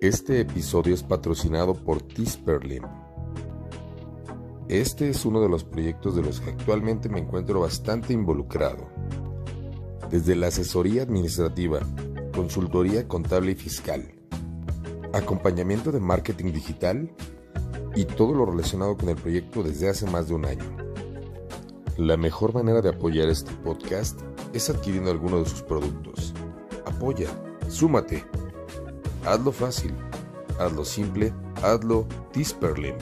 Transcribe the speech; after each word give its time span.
Este 0.00 0.40
episodio 0.40 0.94
es 0.94 1.02
patrocinado 1.02 1.74
por 1.74 2.00
Tisperlim. 2.00 2.84
Este 4.70 5.10
es 5.10 5.26
uno 5.26 5.42
de 5.42 5.50
los 5.50 5.62
proyectos 5.62 6.16
de 6.16 6.22
los 6.22 6.40
que 6.40 6.48
actualmente 6.48 7.10
me 7.10 7.18
encuentro 7.18 7.60
bastante 7.60 8.14
involucrado. 8.14 8.88
Desde 10.10 10.36
la 10.36 10.46
asesoría 10.46 11.02
administrativa, 11.02 11.80
consultoría 12.34 13.06
contable 13.06 13.52
y 13.52 13.56
fiscal, 13.56 14.10
acompañamiento 15.12 15.92
de 15.92 16.00
marketing 16.00 16.54
digital 16.54 17.12
y 17.94 18.06
todo 18.06 18.32
lo 18.32 18.46
relacionado 18.46 18.96
con 18.96 19.10
el 19.10 19.16
proyecto 19.16 19.62
desde 19.62 19.90
hace 19.90 20.06
más 20.06 20.28
de 20.28 20.34
un 20.34 20.46
año. 20.46 20.64
La 21.98 22.16
mejor 22.16 22.54
manera 22.54 22.80
de 22.80 22.88
apoyar 22.88 23.28
este 23.28 23.52
podcast 23.52 24.18
es 24.54 24.70
adquiriendo 24.70 25.10
alguno 25.10 25.40
de 25.40 25.44
sus 25.44 25.60
productos. 25.60 26.32
Apoya, 26.86 27.28
súmate. 27.68 28.24
Hazlo 29.26 29.52
fácil, 29.52 29.94
hazlo 30.58 30.82
simple, 30.82 31.34
hazlo 31.62 32.08
Tisperlim. 32.32 32.96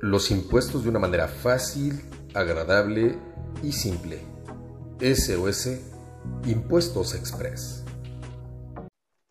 Los 0.00 0.32
impuestos 0.32 0.82
de 0.82 0.90
una 0.90 0.98
manera 0.98 1.28
fácil, 1.28 2.00
agradable 2.34 3.16
y 3.62 3.70
simple. 3.70 4.18
SOS 5.00 5.78
Impuestos 6.44 7.14
Express. 7.14 7.84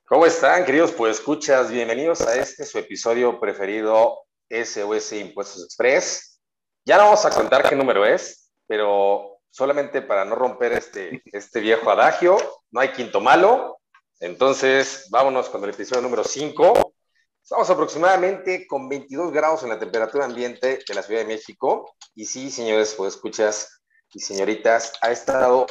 ¿Cómo 0.07 0.25
están, 0.25 0.63
queridos? 0.63 0.93
Pues 0.93 1.17
escuchas, 1.17 1.69
bienvenidos 1.69 2.21
a 2.21 2.35
este 2.37 2.65
su 2.65 2.77
episodio 2.77 3.37
preferido 3.41 4.17
SOS 4.49 5.11
Impuestos 5.11 5.65
Express. 5.65 6.39
Ya 6.85 6.95
no 6.95 7.03
vamos 7.03 7.25
a 7.25 7.31
contar 7.31 7.67
qué 7.67 7.75
número 7.75 8.05
es, 8.05 8.49
pero 8.65 9.41
solamente 9.49 10.01
para 10.01 10.23
no 10.23 10.35
romper 10.35 10.71
este, 10.71 11.21
este 11.25 11.59
viejo 11.59 11.91
adagio, 11.91 12.37
no 12.71 12.79
hay 12.79 12.93
quinto 12.93 13.19
malo. 13.19 13.78
Entonces, 14.21 15.07
vámonos 15.09 15.47
con 15.47 15.63
el 15.63 15.69
episodio 15.69 16.01
número 16.01 16.25
5. 16.25 16.93
Estamos 17.41 17.69
aproximadamente 17.69 18.67
con 18.67 18.89
22 18.89 19.31
grados 19.31 19.63
en 19.63 19.69
la 19.69 19.79
temperatura 19.79 20.25
ambiente 20.25 20.79
de 20.85 20.93
la 20.93 21.01
Ciudad 21.01 21.21
de 21.21 21.27
México. 21.27 21.95
Y 22.15 22.25
sí, 22.25 22.51
señores, 22.51 22.93
pues 22.97 23.15
escuchas 23.15 23.81
y 24.11 24.19
señoritas, 24.19 24.91
ha 25.01 25.11
estado 25.11 25.67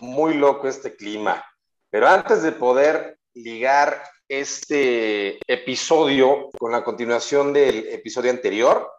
muy 0.00 0.34
loco 0.34 0.66
este 0.66 0.96
clima. 0.96 1.44
Pero 1.90 2.08
antes 2.08 2.42
de 2.42 2.52
poder 2.52 3.18
ligar 3.34 4.02
este 4.28 5.38
episodio 5.46 6.48
con 6.58 6.72
la 6.72 6.82
continuación 6.82 7.52
del 7.52 7.86
episodio 7.88 8.30
anterior, 8.30 8.90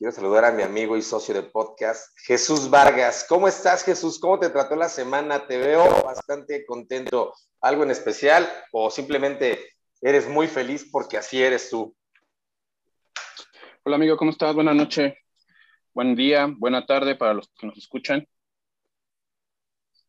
quiero 0.00 0.12
saludar 0.12 0.46
a 0.46 0.52
mi 0.52 0.62
amigo 0.62 0.96
y 0.96 1.02
socio 1.02 1.34
de 1.34 1.42
podcast, 1.42 2.18
Jesús 2.24 2.70
Vargas. 2.70 3.26
¿Cómo 3.28 3.46
estás, 3.46 3.84
Jesús? 3.84 4.18
¿Cómo 4.18 4.38
te 4.38 4.48
trató 4.48 4.74
la 4.74 4.88
semana? 4.88 5.46
Te 5.46 5.58
veo 5.58 5.84
bastante 6.02 6.64
contento. 6.64 7.34
¿Algo 7.60 7.82
en 7.82 7.90
especial 7.90 8.50
o 8.72 8.90
simplemente 8.90 9.74
eres 10.00 10.26
muy 10.26 10.48
feliz 10.48 10.88
porque 10.90 11.18
así 11.18 11.42
eres 11.42 11.68
tú? 11.68 11.94
Hola, 13.84 13.96
amigo, 13.96 14.16
¿cómo 14.16 14.30
estás? 14.30 14.54
Buenas 14.54 14.74
noches. 14.74 15.12
Buen 15.92 16.16
día, 16.16 16.48
buena 16.50 16.86
tarde 16.86 17.14
para 17.14 17.34
los 17.34 17.48
que 17.48 17.66
nos 17.66 17.76
escuchan. 17.76 18.26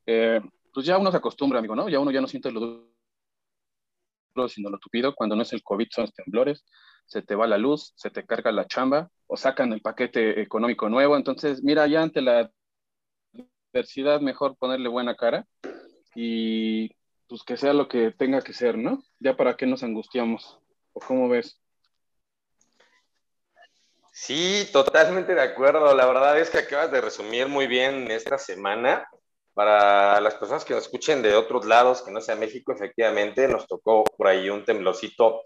Eh, 0.05 0.39
pues 0.73 0.85
ya 0.85 0.97
uno 0.99 1.11
se 1.11 1.17
acostumbra, 1.17 1.59
amigo, 1.59 1.75
¿no? 1.75 1.89
Ya 1.89 1.99
uno 1.99 2.11
ya 2.11 2.21
no 2.21 2.27
siente 2.29 2.49
lo 2.49 2.90
sino 4.47 4.69
lo 4.69 4.79
tupido. 4.79 5.13
Cuando 5.15 5.35
no 5.35 5.43
es 5.43 5.53
el 5.53 5.63
COVID, 5.63 5.87
son 5.91 6.03
los 6.03 6.13
temblores. 6.13 6.65
Se 7.05 7.21
te 7.21 7.35
va 7.35 7.47
la 7.47 7.57
luz, 7.57 7.93
se 7.95 8.09
te 8.09 8.25
carga 8.25 8.51
la 8.51 8.67
chamba 8.67 9.09
o 9.27 9.37
sacan 9.37 9.73
el 9.73 9.81
paquete 9.81 10.41
económico 10.41 10.89
nuevo. 10.89 11.17
Entonces, 11.17 11.63
mira, 11.63 11.87
ya 11.87 12.01
ante 12.01 12.21
la 12.21 12.51
adversidad, 13.73 14.21
mejor 14.21 14.57
ponerle 14.57 14.89
buena 14.89 15.15
cara 15.15 15.45
y 16.15 16.89
pues 17.27 17.43
que 17.43 17.57
sea 17.57 17.73
lo 17.73 17.87
que 17.87 18.11
tenga 18.11 18.41
que 18.41 18.53
ser, 18.53 18.77
¿no? 18.77 19.03
Ya 19.19 19.35
para 19.35 19.55
qué 19.55 19.65
nos 19.65 19.83
angustiamos. 19.83 20.59
¿O 20.93 20.99
cómo 20.99 21.29
ves? 21.29 21.61
Sí, 24.11 24.67
totalmente 24.73 25.33
de 25.33 25.41
acuerdo. 25.41 25.95
La 25.95 26.05
verdad 26.05 26.37
es 26.37 26.49
que 26.49 26.59
acabas 26.59 26.91
de 26.91 26.99
resumir 26.99 27.47
muy 27.47 27.67
bien 27.67 28.11
esta 28.11 28.37
semana. 28.37 29.07
Para 29.53 30.21
las 30.21 30.35
personas 30.35 30.63
que 30.63 30.73
nos 30.73 30.83
escuchen 30.83 31.21
de 31.21 31.35
otros 31.35 31.65
lados, 31.65 32.01
que 32.01 32.11
no 32.11 32.21
sea 32.21 32.35
México, 32.35 32.71
efectivamente 32.71 33.47
nos 33.47 33.67
tocó 33.67 34.03
por 34.03 34.27
ahí 34.27 34.49
un 34.49 34.63
temblorcito 34.63 35.41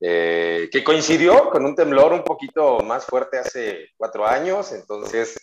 eh, 0.00 0.68
que 0.72 0.82
coincidió 0.82 1.50
con 1.50 1.64
un 1.64 1.76
temblor 1.76 2.12
un 2.12 2.24
poquito 2.24 2.80
más 2.80 3.04
fuerte 3.04 3.38
hace 3.38 3.90
cuatro 3.96 4.26
años. 4.26 4.72
Entonces, 4.72 5.38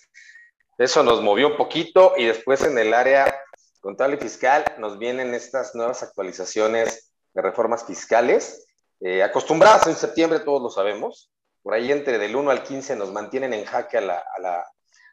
eso 0.77 1.03
nos 1.03 1.21
movió 1.21 1.47
un 1.47 1.57
poquito 1.57 2.13
y 2.17 2.25
después 2.25 2.63
en 2.63 2.77
el 2.77 2.93
área 2.93 3.33
contable 3.79 4.17
y 4.17 4.19
fiscal 4.19 4.65
nos 4.77 4.97
vienen 4.97 5.33
estas 5.33 5.75
nuevas 5.75 6.03
actualizaciones 6.03 7.13
de 7.33 7.41
reformas 7.41 7.85
fiscales. 7.85 8.65
Eh, 9.01 9.23
acostumbradas 9.23 9.87
en 9.87 9.95
septiembre, 9.95 10.39
todos 10.39 10.61
lo 10.61 10.69
sabemos. 10.69 11.31
Por 11.61 11.73
ahí 11.73 11.91
entre 11.91 12.17
del 12.17 12.35
1 12.35 12.51
al 12.51 12.63
15 12.63 12.95
nos 12.95 13.11
mantienen 13.11 13.53
en 13.53 13.65
jaque 13.65 13.97
a, 13.97 14.01
la, 14.01 14.23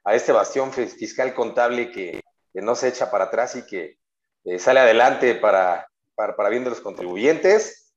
a, 0.04 0.14
este 0.14 0.32
bastión 0.32 0.72
fiscal 0.72 1.34
contable 1.34 1.90
que, 1.90 2.20
que, 2.56 2.62
no 2.62 2.74
se 2.74 2.88
echa 2.88 3.10
para 3.10 3.24
atrás 3.24 3.54
y 3.56 3.66
que 3.66 3.98
eh, 4.44 4.58
sale 4.58 4.80
adelante 4.80 5.34
para, 5.34 5.88
para, 6.14 6.34
para 6.36 6.48
bien 6.48 6.64
de 6.64 6.70
los 6.70 6.80
contribuyentes. 6.80 7.92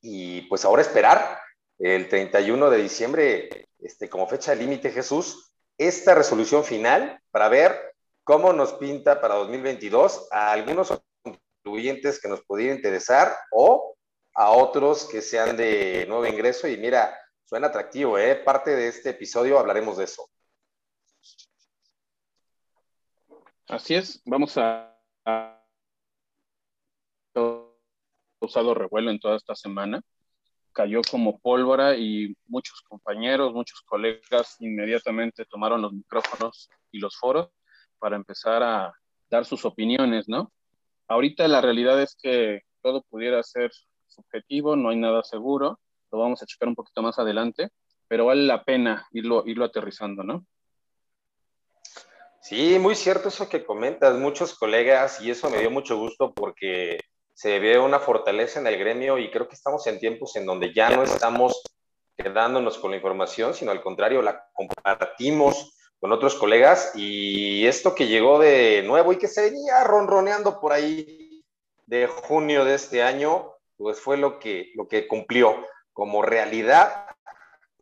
Y 0.00 0.42
pues 0.42 0.64
ahora 0.64 0.82
esperar 0.82 1.40
el 1.78 2.08
31 2.08 2.70
de 2.70 2.78
diciembre 2.78 3.68
este, 3.80 4.08
como 4.08 4.28
fecha 4.28 4.54
límite, 4.54 4.90
Jesús, 4.90 5.52
esta 5.78 6.14
resolución 6.14 6.64
final 6.64 7.20
para 7.30 7.48
ver 7.48 7.94
cómo 8.22 8.52
nos 8.52 8.74
pinta 8.74 9.20
para 9.20 9.34
2022 9.36 10.28
a 10.30 10.52
algunos 10.52 10.92
contribuyentes 11.22 12.20
que 12.20 12.28
nos 12.28 12.42
pudiera 12.44 12.74
interesar 12.74 13.36
o 13.50 13.94
a 14.34 14.50
otros 14.50 15.06
que 15.06 15.20
sean 15.22 15.56
de 15.56 16.04
nuevo 16.08 16.26
ingreso. 16.26 16.68
Y 16.68 16.76
mira, 16.76 17.18
suena 17.44 17.68
atractivo, 17.68 18.18
¿eh? 18.18 18.36
Parte 18.36 18.74
de 18.74 18.88
este 18.88 19.10
episodio 19.10 19.58
hablaremos 19.58 19.96
de 19.96 20.04
eso. 20.04 20.28
Así 23.68 23.94
es, 23.94 24.22
vamos 24.26 24.58
a, 24.58 24.94
a 25.24 25.64
usado 28.40 28.74
revuelo 28.74 29.10
en 29.10 29.18
toda 29.18 29.36
esta 29.36 29.54
semana. 29.54 30.02
Cayó 30.72 31.00
como 31.08 31.38
pólvora 31.38 31.96
y 31.96 32.36
muchos 32.46 32.82
compañeros, 32.82 33.54
muchos 33.54 33.80
colegas 33.82 34.56
inmediatamente 34.60 35.46
tomaron 35.46 35.82
los 35.82 35.92
micrófonos 35.92 36.68
y 36.90 36.98
los 36.98 37.16
foros 37.16 37.48
para 37.98 38.16
empezar 38.16 38.62
a 38.62 38.92
dar 39.30 39.46
sus 39.46 39.64
opiniones, 39.64 40.28
¿no? 40.28 40.52
Ahorita 41.08 41.48
la 41.48 41.60
realidad 41.60 42.00
es 42.02 42.16
que 42.20 42.62
todo 42.82 43.02
pudiera 43.02 43.42
ser 43.42 43.70
subjetivo, 44.08 44.76
no 44.76 44.90
hay 44.90 44.96
nada 44.96 45.22
seguro, 45.22 45.80
lo 46.12 46.18
vamos 46.18 46.42
a 46.42 46.46
checar 46.46 46.68
un 46.68 46.74
poquito 46.74 47.02
más 47.02 47.18
adelante, 47.18 47.70
pero 48.08 48.26
vale 48.26 48.42
la 48.42 48.62
pena 48.62 49.06
irlo, 49.12 49.44
irlo 49.46 49.64
aterrizando, 49.64 50.22
¿no? 50.22 50.44
Sí, 52.44 52.78
muy 52.78 52.94
cierto 52.94 53.28
eso 53.28 53.48
que 53.48 53.64
comentas, 53.64 54.18
muchos 54.18 54.54
colegas, 54.58 55.18
y 55.22 55.30
eso 55.30 55.48
me 55.48 55.60
dio 55.60 55.70
mucho 55.70 55.96
gusto 55.96 56.34
porque 56.34 57.00
se 57.32 57.58
ve 57.58 57.78
una 57.78 58.00
fortaleza 58.00 58.60
en 58.60 58.66
el 58.66 58.78
gremio 58.78 59.16
y 59.16 59.30
creo 59.30 59.48
que 59.48 59.54
estamos 59.54 59.86
en 59.86 59.98
tiempos 59.98 60.36
en 60.36 60.44
donde 60.44 60.74
ya 60.74 60.90
no 60.90 61.04
estamos 61.04 61.62
quedándonos 62.18 62.76
con 62.76 62.90
la 62.90 62.98
información, 62.98 63.54
sino 63.54 63.70
al 63.70 63.80
contrario, 63.80 64.20
la 64.20 64.46
compartimos 64.52 65.74
con 65.98 66.12
otros 66.12 66.34
colegas 66.34 66.92
y 66.94 67.66
esto 67.66 67.94
que 67.94 68.08
llegó 68.08 68.38
de 68.38 68.82
nuevo 68.82 69.14
y 69.14 69.16
que 69.16 69.26
se 69.26 69.44
venía 69.50 69.82
ronroneando 69.82 70.60
por 70.60 70.74
ahí 70.74 71.42
de 71.86 72.06
junio 72.08 72.66
de 72.66 72.74
este 72.74 73.02
año, 73.02 73.54
pues 73.78 74.02
fue 74.02 74.18
lo 74.18 74.38
que, 74.38 74.70
lo 74.74 74.86
que 74.86 75.08
cumplió 75.08 75.66
como 75.94 76.20
realidad. 76.20 77.06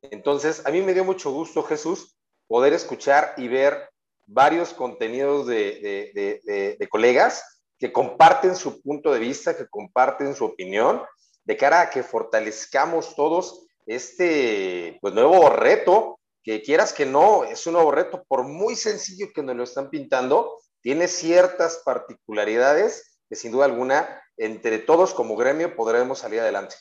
Entonces, 0.03 0.65
a 0.65 0.71
mí 0.71 0.83
me 0.83 0.95
dio 0.95 1.03
mucho 1.03 1.33
gusto, 1.33 1.65
Jesús, 1.65 2.17
poder 2.47 2.75
escuchar 2.75 3.35
y 3.37 3.49
ver 3.49 3.92
varios 4.27 4.73
contenidos 4.73 5.47
de, 5.47 6.89
colegas 6.91 7.63
que 7.79 7.93
comparten 7.93 8.55
su 8.55 8.81
punto 8.81 9.13
de 9.13 9.19
vista, 9.19 9.57
que 9.57 9.69
comparten 9.69 10.35
su 10.35 10.45
opinión, 10.45 11.03
de 11.45 11.57
cara 11.57 11.83
a 11.83 11.91
que 11.91 12.03
fortalezcamos 12.03 13.17
todos 13.17 13.67
este 13.87 14.99
pues, 15.01 15.13
nuevo 15.15 15.49
reto, 15.51 16.21
que 16.45 16.63
quieras 16.63 16.93
que 16.93 17.07
no, 17.07 17.45
es 17.45 17.67
un 17.67 17.75
nuevo 17.75 17.91
reto, 17.91 18.25
por 18.29 18.45
muy 18.45 18.77
sencillo 18.77 19.29
que 19.35 19.43
nos 19.43 19.57
lo 19.57 19.65
están 19.65 19.91
pintando, 19.91 20.61
tiene 20.81 21.09
ciertas 21.09 21.83
particularidades 21.85 23.19
que 23.29 23.37
sin 23.37 23.53
duda 23.53 23.65
alguna, 23.65 24.23
entre 24.37 24.79
todos 24.79 25.15
como 25.15 25.37
gremio 25.37 25.75
podremos 25.75 26.19
salir 26.19 26.41
adelante. 26.41 26.77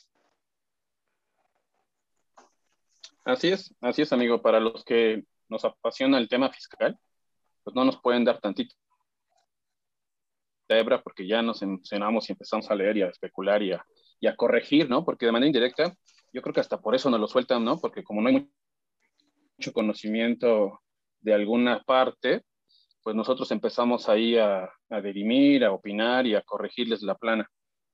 Así 3.24 3.50
es, 3.50 3.74
así 3.82 4.02
es, 4.02 4.12
amigo. 4.12 4.42
Para 4.42 4.60
los 4.60 4.84
que 4.84 5.24
nos 5.48 5.64
apasiona 5.64 6.18
el 6.18 6.28
tema 6.28 6.52
fiscal, 6.52 7.00
pues 7.64 7.76
no 7.76 7.86
nos 7.86 8.00
pueden 8.02 8.24
dar 8.24 8.40
tantito 8.40 8.76
hebra 10.80 11.02
porque 11.02 11.28
ya 11.28 11.42
nos 11.42 11.62
emocionamos 11.62 12.30
y 12.30 12.34
empezamos 12.34 12.70
a 12.70 12.76
leer 12.76 12.98
y 12.98 13.02
a 13.02 13.08
especular 13.08 13.62
y 13.62 13.74
a, 13.74 13.86
y 14.20 14.34
corregir, 14.36 14.90
¿no? 14.90 15.04
Porque 15.04 15.26
de 15.26 15.32
manera 15.32 15.48
indirecta, 15.48 15.94
yo 16.34 16.42
creo 16.42 16.54
que 16.54 16.60
hasta 16.60 16.80
por 16.80 16.96
eso 16.96 17.10
nos 17.10 17.20
lo 17.20 17.28
sueltan, 17.28 17.64
¿no? 17.64 17.78
Porque 17.80 18.04
como 18.04 18.22
no 18.22 18.30
hay 18.30 18.50
mucho 19.58 19.74
conocimiento 19.74 20.80
de 21.20 21.34
alguna 21.34 21.84
parte, 21.84 22.44
pues 23.04 23.16
nosotros 23.16 23.52
empezamos 23.52 24.10
ahí 24.10 24.38
a, 24.38 24.70
a 24.90 25.02
dirimir, 25.02 25.66
a 25.66 25.72
opinar 25.72 26.26
y 26.26 26.36
a 26.36 26.42
corregirles 26.42 27.02
la 27.02 27.16
plana 27.16 27.50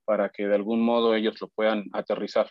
para 0.05 0.29
que 0.29 0.47
de 0.47 0.55
algún 0.55 0.81
modo 0.81 1.15
ellos 1.15 1.39
lo 1.41 1.47
puedan 1.49 1.85
aterrizar. 1.93 2.49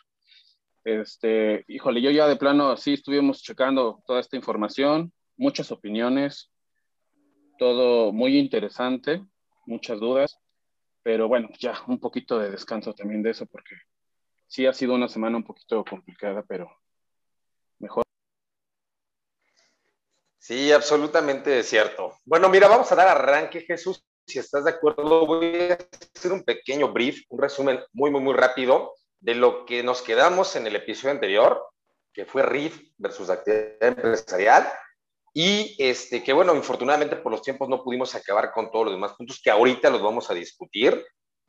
Este, 0.84 1.64
híjole, 1.68 2.00
yo 2.00 2.10
ya 2.10 2.28
de 2.28 2.36
plano 2.36 2.76
sí 2.76 2.94
estuvimos 2.94 3.42
checando 3.42 4.02
toda 4.06 4.20
esta 4.20 4.36
información, 4.36 5.12
muchas 5.36 5.72
opiniones, 5.72 6.50
todo 7.56 8.12
muy 8.12 8.38
interesante, 8.38 9.23
muchas 9.67 10.00
dudas, 10.00 10.38
pero 11.03 11.29
bueno, 11.29 11.49
ya 11.58 11.75
un 11.87 12.00
poquito 12.00 12.38
de 12.38 12.50
descanso 12.50 12.94
también 12.94 13.23
de 13.23 13.31
eso 13.31 13.47
porque 13.47 13.76
sí 14.47 14.67
ha 14.67 14.73
sido 14.73 14.94
una 14.94 15.08
semana 15.08 15.37
un 15.37 15.44
poquito 15.44 15.85
complicada, 15.85 16.43
pero 16.43 16.70
mejor. 17.79 18.05
Sí, 20.38 20.70
absolutamente 20.73 21.62
cierto. 21.62 22.14
Bueno, 22.25 22.49
mira, 22.49 22.69
vamos 22.69 22.91
a 22.93 22.94
dar 22.94 23.08
arranque, 23.08 23.62
Jesús. 23.62 24.05
Si 24.26 24.38
estás 24.38 24.64
de 24.64 24.70
acuerdo, 24.70 25.26
voy 25.26 25.70
a 25.70 25.79
hacer 26.14 26.32
un 26.32 26.43
pequeño 26.43 26.93
brief, 26.93 27.23
un 27.29 27.41
resumen 27.41 27.81
muy, 27.93 28.11
muy, 28.11 28.20
muy 28.20 28.35
rápido 28.35 28.94
de 29.20 29.35
lo 29.35 29.64
que 29.64 29.82
nos 29.82 30.02
quedamos 30.02 30.56
en 30.56 30.67
el 30.67 30.76
episodio 30.76 31.12
anterior, 31.14 31.64
que 32.12 32.26
fue 32.26 32.43
RIF 32.43 32.93
versus 32.97 33.31
actividad 33.31 33.82
empresarial. 33.82 34.69
Y 35.38 35.77
este, 35.79 36.25
que 36.25 36.33
bueno, 36.33 36.55
infortunadamente 36.55 37.15
por 37.17 37.31
los 37.31 37.43
tiempos 37.43 37.69
no 37.69 37.85
pudimos 37.85 38.15
acabar 38.15 38.53
con 38.53 38.71
todos 38.71 38.87
los 38.87 38.94
demás 38.94 39.12
puntos 39.12 39.38
que 39.44 39.50
ahorita 39.50 39.91
los 39.91 40.00
vamos 40.00 40.31
a 40.31 40.35
discutir. 40.35 41.05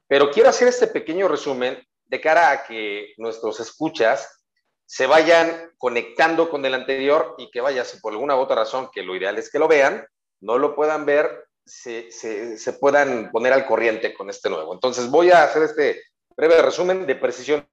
Pero 0.09 0.29
quiero 0.29 0.49
hacer 0.49 0.67
este 0.67 0.87
pequeño 0.87 1.29
resumen 1.29 1.81
de 2.03 2.19
cara 2.19 2.51
a 2.51 2.65
que 2.65 3.13
nuestros 3.15 3.61
escuchas 3.61 4.43
se 4.85 5.07
vayan 5.07 5.71
conectando 5.77 6.49
con 6.49 6.65
el 6.65 6.73
anterior 6.73 7.35
y 7.37 7.49
que 7.49 7.61
vaya, 7.61 7.85
si 7.85 8.01
por 8.01 8.11
alguna 8.11 8.35
u 8.35 8.39
otra 8.39 8.57
razón, 8.57 8.89
que 8.91 9.03
lo 9.03 9.15
ideal 9.15 9.37
es 9.37 9.49
que 9.49 9.57
lo 9.57 9.69
vean, 9.69 10.05
no 10.41 10.57
lo 10.57 10.75
puedan 10.75 11.05
ver, 11.05 11.45
se, 11.65 12.11
se, 12.11 12.73
puedan 12.73 13.31
poner 13.31 13.53
al 13.53 13.65
corriente 13.65 14.13
con 14.13 14.29
este 14.29 14.49
nuevo. 14.49 14.73
Entonces 14.73 15.09
voy 15.09 15.31
a 15.31 15.43
hacer 15.43 15.63
este 15.63 16.03
breve 16.35 16.61
resumen 16.61 17.07
de 17.07 17.15
precisiones 17.15 17.67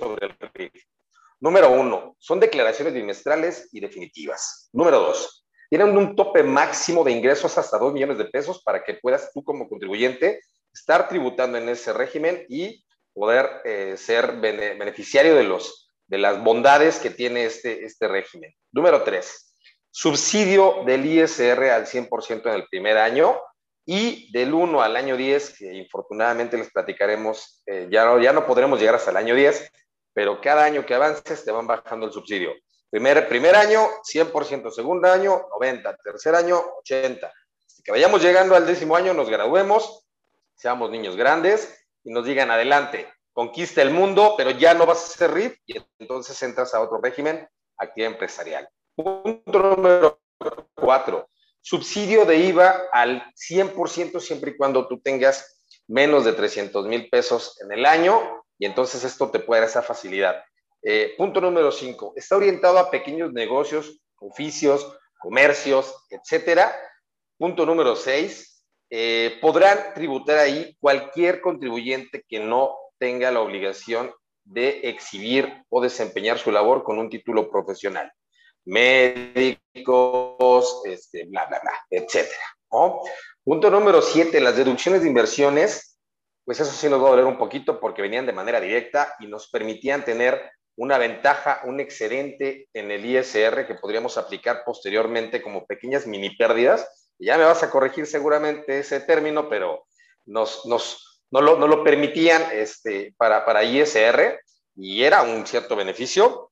sobre 0.00 0.26
el 0.26 0.36
RIF. 0.52 0.84
Número 1.38 1.70
uno, 1.70 2.16
son 2.18 2.40
declaraciones 2.40 2.92
bimestrales 2.92 3.68
y 3.70 3.78
definitivas. 3.78 4.68
Número 4.72 4.98
dos, 4.98 5.43
tienen 5.70 5.96
un 5.96 6.14
tope 6.16 6.42
máximo 6.42 7.04
de 7.04 7.12
ingresos 7.12 7.56
hasta 7.58 7.78
2 7.78 7.92
millones 7.92 8.18
de 8.18 8.26
pesos 8.26 8.62
para 8.62 8.82
que 8.84 8.94
puedas 8.94 9.30
tú 9.32 9.42
como 9.42 9.68
contribuyente 9.68 10.40
estar 10.72 11.08
tributando 11.08 11.58
en 11.58 11.68
ese 11.68 11.92
régimen 11.92 12.44
y 12.48 12.84
poder 13.12 13.48
eh, 13.64 13.94
ser 13.96 14.36
beneficiario 14.40 15.34
de 15.34 15.44
los 15.44 15.84
de 16.06 16.18
las 16.18 16.42
bondades 16.42 16.98
que 16.98 17.10
tiene 17.10 17.44
este, 17.44 17.84
este 17.84 18.08
régimen. 18.08 18.52
Número 18.72 19.02
tres, 19.02 19.54
subsidio 19.90 20.82
del 20.84 21.06
ISR 21.06 21.70
al 21.70 21.86
100% 21.86 22.46
en 22.46 22.54
el 22.54 22.66
primer 22.68 22.98
año 22.98 23.40
y 23.86 24.30
del 24.32 24.54
1 24.54 24.82
al 24.82 24.96
año 24.96 25.16
10, 25.16 25.58
que 25.58 25.74
infortunadamente 25.74 26.56
les 26.56 26.70
platicaremos, 26.70 27.62
eh, 27.66 27.88
ya, 27.90 28.18
ya 28.20 28.32
no 28.32 28.46
podremos 28.46 28.78
llegar 28.78 28.94
hasta 28.94 29.10
el 29.10 29.16
año 29.16 29.34
10, 29.34 29.70
pero 30.12 30.40
cada 30.40 30.64
año 30.64 30.86
que 30.86 30.94
avances 30.94 31.44
te 31.44 31.50
van 31.50 31.66
bajando 31.66 32.06
el 32.06 32.12
subsidio. 32.12 32.52
Primer, 32.94 33.26
primer 33.26 33.56
año, 33.56 33.88
100%, 34.04 34.70
segundo 34.70 35.10
año, 35.10 35.48
90, 35.58 35.96
tercer 35.96 36.36
año, 36.36 36.62
80. 36.78 37.32
que 37.82 37.90
vayamos 37.90 38.22
llegando 38.22 38.54
al 38.54 38.68
décimo 38.68 38.94
año, 38.94 39.12
nos 39.12 39.28
graduemos, 39.28 40.06
seamos 40.54 40.92
niños 40.92 41.16
grandes 41.16 41.76
y 42.04 42.12
nos 42.12 42.24
digan 42.24 42.52
adelante, 42.52 43.12
conquista 43.32 43.82
el 43.82 43.90
mundo, 43.90 44.34
pero 44.36 44.52
ya 44.52 44.74
no 44.74 44.86
vas 44.86 44.98
a 44.98 45.18
ser 45.18 45.32
RIF 45.32 45.58
y 45.66 45.74
entonces 45.98 46.40
entras 46.44 46.72
a 46.72 46.80
otro 46.80 47.00
régimen, 47.02 47.48
actividad 47.78 48.12
empresarial. 48.12 48.68
Punto 48.94 49.58
número 49.58 50.20
cuatro, 50.76 51.28
subsidio 51.62 52.24
de 52.24 52.36
IVA 52.36 52.80
al 52.92 53.24
100% 53.34 54.20
siempre 54.20 54.52
y 54.52 54.56
cuando 54.56 54.86
tú 54.86 55.00
tengas 55.00 55.64
menos 55.88 56.24
de 56.24 56.32
300 56.32 56.86
mil 56.86 57.10
pesos 57.10 57.60
en 57.60 57.72
el 57.72 57.86
año 57.86 58.44
y 58.56 58.66
entonces 58.66 59.02
esto 59.02 59.32
te 59.32 59.40
puede 59.40 59.62
dar 59.62 59.68
esa 59.68 59.82
facilidad. 59.82 60.44
Eh, 60.86 61.14
punto 61.16 61.40
número 61.40 61.72
cinco, 61.72 62.12
está 62.14 62.36
orientado 62.36 62.78
a 62.78 62.90
pequeños 62.90 63.32
negocios, 63.32 64.02
oficios, 64.18 64.98
comercios, 65.18 65.94
etcétera. 66.10 66.76
Punto 67.38 67.64
número 67.64 67.96
seis, 67.96 68.62
eh, 68.90 69.38
podrán 69.40 69.94
tributar 69.94 70.38
ahí 70.38 70.76
cualquier 70.78 71.40
contribuyente 71.40 72.22
que 72.28 72.38
no 72.38 72.76
tenga 72.98 73.30
la 73.30 73.40
obligación 73.40 74.12
de 74.44 74.80
exhibir 74.84 75.64
o 75.70 75.80
desempeñar 75.80 76.38
su 76.38 76.52
labor 76.52 76.84
con 76.84 76.98
un 76.98 77.08
título 77.08 77.50
profesional. 77.50 78.12
Médicos, 78.66 79.62
este, 80.84 81.24
bla, 81.24 81.46
bla, 81.46 81.60
bla, 81.60 81.72
etcétera. 81.88 82.44
Punto 83.42 83.70
número 83.70 84.02
siete, 84.02 84.40
las 84.40 84.56
deducciones 84.56 85.00
de 85.00 85.08
inversiones, 85.08 85.98
pues 86.44 86.60
eso 86.60 86.72
sí 86.72 86.88
nos 86.88 87.02
va 87.02 87.06
a 87.06 87.10
doler 87.12 87.24
un 87.24 87.38
poquito 87.38 87.80
porque 87.80 88.02
venían 88.02 88.26
de 88.26 88.32
manera 88.32 88.60
directa 88.60 89.14
y 89.20 89.26
nos 89.26 89.48
permitían 89.48 90.04
tener 90.04 90.50
una 90.76 90.98
ventaja, 90.98 91.60
un 91.64 91.80
excedente 91.80 92.68
en 92.72 92.90
el 92.90 93.04
ISR 93.04 93.66
que 93.66 93.76
podríamos 93.76 94.18
aplicar 94.18 94.62
posteriormente 94.64 95.42
como 95.42 95.66
pequeñas 95.66 96.06
mini 96.06 96.36
pérdidas. 96.36 96.86
ya 97.18 97.38
me 97.38 97.44
vas 97.44 97.62
a 97.62 97.70
corregir 97.70 98.06
seguramente 98.06 98.80
ese 98.80 99.00
término, 99.00 99.48
pero 99.48 99.86
nos, 100.26 100.64
no 101.30 101.40
lo, 101.40 101.58
no 101.58 101.66
lo 101.66 101.84
permitían 101.84 102.42
este, 102.52 103.14
para, 103.16 103.44
para 103.44 103.62
ISR 103.62 104.40
y 104.76 105.02
era 105.04 105.22
un 105.22 105.46
cierto 105.46 105.76
beneficio. 105.76 106.50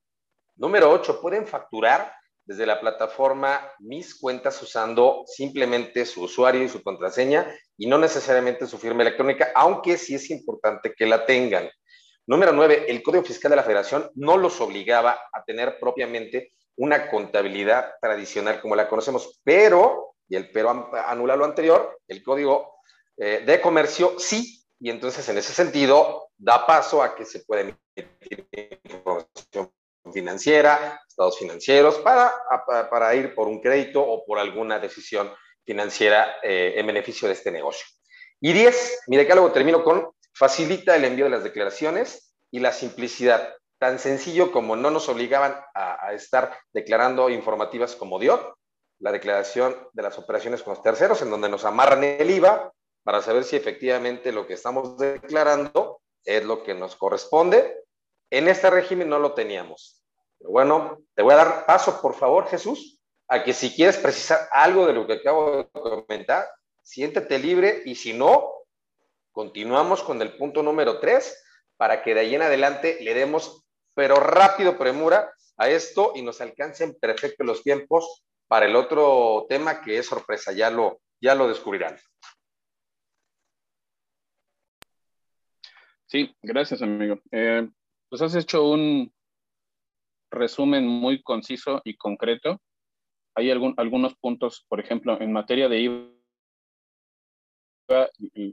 Número 0.57 0.91
8, 0.91 1.21
pueden 1.21 1.47
facturar 1.47 2.13
desde 2.45 2.67
la 2.67 2.81
plataforma 2.81 3.73
Mis 3.79 4.19
Cuentas 4.19 4.61
usando 4.63 5.25
simplemente 5.27 6.05
su 6.05 6.23
usuario 6.23 6.63
y 6.63 6.69
su 6.69 6.83
contraseña 6.83 7.47
y 7.77 7.87
no 7.87 7.99
necesariamente 7.99 8.67
su 8.67 8.79
firma 8.79 9.03
electrónica, 9.03 9.53
aunque 9.55 9.97
sí 9.97 10.15
es 10.15 10.31
importante 10.31 10.93
que 10.97 11.07
la 11.07 11.25
tengan. 11.25 11.69
Número 12.27 12.53
9, 12.53 12.87
el 12.89 13.03
Código 13.03 13.25
Fiscal 13.25 13.51
de 13.51 13.57
la 13.57 13.65
Federación 13.65 14.11
no 14.15 14.37
los 14.37 14.61
obligaba 14.61 15.21
a 15.33 15.45
tener 15.45 15.79
propiamente 15.81 16.53
una 16.77 17.11
contabilidad 17.11 17.95
tradicional 18.01 18.61
como 18.61 18.77
la 18.77 18.89
conocemos, 18.89 19.41
pero, 19.43 20.15
y 20.29 20.37
el 20.37 20.51
pero 20.51 20.71
anula 21.07 21.37
lo 21.37 21.45
anterior, 21.45 21.99
el 22.07 22.23
Código 22.23 22.77
eh, 23.17 23.43
de 23.45 23.61
Comercio 23.61 24.19
sí 24.19 24.63
y 24.81 24.91
entonces 24.91 25.29
en 25.29 25.39
ese 25.39 25.53
sentido 25.53 26.31
da 26.37 26.67
paso 26.67 27.03
a 27.03 27.15
que 27.15 27.25
se 27.25 27.41
pueda 27.41 27.61
emitir 27.61 28.81
información 28.85 29.73
financiera, 30.13 31.01
estados 31.07 31.39
financieros, 31.39 31.99
para, 31.99 32.33
para 32.91 33.15
ir 33.15 33.35
por 33.35 33.47
un 33.47 33.61
crédito 33.61 34.03
o 34.03 34.25
por 34.25 34.41
alguna 34.41 34.81
decisión 34.81 35.33
financiera 35.65 36.37
eh, 36.43 36.75
en 36.77 36.87
beneficio 36.87 37.29
de 37.29 37.35
este 37.35 37.53
negocio. 37.53 37.87
Y 38.41 38.53
10, 38.53 39.05
mi 39.07 39.17
decálogo 39.17 39.53
termino 39.53 39.85
con 39.85 40.11
facilita 40.43 40.97
el 40.97 41.05
envío 41.05 41.27
de 41.27 41.31
las 41.31 41.45
declaraciones 41.45 42.35
y 42.51 42.59
la 42.59 42.73
simplicidad. 42.73 43.55
Tan 43.79 44.01
sencillo 44.01 44.51
como 44.51 44.75
no 44.75 44.91
nos 44.91 45.09
obligaban 45.09 45.55
a, 45.73 46.13
estar 46.15 46.59
declarando 46.73 47.31
informativas 47.31 47.95
como 47.95 48.19
DIOT, 48.19 48.53
la 48.99 49.13
declaración 49.13 49.77
de 49.93 50.03
las 50.03 50.19
operaciones 50.19 50.65
con 50.65 50.75
los 50.75 50.83
terceros, 50.83 51.23
en 51.23 51.31
donde 51.31 51.49
nos 51.49 51.65
amarran 51.65 52.03
el 52.03 52.29
IVA, 52.29 52.73
para 53.05 53.23
saber 53.23 53.45
si 53.45 53.55
efectivamente 53.55 54.33
lo 54.33 54.45
que 54.45 54.55
estamos 54.55 54.99
declarando 54.99 56.01
es 56.25 56.45
lo 56.45 56.65
que 56.65 56.75
nos 56.75 56.97
corresponde. 56.97 57.85
En 58.29 58.49
este 58.49 58.69
régimen 58.69 59.09
no 59.09 59.21
lo 59.21 59.35
teníamos. 59.35 60.03
Bueno, 60.41 60.99
te 61.15 61.23
voy 61.23 61.35
a 61.35 61.37
dar 61.37 61.67
paso, 61.67 62.03
por 62.03 62.17
favor, 62.17 62.49
Jesús, 62.49 62.99
a 63.29 63.45
que 63.45 63.53
si 63.53 63.73
quieres 63.73 63.97
precisar 63.97 64.49
algo 64.51 64.89
de 64.89 64.93
lo 64.93 65.07
que 65.07 65.13
acabo 65.13 65.59
de 65.59 65.69
comentar, 65.71 66.51
siéntete 66.83 67.39
libre 67.39 67.83
y 67.85 67.95
si 67.95 68.13
no, 68.13 68.62
continuamos 69.33 70.03
con 70.03 70.21
el 70.23 70.37
punto 70.37 70.63
número 70.63 71.01
tres 71.01 71.43
para 71.77 72.03
que 72.03 72.15
de 72.15 72.21
ahí 72.21 72.35
en 72.35 72.43
adelante 72.43 72.99
le 73.01 73.15
demos, 73.15 73.65
pero 73.95 74.17
rápido 74.17 74.79
premura 74.79 75.33
a 75.57 75.69
esto 75.69 76.13
y 76.15 76.23
nos 76.23 76.41
alcancen 76.41 76.95
perfecto 77.01 77.45
los 77.45 77.63
tiempos 77.63 78.25
para 78.47 78.67
el 78.67 78.77
otro 78.77 79.47
tema 79.49 79.81
que 79.83 79.99
es 79.99 80.07
sorpresa, 80.07 80.53
ya 80.53 80.71
lo, 80.71 81.01
ya 81.21 81.35
lo 81.35 81.49
descubrirán. 81.49 81.97
Sí, 86.07 86.37
gracias, 86.43 86.83
amigo. 86.83 87.19
Eh, 87.31 87.67
pues 88.11 88.21
has 88.21 88.35
hecho 88.35 88.69
un 88.69 89.11
resumen 90.31 90.87
muy 90.87 91.23
conciso 91.23 91.81
y 91.85 91.97
concreto. 91.97 92.61
Hay 93.35 93.51
algún, 93.51 93.73
algunos 93.79 94.15
puntos, 94.17 94.67
por 94.69 94.79
ejemplo, 94.79 95.19
en 95.19 95.33
materia 95.33 95.71
de 95.71 95.81
IVA, 95.81 96.22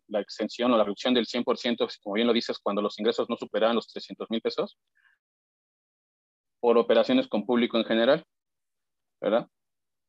la 0.07 0.21
extensión 0.21 0.71
o 0.71 0.77
la 0.77 0.83
reducción 0.83 1.13
del 1.13 1.25
100%, 1.25 1.87
como 2.03 2.15
bien 2.15 2.27
lo 2.27 2.33
dices, 2.33 2.59
cuando 2.59 2.81
los 2.81 2.99
ingresos 2.99 3.29
no 3.29 3.35
superan 3.35 3.75
los 3.75 3.87
300 3.87 4.29
mil 4.29 4.41
pesos, 4.41 4.77
por 6.59 6.77
operaciones 6.77 7.27
con 7.27 7.45
público 7.45 7.77
en 7.77 7.85
general, 7.85 8.25
¿verdad? 9.21 9.47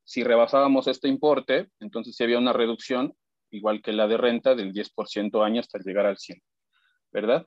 Si 0.05 0.25
rebasábamos 0.25 0.89
este 0.89 1.09
importe, 1.09 1.69
entonces 1.79 2.17
sí 2.17 2.25
había 2.25 2.39
una 2.39 2.53
reducción, 2.53 3.15
igual 3.51 3.83
que 3.83 3.93
la 3.93 4.09
de 4.09 4.17
renta, 4.17 4.55
del 4.55 4.73
10% 4.73 5.45
año 5.45 5.61
hasta 5.61 5.79
llegar 5.79 6.07
al 6.07 6.17
100%. 6.17 6.43
¿verdad? 7.13 7.47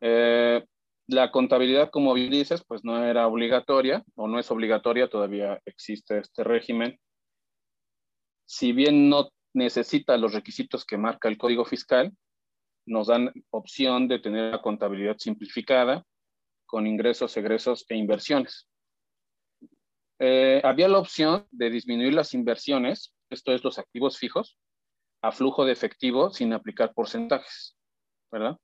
Eh, 0.00 0.64
la 1.06 1.30
contabilidad, 1.30 1.90
como 1.90 2.14
bien 2.14 2.30
dices, 2.30 2.62
pues 2.66 2.84
no 2.84 3.02
era 3.02 3.26
obligatoria 3.26 4.02
o 4.14 4.28
no 4.28 4.38
es 4.38 4.50
obligatoria, 4.50 5.08
todavía 5.08 5.60
existe 5.64 6.18
este 6.18 6.44
régimen. 6.44 6.98
Si 8.46 8.72
bien 8.72 9.08
no 9.08 9.30
necesita 9.54 10.16
los 10.16 10.34
requisitos 10.34 10.84
que 10.84 10.98
marca 10.98 11.28
el 11.28 11.38
Código 11.38 11.64
Fiscal, 11.64 12.12
nos 12.86 13.08
dan 13.08 13.32
opción 13.50 14.08
de 14.08 14.18
tener 14.18 14.52
la 14.52 14.62
contabilidad 14.62 15.16
simplificada 15.18 16.04
con 16.66 16.86
ingresos, 16.86 17.36
egresos 17.36 17.84
e 17.88 17.96
inversiones. 17.96 18.68
Eh, 20.18 20.60
había 20.64 20.88
la 20.88 20.98
opción 20.98 21.46
de 21.50 21.70
disminuir 21.70 22.14
las 22.14 22.34
inversiones, 22.34 23.14
esto 23.30 23.52
es 23.52 23.62
los 23.62 23.78
activos 23.78 24.18
fijos, 24.18 24.58
a 25.22 25.32
flujo 25.32 25.64
de 25.64 25.72
efectivo 25.72 26.30
sin 26.30 26.52
aplicar 26.52 26.92
porcentajes, 26.92 27.76
¿verdad? 28.30 28.56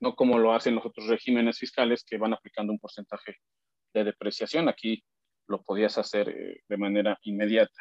No 0.00 0.14
como 0.14 0.38
lo 0.38 0.52
hacen 0.52 0.74
los 0.74 0.86
otros 0.86 1.06
regímenes 1.06 1.58
fiscales 1.58 2.04
que 2.04 2.18
van 2.18 2.32
aplicando 2.32 2.72
un 2.72 2.78
porcentaje 2.78 3.36
de 3.94 4.04
depreciación. 4.04 4.68
Aquí 4.68 5.04
lo 5.48 5.62
podías 5.62 5.98
hacer 5.98 6.28
eh, 6.28 6.62
de 6.68 6.76
manera 6.76 7.18
inmediata. 7.22 7.80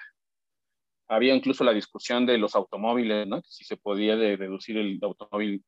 Había 1.12 1.36
incluso 1.36 1.65
la 1.65 1.74
discusión 1.74 2.25
de 2.25 2.38
los 2.38 2.56
automóviles, 2.56 3.27
¿no? 3.27 3.41
Si 3.46 3.65
se 3.65 3.75
podía 3.75 4.15
deducir 4.15 4.77
el 4.77 4.98
automóvil 5.01 5.62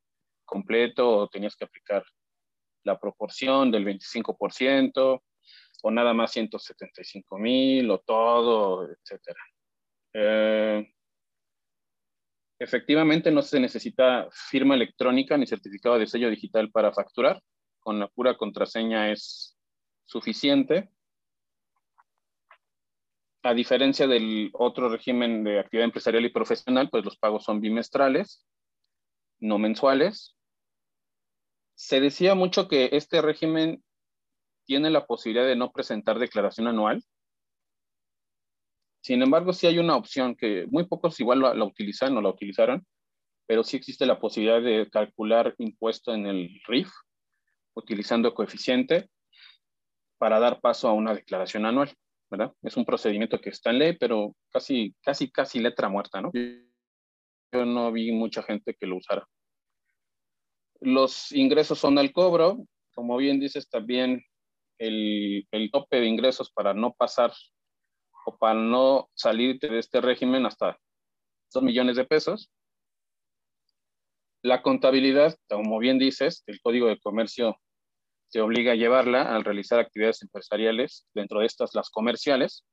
completo 0.46 1.06
o 1.06 1.28
tenías 1.28 1.54
que 1.54 1.66
aplicar 1.66 2.02
la 2.82 2.98
proporción 2.98 3.70
del 3.70 3.84
25% 3.84 5.22
o 5.82 5.90
nada 5.90 6.14
más 6.14 6.32
175 6.32 7.36
mil 7.38 7.90
o 7.90 7.98
todo, 7.98 8.88
etcétera. 8.90 9.40
Eh, 10.14 10.90
efectivamente 12.58 13.30
no 13.30 13.42
se 13.42 13.60
necesita 13.60 14.26
firma 14.30 14.74
electrónica 14.74 15.36
ni 15.36 15.46
certificado 15.46 15.98
de 15.98 16.06
sello 16.06 16.30
digital 16.30 16.70
para 16.70 16.90
facturar. 16.90 17.42
Con 17.80 18.00
la 18.00 18.08
pura 18.08 18.34
contraseña 18.38 19.12
es 19.12 19.58
suficiente. 20.06 20.88
A 23.46 23.52
diferencia 23.52 24.06
del 24.06 24.48
otro 24.54 24.88
régimen 24.88 25.44
de 25.44 25.58
actividad 25.58 25.84
empresarial 25.84 26.24
y 26.24 26.30
profesional, 26.30 26.88
pues 26.88 27.04
los 27.04 27.18
pagos 27.18 27.44
son 27.44 27.60
bimestrales, 27.60 28.46
no 29.38 29.58
mensuales. 29.58 30.34
Se 31.74 32.00
decía 32.00 32.34
mucho 32.34 32.68
que 32.68 32.88
este 32.92 33.20
régimen 33.20 33.84
tiene 34.64 34.88
la 34.88 35.06
posibilidad 35.06 35.46
de 35.46 35.56
no 35.56 35.72
presentar 35.72 36.18
declaración 36.18 36.68
anual. 36.68 37.04
Sin 39.02 39.20
embargo, 39.20 39.52
sí 39.52 39.66
hay 39.66 39.78
una 39.78 39.96
opción 39.96 40.34
que 40.34 40.66
muy 40.70 40.86
pocos 40.86 41.20
igual 41.20 41.40
la, 41.40 41.52
la 41.52 41.66
utilizan 41.66 42.16
o 42.16 42.22
la 42.22 42.30
utilizaron, 42.30 42.86
pero 43.46 43.62
sí 43.62 43.76
existe 43.76 44.06
la 44.06 44.18
posibilidad 44.18 44.62
de 44.62 44.88
calcular 44.88 45.54
impuesto 45.58 46.14
en 46.14 46.24
el 46.24 46.62
RIF 46.66 46.90
utilizando 47.74 48.32
coeficiente 48.32 49.10
para 50.16 50.40
dar 50.40 50.62
paso 50.62 50.88
a 50.88 50.94
una 50.94 51.12
declaración 51.12 51.66
anual, 51.66 51.94
Es 52.62 52.76
un 52.76 52.84
procedimiento 52.84 53.40
que 53.40 53.50
está 53.50 53.70
en 53.70 53.78
ley, 53.78 53.96
pero 53.98 54.34
casi, 54.50 54.94
casi, 55.02 55.30
casi 55.30 55.60
letra 55.60 55.88
muerta, 55.88 56.20
¿no? 56.20 56.30
Yo 56.32 57.64
no 57.64 57.92
vi 57.92 58.12
mucha 58.12 58.42
gente 58.42 58.74
que 58.74 58.86
lo 58.86 58.96
usara. 58.96 59.26
Los 60.80 61.32
ingresos 61.32 61.78
son 61.78 61.98
al 61.98 62.12
cobro, 62.12 62.66
como 62.94 63.16
bien 63.16 63.40
dices, 63.40 63.68
también 63.68 64.22
el, 64.78 65.46
el 65.50 65.70
tope 65.70 66.00
de 66.00 66.06
ingresos 66.06 66.50
para 66.50 66.74
no 66.74 66.92
pasar 66.94 67.32
o 68.26 68.36
para 68.36 68.58
no 68.58 69.08
salir 69.14 69.58
de 69.60 69.78
este 69.78 70.00
régimen 70.00 70.46
hasta 70.46 70.78
2 71.52 71.62
millones 71.62 71.96
de 71.96 72.04
pesos. 72.04 72.50
La 74.42 74.62
contabilidad, 74.62 75.36
como 75.48 75.78
bien 75.78 75.98
dices, 75.98 76.42
el 76.46 76.60
Código 76.60 76.88
de 76.88 76.98
Comercio 76.98 77.56
te 78.34 78.40
obliga 78.40 78.72
a 78.72 78.74
llevarla 78.74 79.32
al 79.32 79.44
realizar 79.44 79.78
actividades 79.78 80.20
empresariales, 80.22 81.06
dentro 81.14 81.38
de 81.38 81.46
estas 81.46 81.72
las 81.72 81.88
comerciales. 81.88 82.66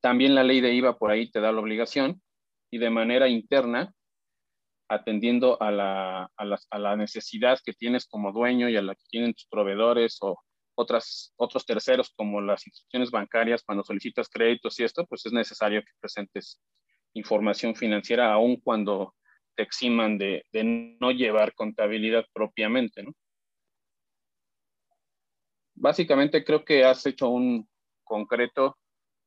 También 0.00 0.36
la 0.36 0.44
ley 0.44 0.60
de 0.60 0.72
IVA 0.72 0.96
por 0.96 1.10
ahí 1.10 1.28
te 1.32 1.40
da 1.40 1.50
la 1.50 1.58
obligación 1.58 2.22
y 2.70 2.78
de 2.78 2.90
manera 2.90 3.28
interna, 3.28 3.92
atendiendo 4.88 5.60
a 5.60 5.72
la, 5.72 6.96
necesidad 6.96 7.58
que 7.64 7.72
tienes 7.72 8.06
como 8.06 8.30
dueño 8.30 8.68
y 8.68 8.76
a 8.76 8.82
la 8.82 8.94
que 8.94 9.02
tienen 9.10 9.34
tus 9.34 9.48
proveedores 9.48 10.18
o 10.20 10.38
otras, 10.76 11.34
otros 11.34 11.66
terceros 11.66 12.12
como 12.14 12.40
las 12.40 12.64
instituciones 12.64 13.10
bancarias, 13.10 13.64
cuando 13.64 13.82
solicitas 13.82 14.28
créditos 14.28 14.78
y 14.78 14.84
esto, 14.84 15.04
pues 15.06 15.26
es 15.26 15.32
necesario 15.32 15.80
que 15.80 15.90
presentes 15.98 16.62
información 17.14 17.74
financiera, 17.74 18.32
aun 18.32 18.60
cuando 18.60 19.16
te 19.56 19.64
eximan 19.64 20.18
de, 20.18 20.44
de 20.52 20.96
no 21.00 21.10
llevar 21.10 21.52
contabilidad 21.54 22.24
propiamente, 22.32 23.02
¿no? 23.02 23.12
Básicamente 25.74 26.44
creo 26.44 26.64
que 26.64 26.84
has 26.84 27.04
hecho 27.06 27.28
un 27.28 27.68
concreto 28.04 28.78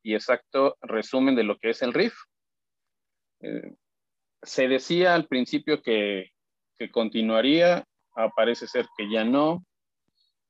y 0.04 0.14
exacto 0.14 0.78
resumen 0.82 1.36
de 1.36 1.44
lo 1.44 1.58
que 1.58 1.72
es 1.72 1.82
el 1.82 1.94
RIF. 1.94 2.14
Eh, 3.42 3.76
se 4.44 4.68
decía 4.68 5.16
al 5.16 5.28
principio 5.28 5.82
que, 5.82 6.32
que 6.78 6.92
continuaría, 6.92 7.86
parece 8.36 8.68
ser 8.68 8.88
que 8.98 9.10
ya 9.10 9.24
no. 9.24 9.66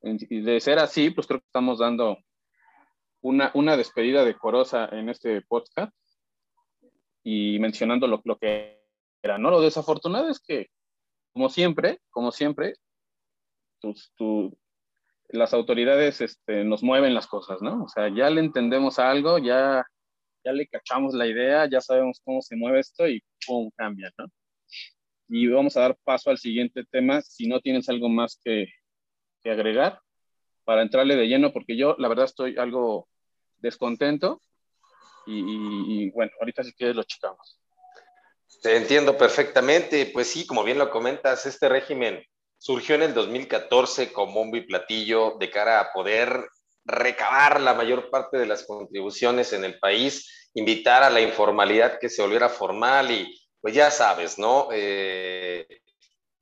Y 0.02 0.42
de 0.42 0.60
ser 0.60 0.78
así, 0.78 1.10
pues 1.10 1.26
creo 1.26 1.40
que 1.40 1.46
estamos 1.46 1.78
dando 1.78 2.18
una, 3.22 3.50
una 3.54 3.76
despedida 3.76 4.24
decorosa 4.24 4.88
en 4.92 5.08
este 5.08 5.40
podcast 5.42 5.92
y 7.24 7.58
mencionando 7.58 8.06
lo, 8.06 8.20
lo 8.24 8.36
que 8.36 8.78
era. 9.22 9.38
¿no? 9.38 9.50
Lo 9.50 9.60
desafortunado 9.60 10.28
es 10.28 10.38
que, 10.38 10.68
como 11.32 11.48
siempre, 11.48 12.00
como 12.10 12.30
siempre, 12.30 12.74
tu, 13.80 13.94
tu, 14.16 14.56
las 15.28 15.52
autoridades 15.54 16.20
este, 16.20 16.64
nos 16.64 16.82
mueven 16.82 17.14
las 17.14 17.26
cosas, 17.26 17.60
¿no? 17.60 17.84
O 17.84 17.88
sea, 17.88 18.08
ya 18.08 18.30
le 18.30 18.40
entendemos 18.40 18.98
algo, 18.98 19.38
ya, 19.38 19.84
ya 20.44 20.52
le 20.52 20.66
cachamos 20.68 21.14
la 21.14 21.26
idea, 21.26 21.68
ya 21.68 21.80
sabemos 21.80 22.20
cómo 22.24 22.42
se 22.42 22.56
mueve 22.56 22.80
esto 22.80 23.08
y 23.08 23.22
pum, 23.46 23.70
cambia, 23.76 24.12
¿no? 24.18 24.26
Y 25.28 25.48
vamos 25.48 25.76
a 25.76 25.80
dar 25.80 25.96
paso 26.04 26.30
al 26.30 26.38
siguiente 26.38 26.84
tema, 26.90 27.20
si 27.20 27.48
no 27.48 27.60
tienes 27.60 27.88
algo 27.88 28.08
más 28.08 28.40
que, 28.42 28.66
que 29.42 29.50
agregar, 29.50 30.00
para 30.64 30.82
entrarle 30.82 31.16
de 31.16 31.26
lleno, 31.26 31.52
porque 31.52 31.76
yo 31.76 31.96
la 31.98 32.08
verdad 32.08 32.26
estoy 32.26 32.56
algo 32.58 33.08
descontento 33.58 34.40
y, 35.26 36.04
y, 36.04 36.10
bueno, 36.10 36.32
ahorita 36.40 36.62
si 36.62 36.72
quieres 36.72 36.94
lo 36.96 37.04
checamos. 37.04 37.60
Te 38.62 38.76
entiendo 38.76 39.16
perfectamente, 39.16 40.06
pues 40.12 40.28
sí, 40.28 40.46
como 40.46 40.64
bien 40.64 40.78
lo 40.78 40.90
comentas, 40.90 41.46
este 41.46 41.68
régimen 41.68 42.24
surgió 42.58 42.94
en 42.94 43.02
el 43.02 43.14
2014 43.14 44.12
como 44.12 44.40
un 44.40 44.50
biplatillo 44.50 45.36
de 45.38 45.50
cara 45.50 45.80
a 45.80 45.92
poder 45.92 46.48
recabar 46.84 47.60
la 47.60 47.74
mayor 47.74 48.10
parte 48.10 48.38
de 48.38 48.46
las 48.46 48.64
contribuciones 48.64 49.52
en 49.52 49.64
el 49.64 49.78
país, 49.78 50.50
invitar 50.54 51.02
a 51.02 51.10
la 51.10 51.20
informalidad 51.20 51.98
que 51.98 52.08
se 52.08 52.22
volviera 52.22 52.48
formal 52.48 53.10
y 53.10 53.34
pues 53.60 53.74
ya 53.74 53.90
sabes, 53.90 54.38
¿no? 54.38 54.68
Eh, 54.72 55.66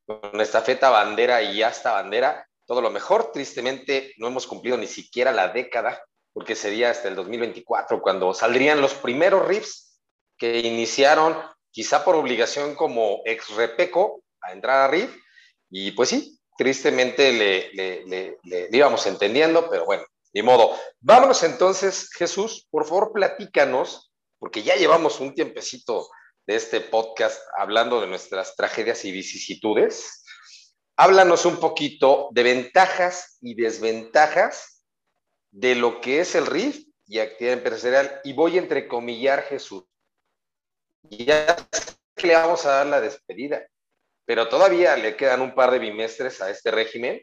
con 0.06 0.40
esta 0.40 0.60
feta 0.60 0.90
bandera 0.90 1.42
y 1.42 1.62
hasta 1.62 1.92
bandera, 1.92 2.46
todo 2.66 2.82
lo 2.82 2.90
mejor. 2.90 3.32
Tristemente 3.32 4.12
no 4.18 4.26
hemos 4.26 4.46
cumplido 4.46 4.76
ni 4.76 4.86
siquiera 4.86 5.32
la 5.32 5.48
década, 5.48 6.02
porque 6.32 6.54
sería 6.54 6.90
hasta 6.90 7.08
el 7.08 7.14
2024 7.14 8.02
cuando 8.02 8.34
saldrían 8.34 8.80
los 8.80 8.94
primeros 8.94 9.46
riffs 9.46 10.00
que 10.36 10.60
iniciaron 10.60 11.36
quizá 11.70 12.04
por 12.04 12.16
obligación 12.16 12.74
como 12.74 13.22
ex 13.24 13.50
repeco 13.56 14.22
a 14.42 14.52
entrar 14.52 14.82
a 14.82 14.88
RIF 14.88 15.23
y 15.76 15.90
pues 15.90 16.10
sí, 16.10 16.38
tristemente 16.56 17.32
le, 17.32 18.06
le, 18.44 18.68
íbamos 18.70 19.04
entendiendo, 19.08 19.68
pero 19.68 19.84
bueno, 19.84 20.04
ni 20.32 20.40
modo. 20.40 20.70
Vámonos 21.00 21.42
entonces, 21.42 22.10
Jesús, 22.12 22.68
por 22.70 22.86
favor, 22.86 23.12
platícanos, 23.12 24.12
porque 24.38 24.62
ya 24.62 24.76
llevamos 24.76 25.18
un 25.18 25.34
tiempecito 25.34 26.08
de 26.46 26.54
este 26.54 26.80
podcast 26.80 27.42
hablando 27.58 28.00
de 28.00 28.06
nuestras 28.06 28.54
tragedias 28.54 29.04
y 29.04 29.10
vicisitudes. 29.10 30.22
Háblanos 30.96 31.44
un 31.44 31.56
poquito 31.56 32.28
de 32.30 32.44
ventajas 32.44 33.38
y 33.40 33.56
desventajas 33.56 34.84
de 35.50 35.74
lo 35.74 36.00
que 36.00 36.20
es 36.20 36.36
el 36.36 36.46
RIF 36.46 36.86
y 37.04 37.18
actividad 37.18 37.54
empresarial. 37.58 38.20
Y 38.22 38.32
voy 38.32 38.58
a 38.58 38.62
entrecomillar, 38.62 39.42
Jesús. 39.42 39.82
Ya 41.02 41.56
le 42.22 42.34
vamos 42.34 42.64
a 42.64 42.74
dar 42.74 42.86
la 42.86 43.00
despedida 43.00 43.66
pero 44.26 44.48
todavía 44.48 44.96
le 44.96 45.16
quedan 45.16 45.40
un 45.40 45.54
par 45.54 45.70
de 45.70 45.78
bimestres 45.78 46.40
a 46.40 46.50
este 46.50 46.70
régimen 46.70 47.22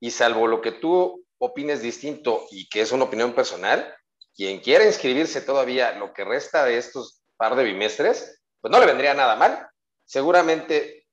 y 0.00 0.10
salvo 0.10 0.46
lo 0.46 0.60
que 0.60 0.72
tú 0.72 1.24
opines 1.38 1.82
distinto 1.82 2.46
y 2.50 2.68
que 2.68 2.80
es 2.80 2.92
una 2.92 3.04
opinión 3.04 3.32
personal, 3.32 3.94
quien 4.34 4.60
quiera 4.60 4.84
inscribirse 4.84 5.40
todavía 5.40 5.92
lo 5.92 6.12
que 6.12 6.24
resta 6.24 6.64
de 6.64 6.78
estos 6.78 7.20
par 7.36 7.54
de 7.54 7.64
bimestres, 7.64 8.40
pues 8.60 8.72
no 8.72 8.80
le 8.80 8.86
vendría 8.86 9.14
nada 9.14 9.36
mal. 9.36 9.68
Seguramente 10.04 11.06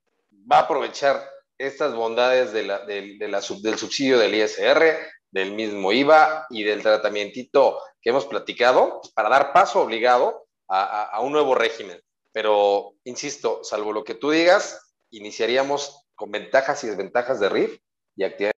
va 0.51 0.57
a 0.57 0.61
aprovechar 0.61 1.27
estas 1.57 1.93
bondades 1.93 2.51
de 2.51 2.63
la, 2.63 2.79
del 2.85 3.77
subsidio 3.77 4.17
del 4.17 4.35
ISR, 4.35 4.97
del 5.31 5.51
mismo 5.51 5.91
IVA 5.91 6.47
y 6.49 6.63
del 6.63 6.81
tratamiento 6.81 7.79
que 8.01 8.09
hemos 8.09 8.25
platicado 8.25 9.01
pues, 9.01 9.13
para 9.13 9.29
dar 9.29 9.53
paso 9.53 9.81
obligado 9.81 10.47
a 10.67 11.19
un 11.21 11.31
nuevo 11.31 11.53
régimen. 11.53 12.01
Pero, 12.31 12.95
insisto, 13.05 13.63
salvo 13.63 13.93
lo 13.93 14.03
que 14.03 14.15
tú 14.15 14.31
digas, 14.31 14.84
iniciaríamos 15.15 16.05
con 16.15 16.31
ventajas 16.31 16.83
y 16.83 16.87
desventajas 16.87 17.39
de 17.39 17.49
RIF 17.49 17.79
y 18.15 18.23
actividades. 18.23 18.55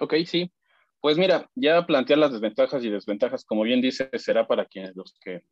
Ok, 0.00 0.14
sí. 0.26 0.52
Pues 1.00 1.18
mira, 1.18 1.48
ya 1.54 1.84
plantear 1.86 2.18
las 2.18 2.32
desventajas 2.32 2.84
y 2.84 2.90
desventajas, 2.90 3.44
como 3.44 3.62
bien 3.62 3.80
dice, 3.80 4.10
será 4.18 4.46
para 4.46 4.66
quienes 4.66 4.96
los 4.96 5.14
que 5.20 5.42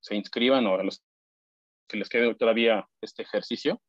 se 0.00 0.14
inscriban 0.14 0.66
o 0.66 0.74
a 0.74 0.82
los 0.82 1.02
que 1.88 1.96
les 1.96 2.08
quede 2.08 2.34
todavía 2.34 2.86
este 3.00 3.22
ejercicio. 3.22 3.80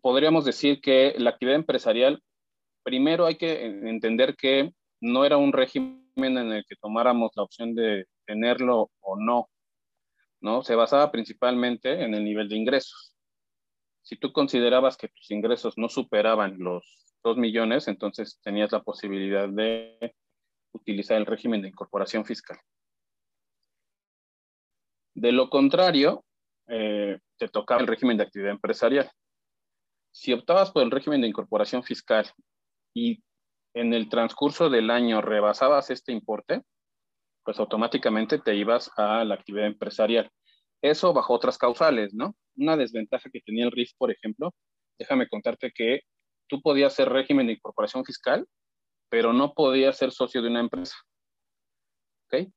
podríamos 0.00 0.44
decir 0.44 0.80
que 0.80 1.14
la 1.18 1.30
actividad 1.30 1.56
empresarial, 1.56 2.22
primero 2.82 3.26
hay 3.26 3.36
que 3.36 3.64
entender 3.64 4.36
que 4.36 4.72
no 5.00 5.24
era 5.24 5.36
un 5.36 5.52
régimen 5.52 6.04
en 6.18 6.52
el 6.52 6.64
que 6.66 6.76
tomáramos 6.76 7.32
la 7.34 7.42
opción 7.42 7.74
de 7.74 8.06
tenerlo 8.26 8.90
o 9.00 9.16
no, 9.18 9.50
¿no? 10.40 10.62
Se 10.62 10.74
basaba 10.74 11.10
principalmente 11.10 12.02
en 12.04 12.14
el 12.14 12.24
nivel 12.24 12.48
de 12.48 12.56
ingresos. 12.56 13.14
Si 14.02 14.16
tú 14.16 14.32
considerabas 14.32 14.96
que 14.96 15.08
tus 15.08 15.30
ingresos 15.30 15.76
no 15.76 15.88
superaban 15.88 16.56
los 16.58 17.06
2 17.24 17.36
millones, 17.36 17.88
entonces 17.88 18.38
tenías 18.42 18.70
la 18.72 18.82
posibilidad 18.82 19.48
de 19.48 20.14
utilizar 20.72 21.16
el 21.16 21.26
régimen 21.26 21.62
de 21.62 21.68
incorporación 21.68 22.24
fiscal. 22.24 22.58
De 25.14 25.32
lo 25.32 25.48
contrario, 25.48 26.24
eh, 26.68 27.18
te 27.38 27.48
tocaba 27.48 27.80
el 27.80 27.86
régimen 27.86 28.16
de 28.16 28.24
actividad 28.24 28.52
empresarial. 28.52 29.10
Si 30.12 30.32
optabas 30.32 30.70
por 30.70 30.82
el 30.82 30.90
régimen 30.90 31.20
de 31.20 31.28
incorporación 31.28 31.82
fiscal 31.82 32.30
y 32.94 33.22
en 33.74 33.92
el 33.92 34.08
transcurso 34.08 34.70
del 34.70 34.90
año 34.90 35.20
rebasabas 35.20 35.90
este 35.90 36.12
importe, 36.12 36.62
pues 37.46 37.60
automáticamente 37.60 38.40
te 38.40 38.56
ibas 38.56 38.90
a 38.96 39.24
la 39.24 39.36
actividad 39.36 39.66
empresarial. 39.66 40.28
Eso 40.82 41.12
bajo 41.12 41.32
otras 41.32 41.56
causales, 41.56 42.12
¿no? 42.12 42.34
Una 42.56 42.76
desventaja 42.76 43.30
que 43.30 43.40
tenía 43.40 43.64
el 43.64 43.70
RIF, 43.70 43.92
por 43.96 44.10
ejemplo, 44.10 44.52
déjame 44.98 45.28
contarte 45.28 45.70
que 45.72 46.00
tú 46.48 46.60
podías 46.60 46.92
ser 46.92 47.08
régimen 47.08 47.46
de 47.46 47.52
incorporación 47.52 48.04
fiscal, 48.04 48.48
pero 49.08 49.32
no 49.32 49.54
podías 49.54 49.96
ser 49.96 50.10
socio 50.10 50.42
de 50.42 50.48
una 50.48 50.58
empresa. 50.58 50.96
¿Ok? 52.26 52.48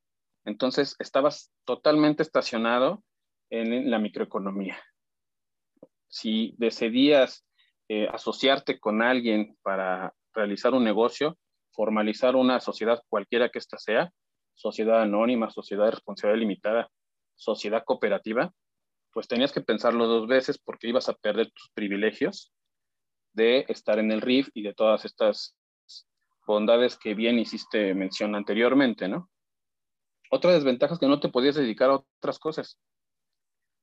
Entonces, 0.46 0.96
estabas 0.98 1.52
totalmente 1.66 2.24
estacionado 2.24 3.04
en 3.52 3.92
la 3.92 4.00
microeconomía. 4.00 4.82
Si 6.08 6.56
decidías 6.58 7.46
eh, 7.90 8.08
asociarte 8.12 8.80
con 8.80 9.04
alguien 9.04 9.56
para 9.62 10.16
realizar 10.34 10.74
un 10.74 10.84
negocio, 10.84 11.38
formalizar 11.74 12.36
una 12.36 12.60
sociedad 12.60 13.04
cualquiera 13.08 13.50
que 13.50 13.60
ésta 13.60 13.78
sea, 13.78 14.12
sociedad 14.60 15.02
anónima, 15.02 15.50
sociedad 15.50 15.86
de 15.86 15.92
responsabilidad 15.92 16.40
limitada, 16.40 16.92
sociedad 17.36 17.84
cooperativa, 17.86 18.54
pues 19.14 19.28
tenías 19.28 19.54
que 19.54 19.62
pensarlo 19.62 20.06
dos 20.06 20.28
veces 20.28 20.58
porque 20.58 20.90
ibas 20.90 21.08
a 21.08 21.14
perder 21.14 21.50
tus 21.52 21.70
privilegios 21.74 22.52
de 23.34 23.66
estar 23.70 24.00
en 24.00 24.12
el 24.12 24.22
RIF 24.22 24.50
y 24.54 24.64
de 24.64 24.74
todas 24.74 25.06
estas 25.06 25.56
bondades 26.46 26.98
que 26.98 27.14
bien 27.14 27.40
hiciste 27.40 27.94
mención 27.94 28.36
anteriormente, 28.36 29.08
¿no? 29.08 29.30
Otra 30.30 30.52
desventaja 30.52 30.94
es 30.94 31.00
que 31.00 31.08
no 31.08 31.22
te 31.22 31.30
podías 31.30 31.56
dedicar 31.56 31.90
a 31.90 32.04
otras 32.18 32.38
cosas. 32.38 32.78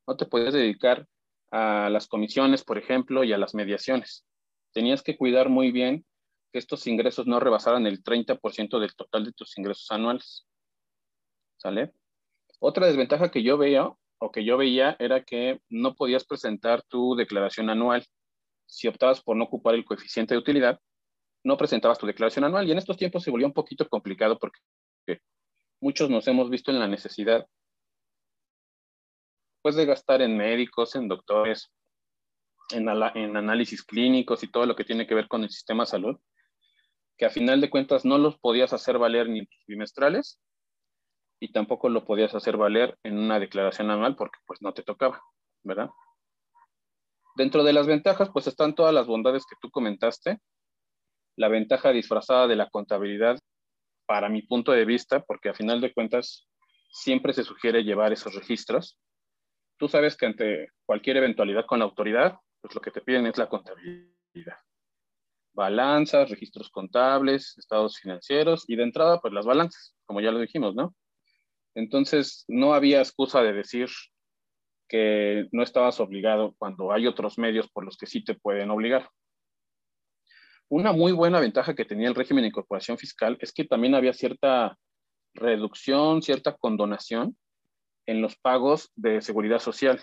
No 0.07 0.17
te 0.17 0.27
podías 0.27 0.53
dedicar 0.53 1.07
a 1.51 1.89
las 1.91 2.07
comisiones, 2.07 2.65
por 2.65 2.77
ejemplo, 2.77 3.25
y 3.25 3.33
a 3.33 3.39
las 3.39 3.55
mediaciones. 3.55 4.27
Tenías 4.73 5.03
que 5.03 5.17
cuidar 5.17 5.49
muy 5.49 5.73
bien 5.73 6.05
que 6.53 6.59
estos 6.59 6.87
ingresos 6.87 7.27
no 7.27 7.41
rebasaran 7.41 7.87
el 7.87 8.05
30% 8.05 8.79
del 8.79 8.95
total 8.95 9.25
de 9.25 9.33
tus 9.33 9.57
ingresos 9.59 9.91
anuales. 9.91 10.46
¿Sale? 11.57 11.93
Otra 12.59 12.87
desventaja 12.87 13.31
que 13.31 13.43
yo 13.43 13.59
veía 13.59 13.91
o 14.19 14.33
que 14.33 14.45
yo 14.45 14.57
veía 14.57 14.97
era 14.99 15.25
que 15.25 15.61
no 15.69 15.95
podías 15.95 16.25
presentar 16.25 16.83
tu 16.83 17.15
declaración 17.17 17.71
anual. 17.71 18.05
Si 18.67 18.89
optabas 18.89 19.23
por 19.23 19.37
no 19.37 19.45
ocupar 19.45 19.75
el 19.75 19.85
coeficiente 19.85 20.35
de 20.35 20.39
utilidad, 20.39 20.81
no 21.45 21.57
presentabas 21.57 21.99
tu 21.99 22.07
declaración 22.07 22.45
anual 22.45 22.67
y 22.67 22.73
en 22.73 22.79
estos 22.79 22.97
tiempos 22.97 23.23
se 23.23 23.31
volvió 23.31 23.47
un 23.47 23.53
poquito 23.53 23.89
complicado 23.89 24.39
porque 24.39 24.61
muchos 25.81 26.11
nos 26.11 26.27
hemos 26.27 26.51
visto 26.51 26.71
en 26.71 26.81
la 26.81 26.89
necesidad 26.89 27.47
pues 29.63 29.77
de 29.77 29.85
gastar 29.85 30.23
en 30.23 30.37
médicos, 30.37 30.95
en 30.95 31.09
doctores, 31.09 31.73
en, 32.73 32.89
en 32.89 33.37
análisis 33.37 33.85
clínicos 33.85 34.43
y 34.43 34.49
todo 34.49 34.65
lo 34.65 34.75
que 34.77 34.85
tiene 34.85 35.07
que 35.07 35.15
ver 35.15 35.29
con 35.29 35.43
el 35.43 35.51
sistema 35.51 35.85
de 35.85 35.91
salud 35.91 36.17
que 37.17 37.27
a 37.27 37.31
final 37.31 37.61
de 37.61 37.71
cuentas 37.71 38.05
no 38.05 38.19
los 38.19 38.39
podías 38.39 38.73
hacer 38.73 38.99
valer 38.99 39.29
ni 39.29 39.49
bimestrales 39.67 40.41
y 41.41 41.53
tampoco 41.53 41.89
lo 41.89 42.05
podías 42.05 42.35
hacer 42.35 42.57
valer 42.57 42.99
en 43.03 43.19
una 43.19 43.39
declaración 43.39 43.91
anual 43.91 44.17
porque 44.17 44.39
pues 44.47 44.63
no 44.63 44.73
te 44.73 44.83
tocaba, 44.83 45.23
¿verdad? 45.63 45.91
Dentro 47.37 47.65
de 47.65 47.73
las 47.73 47.87
ventajas 47.87 48.31
pues 48.33 48.47
están 48.47 48.75
todas 48.75 48.95
las 48.95 49.07
bondades 49.07 49.45
que 49.45 49.57
tú 49.61 49.71
comentaste, 49.71 50.39
la 51.37 51.49
ventaja 51.49 51.91
disfrazada 51.91 52.47
de 52.47 52.57
la 52.57 52.71
contabilidad 52.71 53.39
para 54.07 54.29
mi 54.29 54.43
punto 54.43 54.73
de 54.73 54.85
vista, 54.85 55.21
porque 55.21 55.51
a 55.51 55.55
final 55.55 55.81
de 55.81 55.93
cuentas 55.93 56.47
siempre 56.91 57.33
se 57.35 57.45
sugiere 57.45 57.85
llevar 57.85 58.13
esos 58.13 58.35
registros. 58.35 58.99
Tú 59.77 59.89
sabes 59.89 60.17
que 60.17 60.27
ante 60.27 60.69
cualquier 60.87 61.19
eventualidad 61.19 61.67
con 61.67 61.81
la 61.81 61.85
autoridad, 61.85 62.39
pues 62.63 62.75
lo 62.75 62.81
que 62.81 62.91
te 62.91 63.03
piden 63.03 63.27
es 63.27 63.37
la 63.37 63.49
contabilidad 63.49 64.57
balanzas, 65.57 66.29
registros 66.29 66.71
contables, 66.71 67.57
estados 67.57 67.99
financieros 67.99 68.65
y 68.69 68.77
de 68.77 68.85
entrada, 68.85 69.21
pues 69.21 69.33
las 69.33 69.47
balanzas, 69.47 69.97
como 70.05 70.21
ya 70.21 70.31
lo 70.31 70.39
dijimos, 70.39 70.75
¿no? 70.75 70.95
Entonces, 71.77 72.47
no 72.49 72.73
había 72.73 73.01
excusa 73.01 73.43
de 73.43 73.53
decir 73.53 73.89
que 74.89 75.47
no 75.53 75.63
estabas 75.63 76.01
obligado 76.01 76.55
cuando 76.59 76.91
hay 76.91 77.07
otros 77.07 77.39
medios 77.39 77.69
por 77.71 77.85
los 77.85 77.99
que 77.99 78.07
sí 78.07 78.25
te 78.25 78.35
pueden 78.35 78.71
obligar. 78.71 79.11
Una 80.69 80.93
muy 80.93 81.13
buena 81.13 81.39
ventaja 81.39 81.75
que 81.75 81.85
tenía 81.85 82.09
el 82.09 82.15
régimen 82.15 82.43
de 82.43 82.49
incorporación 82.49 82.97
fiscal 82.97 83.37
es 83.41 83.53
que 83.53 83.65
también 83.65 83.95
había 83.95 84.15
cierta 84.15 84.79
reducción, 85.35 86.23
cierta 86.23 86.57
condonación 86.57 87.37
en 88.07 88.23
los 88.23 88.37
pagos 88.37 88.91
de 88.97 89.21
seguridad 89.21 89.59
social. 89.59 90.03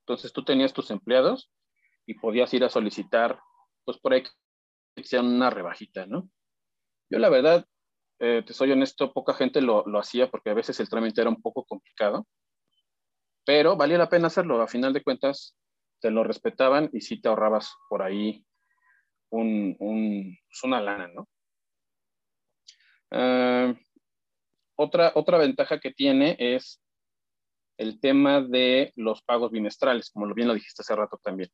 Entonces 0.00 0.32
tú 0.32 0.44
tenías 0.44 0.72
tus 0.72 0.90
empleados 0.90 1.48
y 2.06 2.14
podías 2.14 2.52
ir 2.54 2.64
a 2.64 2.68
solicitar 2.68 3.38
pues 3.84 3.98
por 3.98 4.14
ahí 4.14 4.24
una 5.12 5.50
rebajita, 5.50 6.06
¿no? 6.06 6.28
Yo 7.08 7.20
la 7.20 7.28
verdad, 7.28 7.66
eh, 8.20 8.42
te 8.46 8.52
soy 8.52 8.72
honesto, 8.72 9.12
poca 9.12 9.34
gente 9.34 9.60
lo, 9.60 9.84
lo, 9.86 9.98
hacía 9.98 10.30
porque 10.30 10.50
a 10.50 10.54
veces 10.54 10.78
el 10.80 10.88
trámite 10.88 11.20
era 11.20 11.30
un 11.30 11.42
poco 11.42 11.64
complicado, 11.64 12.26
pero 13.44 13.76
valía 13.76 13.98
la 13.98 14.08
pena 14.08 14.28
hacerlo. 14.28 14.60
A 14.60 14.68
final 14.68 14.92
de 14.92 15.02
cuentas, 15.02 15.56
te 16.00 16.10
lo 16.10 16.24
respetaban 16.24 16.90
y 16.92 17.00
sí 17.00 17.20
te 17.20 17.28
ahorrabas 17.28 17.74
por 17.88 18.02
ahí 18.02 18.44
un, 19.30 19.76
pues 19.78 20.64
una 20.64 20.80
lana, 20.80 21.08
¿no? 21.08 21.28
Uh, 23.10 23.76
otra, 24.76 25.12
otra 25.14 25.38
ventaja 25.38 25.78
que 25.78 25.92
tiene 25.92 26.36
es 26.38 26.80
el 27.78 28.00
tema 28.00 28.40
de 28.40 28.92
los 28.96 29.22
pagos 29.22 29.50
bimestrales, 29.50 30.10
como 30.10 30.32
bien 30.34 30.48
lo 30.48 30.54
dijiste 30.54 30.82
hace 30.82 30.96
rato 30.96 31.18
también 31.22 31.50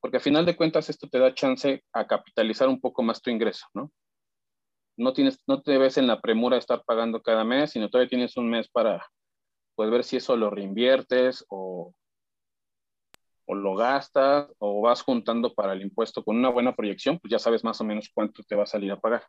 porque 0.00 0.16
a 0.16 0.20
final 0.20 0.46
de 0.46 0.56
cuentas 0.56 0.88
esto 0.88 1.08
te 1.08 1.18
da 1.18 1.34
chance 1.34 1.84
a 1.92 2.06
capitalizar 2.06 2.68
un 2.68 2.80
poco 2.80 3.02
más 3.02 3.20
tu 3.20 3.30
ingreso, 3.30 3.66
¿no? 3.74 3.92
No, 5.00 5.12
tienes, 5.12 5.40
no 5.46 5.62
te 5.62 5.78
ves 5.78 5.96
en 5.96 6.06
la 6.06 6.20
premura 6.20 6.56
de 6.56 6.60
estar 6.60 6.82
pagando 6.84 7.22
cada 7.22 7.42
mes, 7.42 7.70
sino 7.72 7.88
todavía 7.88 8.10
tienes 8.10 8.36
un 8.36 8.50
mes 8.50 8.68
para 8.68 9.04
pues, 9.74 9.90
ver 9.90 10.04
si 10.04 10.18
eso 10.18 10.36
lo 10.36 10.50
reinviertes 10.50 11.44
o, 11.48 11.94
o 13.46 13.54
lo 13.54 13.74
gastas 13.74 14.46
o 14.58 14.82
vas 14.82 15.02
juntando 15.02 15.54
para 15.54 15.72
el 15.72 15.82
impuesto 15.82 16.22
con 16.22 16.36
una 16.36 16.50
buena 16.50 16.76
proyección, 16.76 17.18
pues 17.18 17.30
ya 17.30 17.38
sabes 17.38 17.64
más 17.64 17.80
o 17.80 17.84
menos 17.84 18.10
cuánto 18.12 18.42
te 18.42 18.54
va 18.54 18.64
a 18.64 18.66
salir 18.66 18.92
a 18.92 19.00
pagar. 19.00 19.26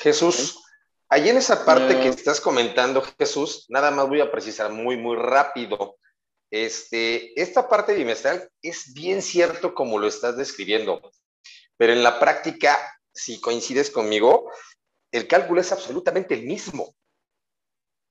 Jesús, 0.00 0.62
ahí 1.08 1.28
en 1.28 1.36
esa 1.36 1.64
parte 1.64 2.00
que 2.00 2.08
eh, 2.08 2.10
estás 2.10 2.40
comentando, 2.40 3.02
Jesús, 3.18 3.66
nada 3.68 3.90
más 3.90 4.08
voy 4.08 4.20
a 4.20 4.30
precisar 4.30 4.72
muy, 4.72 4.96
muy 4.96 5.16
rápido. 5.16 5.96
Este, 6.50 7.40
esta 7.40 7.68
parte 7.68 7.94
bimestral 7.94 8.50
es 8.60 8.92
bien 8.92 9.22
cierto 9.22 9.72
como 9.72 9.98
lo 9.98 10.08
estás 10.08 10.36
describiendo, 10.36 11.00
pero 11.76 11.92
en 11.92 12.02
la 12.02 12.18
práctica, 12.18 12.76
si 13.14 13.40
coincides 13.40 13.90
conmigo, 13.90 14.50
el 15.12 15.26
cálculo 15.26 15.60
es 15.60 15.72
absolutamente 15.72 16.34
el 16.34 16.42
mismo. 16.42 16.94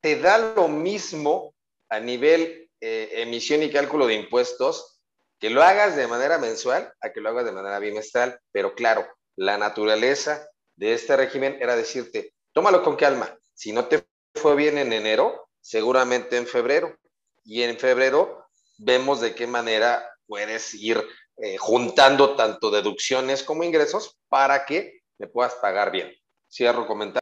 Te 0.02 0.20
da 0.20 0.38
lo 0.38 0.68
mismo 0.68 1.54
a 1.90 2.00
nivel 2.00 2.70
eh, 2.82 3.10
emisión 3.16 3.64
y 3.64 3.72
cálculo 3.72 4.08
de 4.08 4.16
impuestos 4.16 5.00
que 5.40 5.50
lo 5.50 5.64
hagas 5.64 5.96
de 5.96 6.08
manera 6.08 6.38
mensual 6.38 6.94
a 7.02 7.12
que 7.12 7.22
lo 7.22 7.30
hagas 7.30 7.46
de 7.46 7.52
manera 7.52 7.80
bimestral, 7.80 8.40
pero 8.52 8.76
claro, 8.76 9.08
la 9.36 9.58
naturaleza 9.58 10.48
de 10.76 10.94
este 10.94 11.16
régimen 11.16 11.58
era 11.62 11.76
decirte, 11.76 12.34
tómalo 12.54 12.84
con 12.84 12.96
calma, 12.96 13.38
si 13.54 13.72
no 13.72 13.86
te 13.86 14.06
fue 14.36 14.56
bien 14.56 14.78
en 14.78 14.94
enero, 14.94 15.50
seguramente 15.62 16.38
en 16.38 16.46
febrero, 16.46 16.98
y 17.44 17.64
en 17.64 17.78
febrero 17.80 18.46
vemos 18.78 19.22
de 19.22 19.34
qué 19.34 19.48
manera 19.48 20.10
puedes 20.28 20.74
ir 20.74 21.04
eh, 21.38 21.58
juntando 21.58 22.36
tanto 22.36 22.70
deducciones 22.70 23.44
como 23.44 23.64
ingresos 23.64 24.18
para 24.28 24.66
que 24.66 25.02
me 25.18 25.28
puedas 25.28 25.56
pagar 25.56 25.92
bien. 25.92 26.19
Cierro 26.50 26.86
comentario. 26.86 27.20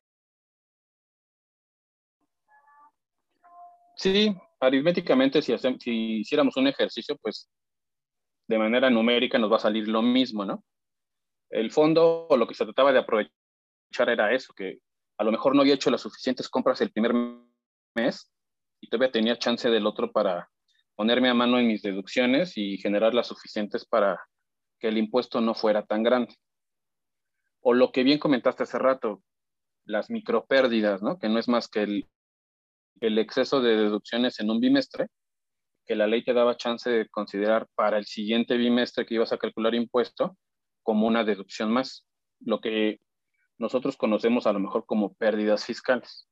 Sí, 3.95 4.35
aritméticamente, 4.59 5.41
si, 5.41 5.55
si 5.57 6.19
hiciéramos 6.19 6.55
un 6.57 6.67
ejercicio, 6.67 7.17
pues 7.21 7.49
de 8.47 8.57
manera 8.57 8.89
numérica 8.89 9.37
nos 9.37 9.51
va 9.51 9.57
a 9.57 9.59
salir 9.59 9.87
lo 9.87 10.01
mismo, 10.01 10.45
¿no? 10.45 10.63
El 11.49 11.71
fondo, 11.71 12.27
lo 12.37 12.47
que 12.47 12.53
se 12.53 12.63
trataba 12.63 12.93
de 12.93 12.99
aprovechar 12.99 13.33
era 14.07 14.33
eso, 14.33 14.53
que 14.53 14.79
a 15.17 15.23
lo 15.23 15.31
mejor 15.31 15.55
no 15.55 15.61
había 15.61 15.73
hecho 15.73 15.89
las 15.89 16.01
suficientes 16.01 16.47
compras 16.47 16.79
el 16.81 16.91
primer 16.91 17.13
mes 17.95 18.31
y 18.79 18.89
todavía 18.89 19.11
tenía 19.11 19.39
chance 19.39 19.69
del 19.69 19.87
otro 19.87 20.11
para 20.11 20.49
ponerme 20.95 21.29
a 21.29 21.33
mano 21.33 21.59
en 21.59 21.67
mis 21.67 21.81
deducciones 21.81 22.57
y 22.57 22.77
generar 22.77 23.13
las 23.13 23.27
suficientes 23.27 23.85
para 23.85 24.19
que 24.79 24.87
el 24.89 24.97
impuesto 24.97 25.41
no 25.41 25.53
fuera 25.53 25.85
tan 25.85 26.03
grande. 26.03 26.35
O 27.61 27.73
lo 27.73 27.91
que 27.91 28.03
bien 28.03 28.19
comentaste 28.19 28.63
hace 28.63 28.79
rato, 28.79 29.23
las 29.85 30.09
micropérdidas, 30.09 31.01
¿no? 31.01 31.19
Que 31.19 31.29
no 31.29 31.39
es 31.39 31.47
más 31.47 31.67
que 31.67 31.83
el, 31.83 32.09
el 33.01 33.17
exceso 33.19 33.61
de 33.61 33.75
deducciones 33.75 34.39
en 34.39 34.49
un 34.49 34.59
bimestre, 34.59 35.07
que 35.85 35.95
la 35.95 36.07
ley 36.07 36.23
te 36.23 36.33
daba 36.33 36.57
chance 36.57 36.89
de 36.89 37.07
considerar 37.09 37.67
para 37.75 37.97
el 37.97 38.05
siguiente 38.05 38.57
bimestre 38.57 39.05
que 39.05 39.15
ibas 39.15 39.31
a 39.31 39.37
calcular 39.37 39.73
impuesto 39.73 40.37
como 40.83 41.07
una 41.07 41.23
deducción 41.23 41.71
más, 41.71 42.05
lo 42.39 42.59
que 42.61 42.99
nosotros 43.57 43.97
conocemos 43.97 44.47
a 44.47 44.53
lo 44.53 44.59
mejor 44.59 44.85
como 44.85 45.13
pérdidas 45.15 45.65
fiscales, 45.65 46.27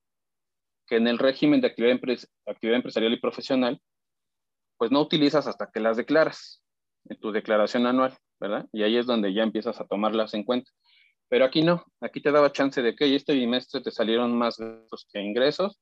que 0.88 0.98
en 0.98 1.08
el 1.08 1.18
régimen 1.18 1.62
de 1.62 1.68
actividad, 1.68 2.00
actividad 2.46 2.78
empresarial 2.78 3.14
y 3.14 3.20
profesional, 3.20 3.82
pues 4.78 4.92
no 4.92 5.02
utilizas 5.02 5.48
hasta 5.48 5.70
que 5.72 5.80
las 5.80 5.98
declaras 5.98 6.62
en 7.06 7.20
tu 7.20 7.32
declaración 7.32 7.86
anual, 7.88 8.18
¿verdad? 8.40 8.68
Y 8.72 8.84
ahí 8.84 8.98
es 8.98 9.06
donde 9.06 9.34
ya 9.34 9.44
empiezas 9.44 9.80
a 9.80 9.88
tomarlas 9.88 10.34
en 10.34 10.44
cuenta. 10.44 10.70
Pero 11.28 11.46
aquí 11.46 11.64
no, 11.64 11.84
aquí 12.02 12.22
te 12.22 12.32
daba 12.32 12.52
chance 12.52 12.82
de 12.82 12.96
que 12.96 13.14
este 13.16 13.34
bimestre 13.34 13.82
te 13.82 13.92
salieron 13.92 14.38
más 14.38 14.58
gastos 14.58 15.08
que 15.12 15.22
ingresos, 15.22 15.80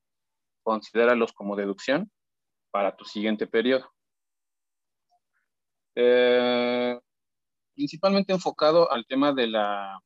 considéralos 0.63 1.33
como 1.33 1.55
deducción 1.55 2.09
para 2.71 2.95
tu 2.95 3.05
siguiente 3.05 3.45
periodo. 3.45 3.91
Eh, 5.95 6.97
principalmente 7.75 8.33
enfocado 8.33 8.91
al 8.91 9.05
tema 9.05 9.33
de 9.33 9.47
la 9.47 9.99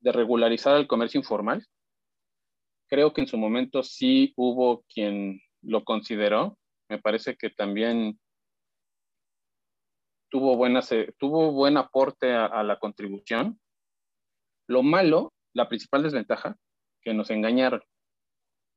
de 0.00 0.12
regularizar 0.12 0.76
el 0.76 0.86
comercio 0.86 1.18
informal. 1.18 1.64
Creo 2.88 3.12
que 3.12 3.22
en 3.22 3.26
su 3.26 3.36
momento 3.36 3.82
sí 3.82 4.32
hubo 4.36 4.84
quien 4.92 5.40
lo 5.62 5.84
consideró. 5.84 6.56
Me 6.88 6.98
parece 6.98 7.36
que 7.36 7.50
también 7.50 8.18
tuvo, 10.30 10.56
buena, 10.56 10.80
tuvo 11.18 11.52
buen 11.52 11.76
aporte 11.76 12.32
a 12.32 12.62
la 12.62 12.78
contribución. 12.78 13.58
Lo 14.68 14.82
malo, 14.82 15.32
la 15.54 15.68
principal 15.68 16.02
desventaja, 16.02 16.56
que 17.02 17.14
nos 17.14 17.30
engañaron. 17.30 17.82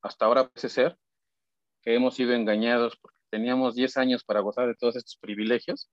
Hasta 0.01 0.25
ahora 0.25 0.47
parece 0.47 0.69
ser 0.69 0.97
que 1.81 1.93
hemos 1.93 2.15
sido 2.15 2.33
engañados 2.33 2.97
porque 2.97 3.17
teníamos 3.29 3.75
10 3.75 3.97
años 3.97 4.23
para 4.23 4.39
gozar 4.39 4.67
de 4.67 4.75
todos 4.75 4.95
estos 4.95 5.17
privilegios. 5.17 5.91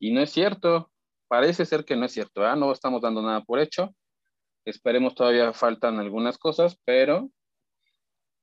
Y 0.00 0.12
no 0.12 0.22
es 0.22 0.30
cierto, 0.30 0.90
parece 1.28 1.66
ser 1.66 1.84
que 1.84 1.94
no 1.94 2.06
es 2.06 2.12
cierto, 2.12 2.44
¿ah? 2.44 2.56
no 2.56 2.72
estamos 2.72 3.02
dando 3.02 3.20
nada 3.20 3.42
por 3.42 3.60
hecho. 3.60 3.94
Esperemos 4.64 5.14
todavía 5.14 5.52
faltan 5.52 5.98
algunas 5.98 6.38
cosas, 6.38 6.78
pero 6.84 7.30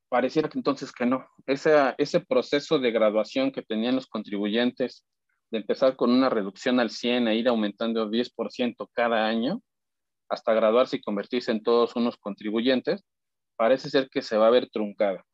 pareciera 0.07 0.49
que 0.49 0.59
entonces 0.59 0.91
que 0.91 1.05
no. 1.07 1.27
Ese, 1.47 1.95
ese 1.97 2.19
proceso 2.19 2.77
de 2.77 2.91
graduación 2.91 3.51
que 3.51 3.63
tenían 3.63 3.95
los 3.95 4.07
contribuyentes, 4.07 5.03
de 5.49 5.57
empezar 5.59 5.95
con 5.95 6.11
una 6.11 6.29
reducción 6.29 6.79
al 6.79 6.91
100 6.91 7.27
e 7.27 7.35
ir 7.37 7.47
aumentando 7.47 8.09
10% 8.09 8.89
cada 8.93 9.27
año, 9.27 9.61
hasta 10.29 10.53
graduarse 10.53 10.97
y 10.97 11.01
convertirse 11.01 11.51
en 11.51 11.63
todos 11.63 11.95
unos 11.95 12.17
contribuyentes, 12.17 13.05
parece 13.55 13.89
ser 13.89 14.09
que 14.09 14.21
se 14.21 14.37
va 14.37 14.47
a 14.47 14.51
ver 14.51 14.69
truncada. 14.69 15.25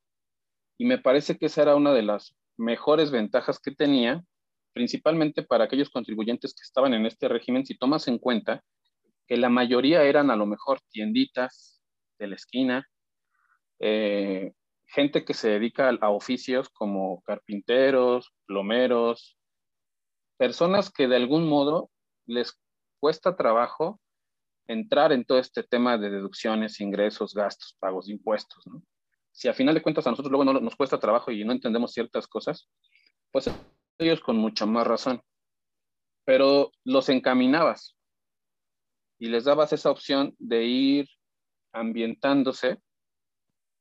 Y 0.77 0.85
me 0.85 0.97
parece 0.97 1.37
que 1.37 1.47
esa 1.47 1.61
era 1.63 1.75
una 1.75 1.93
de 1.93 2.03
las 2.03 2.35
mejores 2.57 3.11
ventajas 3.11 3.59
que 3.59 3.71
tenía, 3.71 4.23
principalmente 4.73 5.43
para 5.43 5.65
aquellos 5.65 5.89
contribuyentes 5.89 6.53
que 6.53 6.63
estaban 6.63 6.93
en 6.93 7.05
este 7.05 7.27
régimen, 7.27 7.65
si 7.65 7.77
tomas 7.77 8.07
en 8.07 8.17
cuenta 8.17 8.63
que 9.27 9.37
la 9.37 9.49
mayoría 9.49 10.03
eran 10.03 10.29
a 10.31 10.35
lo 10.35 10.45
mejor 10.45 10.79
tienditas 10.89 11.81
de 12.19 12.27
la 12.27 12.35
esquina, 12.35 12.87
eh, 13.79 14.53
gente 14.85 15.23
que 15.23 15.33
se 15.33 15.49
dedica 15.49 15.89
a 15.89 16.09
oficios 16.09 16.69
como 16.69 17.21
carpinteros, 17.21 18.33
plomeros, 18.45 19.37
personas 20.37 20.91
que 20.91 21.07
de 21.07 21.15
algún 21.15 21.47
modo 21.47 21.89
les 22.25 22.59
cuesta 22.99 23.35
trabajo 23.35 23.99
entrar 24.67 25.11
en 25.11 25.25
todo 25.25 25.39
este 25.39 25.63
tema 25.63 25.97
de 25.97 26.09
deducciones, 26.09 26.79
ingresos, 26.79 27.33
gastos, 27.33 27.75
pagos 27.79 28.05
de 28.05 28.13
impuestos, 28.13 28.65
¿no? 28.67 28.81
Si 29.31 29.47
a 29.47 29.53
final 29.53 29.73
de 29.73 29.81
cuentas 29.81 30.05
a 30.05 30.11
nosotros 30.11 30.31
luego 30.31 30.45
no, 30.45 30.59
nos 30.59 30.75
cuesta 30.75 30.99
trabajo 30.99 31.31
y 31.31 31.43
no 31.45 31.53
entendemos 31.53 31.93
ciertas 31.93 32.27
cosas, 32.27 32.69
pues 33.31 33.49
ellos 33.97 34.19
con 34.19 34.37
mucha 34.37 34.65
más 34.65 34.85
razón. 34.85 35.21
Pero 36.25 36.71
los 36.83 37.09
encaminabas 37.09 37.95
y 39.19 39.27
les 39.27 39.45
dabas 39.45 39.71
esa 39.73 39.89
opción 39.89 40.35
de 40.37 40.63
ir 40.65 41.09
ambientándose 41.73 42.79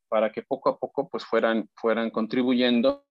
para 0.08 0.30
que 0.32 0.42
poco 0.42 0.68
a 0.68 0.78
poco 0.78 1.08
pues 1.08 1.24
fueran, 1.24 1.68
fueran 1.74 2.10
contribuyendo 2.10 3.04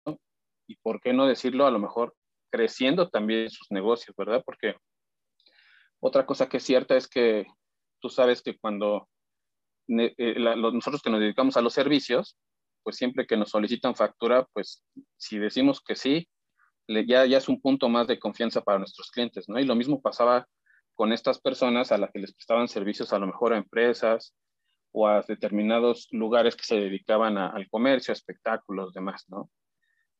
y 0.68 0.76
por 0.78 1.00
qué 1.02 1.14
no 1.14 1.26
decirlo, 1.26 1.66
a 1.66 1.72
lo 1.72 1.80
mejor 1.80 2.16
creciendo 2.52 3.10
también 3.10 3.50
sus 3.50 3.72
negocios, 3.72 4.16
¿verdad? 4.16 4.44
Porque 4.46 4.76
otra 6.00 6.26
cosa 6.26 6.48
que 6.50 6.58
es 6.58 6.64
cierta 6.64 6.96
es 6.96 7.08
que 7.08 7.46
tú 8.00 8.10
sabes 8.10 8.42
que 8.42 8.58
cuando 8.58 9.10
eh, 9.88 10.36
nosotros 10.38 11.02
que 11.02 11.10
nos 11.10 11.20
dedicamos 11.20 11.58
a 11.58 11.62
los 11.62 11.74
servicios, 11.74 12.38
pues 12.84 12.98
siempre 12.98 13.26
que 13.26 13.38
nos 13.38 13.50
solicitan 13.50 13.96
factura, 13.96 14.48
pues 14.54 14.84
si 15.18 15.38
decimos 15.40 15.82
que 15.82 15.96
sí, 15.96 16.28
ya, 16.88 17.26
ya 17.26 17.38
es 17.38 17.50
un 17.50 17.62
punto 17.62 17.90
más 17.90 18.08
de 18.08 18.20
confianza 18.20 18.62
para 18.62 18.80
nuestros 18.80 19.12
clientes, 19.12 19.50
¿no? 19.50 19.60
Y 19.60 19.66
lo 19.66 19.76
mismo 19.76 20.02
pasaba 20.02 20.48
con 20.96 21.12
estas 21.12 21.40
personas 21.40 21.92
a 21.92 21.98
las 21.98 22.12
que 22.12 22.20
les 22.20 22.34
prestaban 22.34 22.68
servicios 22.68 23.14
a 23.14 23.20
lo 23.20 23.28
mejor 23.28 23.54
a 23.54 23.58
empresas 23.58 24.34
o 24.92 25.08
a 25.08 25.22
determinados 25.22 26.08
lugares 26.12 26.56
que 26.56 26.64
se 26.64 26.76
dedicaban 26.76 27.38
al 27.38 27.70
comercio, 27.70 28.12
a 28.12 28.14
espectáculos, 28.14 28.94
demás, 28.94 29.26
¿no? 29.28 29.50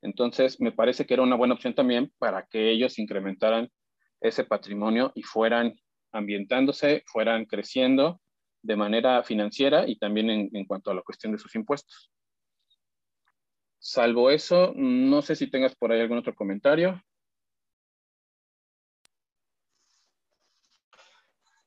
Entonces, 0.02 0.60
me 0.60 0.72
parece 0.72 1.06
que 1.06 1.16
era 1.16 1.24
una 1.24 1.36
buena 1.36 1.56
opción 1.56 1.74
también 1.74 2.12
para 2.20 2.46
que 2.46 2.70
ellos 2.70 3.00
incrementaran 3.00 3.72
ese 4.22 4.44
patrimonio 4.44 5.12
y 5.16 5.24
fueran 5.24 5.80
ambientándose, 6.12 7.04
fueran 7.06 7.46
creciendo 7.46 8.20
de 8.62 8.76
manera 8.76 9.24
financiera 9.24 9.88
y 9.88 9.98
también 9.98 10.30
en, 10.30 10.66
cuanto 10.66 10.92
a 10.92 10.96
la 10.96 11.02
cuestión 11.02 11.32
de 11.32 11.40
sus 11.40 11.56
impuestos. 11.56 12.12
Salvo 13.80 14.30
eso, 14.30 14.74
no 14.76 15.22
sé 15.22 15.36
si 15.36 15.50
tengas 15.50 15.76
por 15.76 15.92
ahí 15.92 16.02
algún 16.02 16.18
otro 16.18 16.36
comentario. 16.36 17.02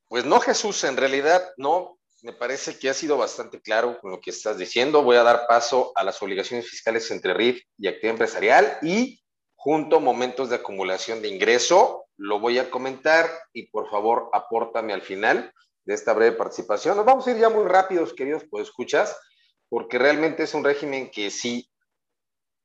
Pues 0.08 0.24
no, 0.24 0.40
Jesús, 0.40 0.82
en 0.84 0.96
realidad 0.96 1.40
no. 1.56 1.96
Me 2.22 2.34
parece 2.34 2.78
que 2.78 2.90
ha 2.90 2.94
sido 2.94 3.16
bastante 3.16 3.62
claro 3.62 3.98
con 3.98 4.10
lo 4.10 4.20
que 4.20 4.28
estás 4.28 4.58
diciendo. 4.58 5.02
Voy 5.02 5.16
a 5.16 5.22
dar 5.22 5.46
paso 5.46 5.92
a 5.94 6.04
las 6.04 6.20
obligaciones 6.20 6.68
fiscales 6.68 7.10
entre 7.10 7.32
RIF 7.32 7.62
y 7.78 7.86
actividad 7.86 8.10
empresarial 8.10 8.78
y 8.82 9.22
junto 9.62 10.00
momentos 10.00 10.48
de 10.48 10.56
acumulación 10.56 11.20
de 11.20 11.28
ingreso 11.28 12.06
lo 12.16 12.40
voy 12.40 12.58
a 12.58 12.70
comentar 12.70 13.28
y 13.52 13.66
por 13.66 13.90
favor 13.90 14.30
apórtame 14.32 14.94
al 14.94 15.02
final 15.02 15.52
de 15.84 15.94
esta 15.94 16.14
breve 16.14 16.34
participación. 16.34 16.96
Nos 16.96 17.04
vamos 17.04 17.26
a 17.26 17.30
ir 17.32 17.36
ya 17.36 17.50
muy 17.50 17.66
rápidos, 17.66 18.14
queridos, 18.14 18.44
pues 18.50 18.68
escuchas, 18.68 19.14
porque 19.68 19.98
realmente 19.98 20.44
es 20.44 20.54
un 20.54 20.64
régimen 20.64 21.10
que 21.10 21.30
sí 21.30 21.70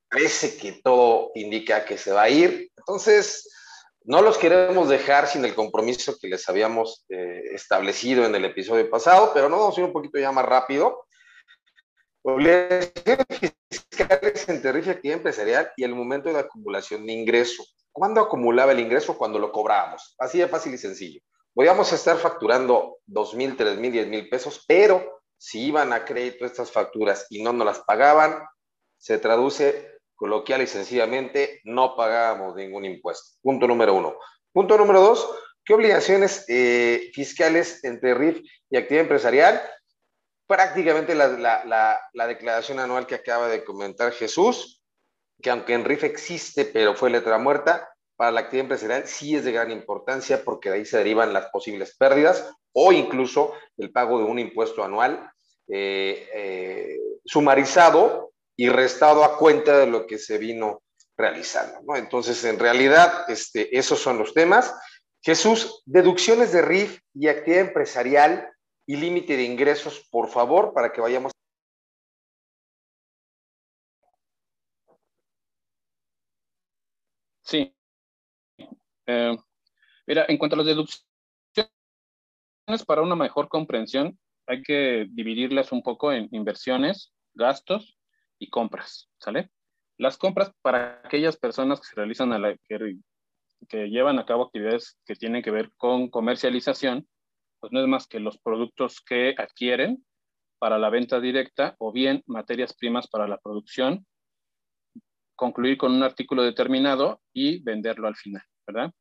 parece 0.09 0.57
que 0.57 0.79
todo 0.81 1.31
indica 1.35 1.83
que 1.83 1.97
se 1.97 2.13
va 2.13 2.23
a 2.23 2.29
ir. 2.29 2.71
Entonces, 2.77 3.49
no 4.03 4.21
los 4.21 4.37
queremos 4.37 4.87
dejar 4.87 5.27
sin 5.27 5.43
el 5.43 5.53
compromiso 5.53 6.17
que 6.17 6.29
les 6.29 6.47
habíamos 6.47 7.03
eh, 7.09 7.41
establecido 7.51 8.23
en 8.23 8.35
el 8.35 8.45
episodio 8.45 8.89
pasado, 8.89 9.31
pero 9.33 9.49
no 9.49 9.59
vamos 9.59 9.77
a 9.77 9.81
ir 9.81 9.87
un 9.87 9.93
poquito 9.93 10.17
ya 10.17 10.31
más 10.31 10.45
rápido. 10.45 11.04
Obligaciones 12.27 13.53
fiscales 13.69 14.49
en 14.49 14.59
terrible 14.59 14.93
actividad 14.93 15.17
empresarial 15.17 15.71
y 15.77 15.83
el 15.83 15.93
momento 15.93 16.33
de 16.33 16.39
acumulación 16.39 17.05
de 17.05 17.13
ingreso. 17.13 17.63
¿Cuándo 17.91 18.19
acumulaba 18.19 18.71
el 18.71 18.79
ingreso? 18.79 19.15
Cuando 19.15 19.37
lo 19.37 19.51
cobrábamos. 19.51 20.15
Así 20.17 20.39
de 20.39 20.47
fácil 20.47 20.73
y 20.73 20.79
sencillo. 20.79 21.21
Podíamos 21.53 21.93
estar 21.93 22.17
facturando 22.17 22.97
dos 23.05 23.35
mil, 23.35 23.55
tres 23.55 23.77
mil, 23.77 23.91
diez 23.91 24.07
mil 24.07 24.27
pesos, 24.27 24.65
pero 24.67 25.21
si 25.37 25.67
iban 25.67 25.93
a 25.93 26.03
crédito 26.03 26.47
estas 26.47 26.71
facturas 26.71 27.27
y 27.29 27.43
no 27.43 27.53
nos 27.53 27.67
las 27.67 27.79
pagaban, 27.81 28.43
se 28.97 29.19
traduce 29.19 29.99
coloquial 30.15 30.63
y 30.63 30.67
sencillamente, 30.67 31.61
no 31.63 31.95
pagábamos 31.95 32.55
ningún 32.55 32.85
impuesto. 32.85 33.37
Punto 33.43 33.67
número 33.67 33.93
uno. 33.93 34.17
Punto 34.51 34.79
número 34.79 34.99
dos, 34.99 35.29
¿qué 35.63 35.75
obligaciones 35.75 36.43
eh, 36.47 37.11
fiscales 37.13 37.83
entre 37.83 38.15
RIF 38.15 38.41
y 38.71 38.77
actividad 38.77 39.03
empresarial? 39.03 39.61
Prácticamente 40.47 41.15
la, 41.15 41.99
la 42.13 42.27
declaración 42.27 42.79
anual 42.79 43.07
que 43.07 43.15
acaba 43.15 43.47
de 43.47 43.63
comentar 43.63 44.11
Jesús, 44.11 44.83
que 45.41 45.49
aunque 45.49 45.73
en 45.73 45.85
RIF 45.85 46.03
existe, 46.03 46.65
pero 46.65 46.95
fue 46.95 47.09
letra 47.09 47.37
muerta, 47.37 47.89
para 48.15 48.31
la 48.31 48.41
actividad 48.41 48.65
empresarial 48.65 49.07
sí 49.07 49.35
es 49.35 49.43
de 49.43 49.51
gran 49.51 49.71
importancia 49.71 50.43
porque 50.43 50.69
de 50.69 50.77
ahí 50.77 50.85
se 50.85 50.97
derivan 50.97 51.33
las 51.33 51.47
posibles 51.47 51.95
pérdidas 51.97 52.49
o 52.73 52.91
incluso 52.91 53.53
el 53.77 53.91
pago 53.91 54.19
de 54.19 54.25
un 54.25 54.39
impuesto 54.39 54.83
anual 54.83 55.31
eh, 55.67 56.29
eh, 56.33 56.97
sumarizado 57.25 58.31
y 58.55 58.69
restado 58.69 59.23
a 59.23 59.37
cuenta 59.37 59.77
de 59.79 59.87
lo 59.87 60.07
que 60.07 60.17
se 60.17 60.37
vino 60.37 60.81
realizando. 61.17 61.95
Entonces, 61.95 62.43
en 62.45 62.59
realidad, 62.59 63.29
este, 63.29 63.77
esos 63.77 63.99
son 63.99 64.17
los 64.17 64.33
temas. 64.33 64.73
Jesús, 65.21 65.81
deducciones 65.85 66.51
de 66.51 66.61
RIF 66.61 66.99
y 67.13 67.27
actividad 67.27 67.61
empresarial 67.61 68.49
y 68.87 68.97
límite 68.97 69.35
de 69.35 69.43
ingresos, 69.43 70.07
por 70.11 70.29
favor, 70.29 70.73
para 70.73 70.91
que 70.91 71.01
vayamos 71.01 71.31
Eh, 79.07 79.37
mira, 80.07 80.25
en 80.27 80.37
cuanto 80.37 80.55
a 80.55 80.57
las 80.57 80.67
deducciones, 80.67 81.05
para 82.87 83.01
una 83.01 83.15
mejor 83.15 83.47
comprensión, 83.49 84.17
hay 84.47 84.61
que 84.63 85.07
dividirlas 85.11 85.71
un 85.71 85.83
poco 85.83 86.11
en 86.11 86.27
inversiones, 86.31 87.13
gastos 87.33 87.97
y 88.39 88.49
compras, 88.49 89.09
¿sale? 89.19 89.51
Las 89.97 90.17
compras 90.17 90.51
para 90.61 91.01
aquellas 91.03 91.37
personas 91.37 91.79
que 91.79 91.87
se 91.87 91.95
realizan 91.95 92.33
a 92.33 92.39
la, 92.39 92.57
que, 92.67 92.97
que 93.69 93.89
llevan 93.89 94.19
a 94.19 94.25
cabo 94.25 94.43
actividades 94.43 94.97
que 95.05 95.15
tienen 95.15 95.43
que 95.43 95.51
ver 95.51 95.71
con 95.77 96.09
comercialización, 96.09 97.07
pues 97.65 97.73
no 97.73 97.81
es 97.81 97.87
más 97.87 98.05
que 98.05 98.19
los 98.19 98.37
productos 98.37 99.01
que 99.01 99.33
adquieren 99.35 100.05
para 100.59 100.77
la 100.77 100.91
venta 100.91 101.19
directa 101.19 101.75
o 101.79 101.91
bien 101.91 102.21
materias 102.27 102.75
primas 102.75 103.07
para 103.07 103.27
la 103.27 103.39
producción, 103.39 104.05
concluir 105.35 105.75
con 105.75 105.91
un 105.91 106.03
artículo 106.03 106.43
determinado 106.43 107.21
y 107.33 107.63
venderlo 107.63 108.07
al 108.07 108.15
final, 108.15 108.43
¿verdad? 108.67 108.91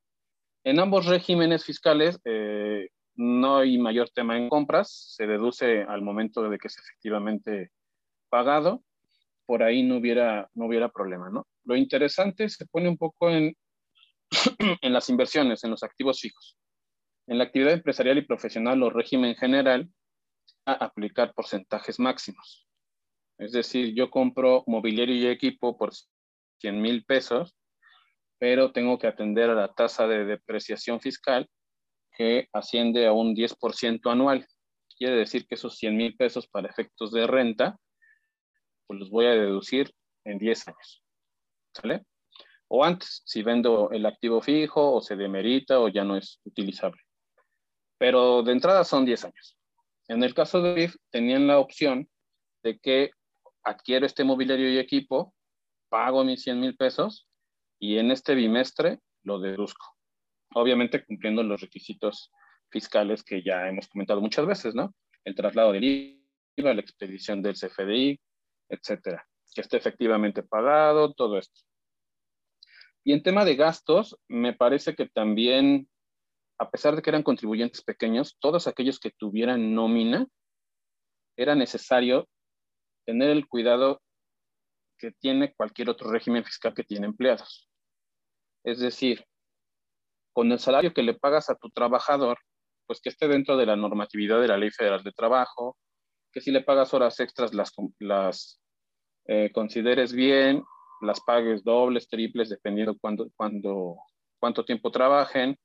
En 0.64 0.80
ambos 0.80 1.04
regímenes 1.04 1.62
fiscales 1.62 2.18
eh, 2.24 2.88
no 3.16 3.58
hay 3.58 3.76
mayor 3.76 4.08
tema 4.08 4.38
en 4.38 4.48
compras, 4.48 5.12
se 5.14 5.26
deduce 5.26 5.82
al 5.82 6.00
momento 6.00 6.48
de 6.48 6.56
que 6.56 6.68
es 6.68 6.78
efectivamente 6.78 7.70
pagado, 8.30 8.82
por 9.44 9.62
ahí 9.62 9.82
no 9.82 9.98
hubiera, 9.98 10.48
no 10.54 10.64
hubiera 10.64 10.88
problema, 10.88 11.28
¿no? 11.28 11.46
Lo 11.64 11.76
interesante 11.76 12.48
se 12.48 12.64
pone 12.64 12.88
un 12.88 12.96
poco 12.96 13.28
en, 13.28 13.54
en 14.80 14.92
las 14.94 15.10
inversiones, 15.10 15.62
en 15.64 15.70
los 15.70 15.82
activos 15.82 16.18
fijos. 16.18 16.56
En 17.26 17.38
la 17.38 17.44
actividad 17.44 17.72
empresarial 17.72 18.18
y 18.18 18.22
profesional 18.22 18.82
o 18.82 18.90
régimen 18.90 19.34
general, 19.34 19.88
a 20.66 20.72
aplicar 20.72 21.32
porcentajes 21.34 21.98
máximos. 21.98 22.66
Es 23.38 23.52
decir, 23.52 23.94
yo 23.94 24.10
compro 24.10 24.64
mobiliario 24.66 25.14
y 25.14 25.26
equipo 25.26 25.76
por 25.76 25.92
100 26.60 26.80
mil 26.80 27.04
pesos, 27.04 27.54
pero 28.38 28.72
tengo 28.72 28.98
que 28.98 29.06
atender 29.06 29.50
a 29.50 29.54
la 29.54 29.72
tasa 29.72 30.06
de 30.06 30.24
depreciación 30.24 31.00
fiscal 31.00 31.48
que 32.16 32.48
asciende 32.52 33.06
a 33.06 33.12
un 33.12 33.34
10% 33.34 34.10
anual. 34.10 34.46
Quiere 34.96 35.16
decir 35.16 35.46
que 35.46 35.56
esos 35.56 35.76
100 35.76 35.96
mil 35.96 36.16
pesos 36.16 36.46
para 36.46 36.68
efectos 36.68 37.10
de 37.10 37.26
renta, 37.26 37.76
pues 38.86 39.00
los 39.00 39.10
voy 39.10 39.26
a 39.26 39.30
deducir 39.30 39.92
en 40.24 40.38
10 40.38 40.68
años. 40.68 41.04
¿Sale? 41.74 42.04
O 42.68 42.84
antes, 42.84 43.22
si 43.26 43.42
vendo 43.42 43.90
el 43.90 44.06
activo 44.06 44.40
fijo 44.40 44.94
o 44.94 45.00
se 45.00 45.16
demerita 45.16 45.80
o 45.80 45.88
ya 45.88 46.04
no 46.04 46.16
es 46.16 46.40
utilizable. 46.44 47.03
Pero 47.98 48.42
de 48.42 48.52
entrada 48.52 48.84
son 48.84 49.04
10 49.04 49.24
años. 49.24 49.56
En 50.08 50.22
el 50.22 50.34
caso 50.34 50.60
de 50.60 50.74
BIF, 50.74 50.96
tenían 51.10 51.46
la 51.46 51.58
opción 51.58 52.08
de 52.62 52.78
que 52.78 53.10
adquiero 53.62 54.06
este 54.06 54.24
mobiliario 54.24 54.70
y 54.70 54.78
equipo, 54.78 55.34
pago 55.88 56.24
mis 56.24 56.42
100 56.42 56.60
mil 56.60 56.76
pesos 56.76 57.28
y 57.78 57.98
en 57.98 58.10
este 58.10 58.34
bimestre 58.34 59.00
lo 59.22 59.38
deduzco. 59.38 59.96
Obviamente 60.54 61.04
cumpliendo 61.04 61.42
los 61.42 61.60
requisitos 61.60 62.30
fiscales 62.70 63.22
que 63.22 63.42
ya 63.42 63.68
hemos 63.68 63.88
comentado 63.88 64.20
muchas 64.20 64.46
veces, 64.46 64.74
¿no? 64.74 64.94
El 65.24 65.34
traslado 65.34 65.72
del 65.72 66.20
IVA, 66.56 66.74
la 66.74 66.80
expedición 66.80 67.42
del 67.42 67.54
CFDI, 67.54 68.20
etcétera. 68.68 69.26
Que 69.54 69.60
esté 69.60 69.76
efectivamente 69.76 70.42
pagado, 70.42 71.14
todo 71.14 71.38
esto. 71.38 71.60
Y 73.04 73.12
en 73.12 73.22
tema 73.22 73.44
de 73.44 73.56
gastos, 73.56 74.18
me 74.28 74.52
parece 74.52 74.94
que 74.94 75.06
también 75.08 75.88
a 76.58 76.70
pesar 76.70 76.94
de 76.96 77.02
que 77.02 77.10
eran 77.10 77.22
contribuyentes 77.22 77.82
pequeños, 77.82 78.36
todos 78.38 78.66
aquellos 78.66 78.98
que 78.98 79.10
tuvieran 79.10 79.74
nómina, 79.74 80.26
era 81.36 81.54
necesario 81.54 82.28
tener 83.06 83.30
el 83.30 83.48
cuidado 83.48 84.00
que 84.98 85.10
tiene 85.12 85.52
cualquier 85.54 85.90
otro 85.90 86.10
régimen 86.10 86.44
fiscal 86.44 86.74
que 86.74 86.84
tiene 86.84 87.06
empleados. 87.06 87.68
Es 88.64 88.78
decir, 88.78 89.24
con 90.32 90.50
el 90.52 90.58
salario 90.58 90.94
que 90.94 91.02
le 91.02 91.14
pagas 91.14 91.50
a 91.50 91.56
tu 91.56 91.70
trabajador, 91.70 92.38
pues 92.86 93.00
que 93.00 93.08
esté 93.08 93.28
dentro 93.28 93.56
de 93.56 93.66
la 93.66 93.76
normatividad 93.76 94.40
de 94.40 94.48
la 94.48 94.56
Ley 94.56 94.70
Federal 94.70 95.02
de 95.02 95.12
Trabajo, 95.12 95.76
que 96.32 96.40
si 96.40 96.50
le 96.50 96.62
pagas 96.62 96.94
horas 96.94 97.18
extras 97.20 97.52
las, 97.54 98.60
eh, 99.26 99.50
consideres 99.52 100.12
bien, 100.12 100.62
las 101.00 101.20
pagues 101.20 101.64
dobles, 101.64 102.08
triples, 102.08 102.48
dependiendo 102.48 102.96
cuándo, 102.98 103.30
cuánto 103.36 104.64
tiempo 104.64 104.90
trabajen, 104.90 105.58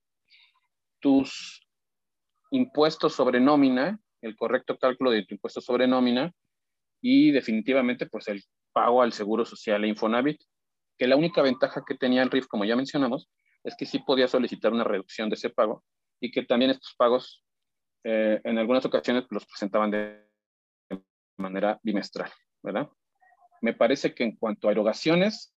tus 1.00 1.66
impuestos 2.52 3.14
sobre 3.14 3.40
nómina, 3.40 4.00
el 4.22 4.36
correcto 4.36 4.78
cálculo 4.78 5.12
de 5.12 5.26
tu 5.26 5.36
impuesto 5.36 5.62
sobre 5.62 5.88
nómina 5.88 6.34
y 7.02 7.32
definitivamente 7.32 8.08
pues 8.08 8.28
el 8.28 8.44
pago 8.74 9.02
al 9.02 9.14
Seguro 9.14 9.46
Social 9.46 9.84
e 9.84 9.88
Infonavit, 9.88 10.42
que 10.98 11.08
la 11.08 11.16
única 11.16 11.42
ventaja 11.42 11.84
que 11.88 11.96
tenía 11.96 12.24
el 12.24 12.32
RIF, 12.32 12.48
como 12.48 12.66
ya 12.66 12.76
mencionamos, 12.76 13.30
es 13.64 13.76
que 13.78 13.86
sí 13.86 14.00
podía 14.00 14.28
solicitar 14.28 14.74
una 14.74 14.84
reducción 14.84 15.30
de 15.30 15.36
ese 15.36 15.50
pago 15.50 15.84
y 16.20 16.32
que 16.32 16.44
también 16.44 16.72
estos 16.72 16.94
pagos 16.98 17.44
eh, 18.04 18.40
en 18.44 18.58
algunas 18.58 18.86
ocasiones 18.86 19.26
los 19.30 19.46
presentaban 19.46 19.92
de 19.92 20.26
manera 21.38 21.80
bimestral, 21.84 22.32
¿verdad? 22.62 22.90
Me 23.62 23.74
parece 23.74 24.14
que 24.14 24.24
en 24.24 24.36
cuanto 24.36 24.68
a 24.68 24.72
erogaciones, 24.72 25.54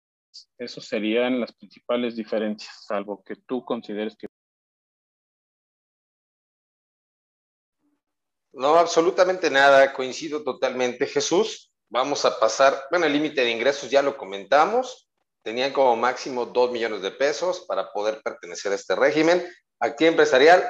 eso 0.58 0.80
serían 0.80 1.40
las 1.40 1.52
principales 1.54 2.16
diferencias, 2.16 2.84
salvo 2.86 3.22
que 3.24 3.36
tú 3.36 3.64
consideres 3.64 4.16
que 4.16 4.28
No, 8.52 8.76
absolutamente 8.76 9.50
nada, 9.50 9.92
coincido 9.92 10.42
totalmente. 10.42 11.06
Jesús, 11.06 11.72
vamos 11.88 12.24
a 12.24 12.38
pasar, 12.40 12.84
bueno, 12.90 13.06
el 13.06 13.12
límite 13.12 13.42
de 13.42 13.50
ingresos 13.50 13.90
ya 13.90 14.02
lo 14.02 14.16
comentamos, 14.16 15.08
tenían 15.42 15.72
como 15.72 15.96
máximo 15.96 16.46
2 16.46 16.72
millones 16.72 17.02
de 17.02 17.12
pesos 17.12 17.60
para 17.60 17.92
poder 17.92 18.20
pertenecer 18.22 18.72
a 18.72 18.74
este 18.74 18.96
régimen. 18.96 19.46
Actividad 19.78 20.12
empresarial 20.12 20.64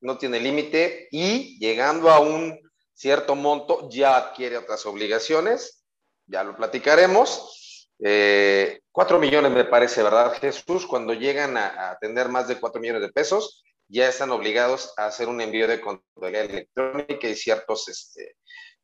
no 0.00 0.18
tiene 0.18 0.40
límite 0.40 1.08
y 1.12 1.58
llegando 1.58 2.10
a 2.10 2.18
un 2.18 2.58
cierto 2.92 3.36
monto 3.36 3.88
ya 3.88 4.16
adquiere 4.16 4.58
otras 4.58 4.84
obligaciones, 4.84 5.84
ya 6.26 6.42
lo 6.42 6.56
platicaremos. 6.56 7.88
Eh, 8.04 8.80
4 8.90 9.20
millones 9.20 9.52
me 9.52 9.64
parece, 9.64 10.02
¿verdad, 10.02 10.32
Jesús? 10.40 10.86
Cuando 10.86 11.14
llegan 11.14 11.56
a, 11.56 11.90
a 11.90 11.98
tener 11.98 12.28
más 12.28 12.48
de 12.48 12.58
4 12.58 12.80
millones 12.80 13.02
de 13.02 13.12
pesos, 13.12 13.62
ya 13.92 14.08
están 14.08 14.30
obligados 14.30 14.94
a 14.96 15.06
hacer 15.06 15.28
un 15.28 15.40
envío 15.42 15.68
de 15.68 15.80
contabilidad 15.80 16.46
electrónica 16.46 17.28
y 17.28 17.36
ciertos, 17.36 17.88
este, 17.88 18.36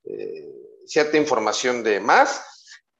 eh, 0.04 0.44
cierta 0.84 1.16
información 1.16 1.82
de 1.82 1.98
más. 1.98 2.44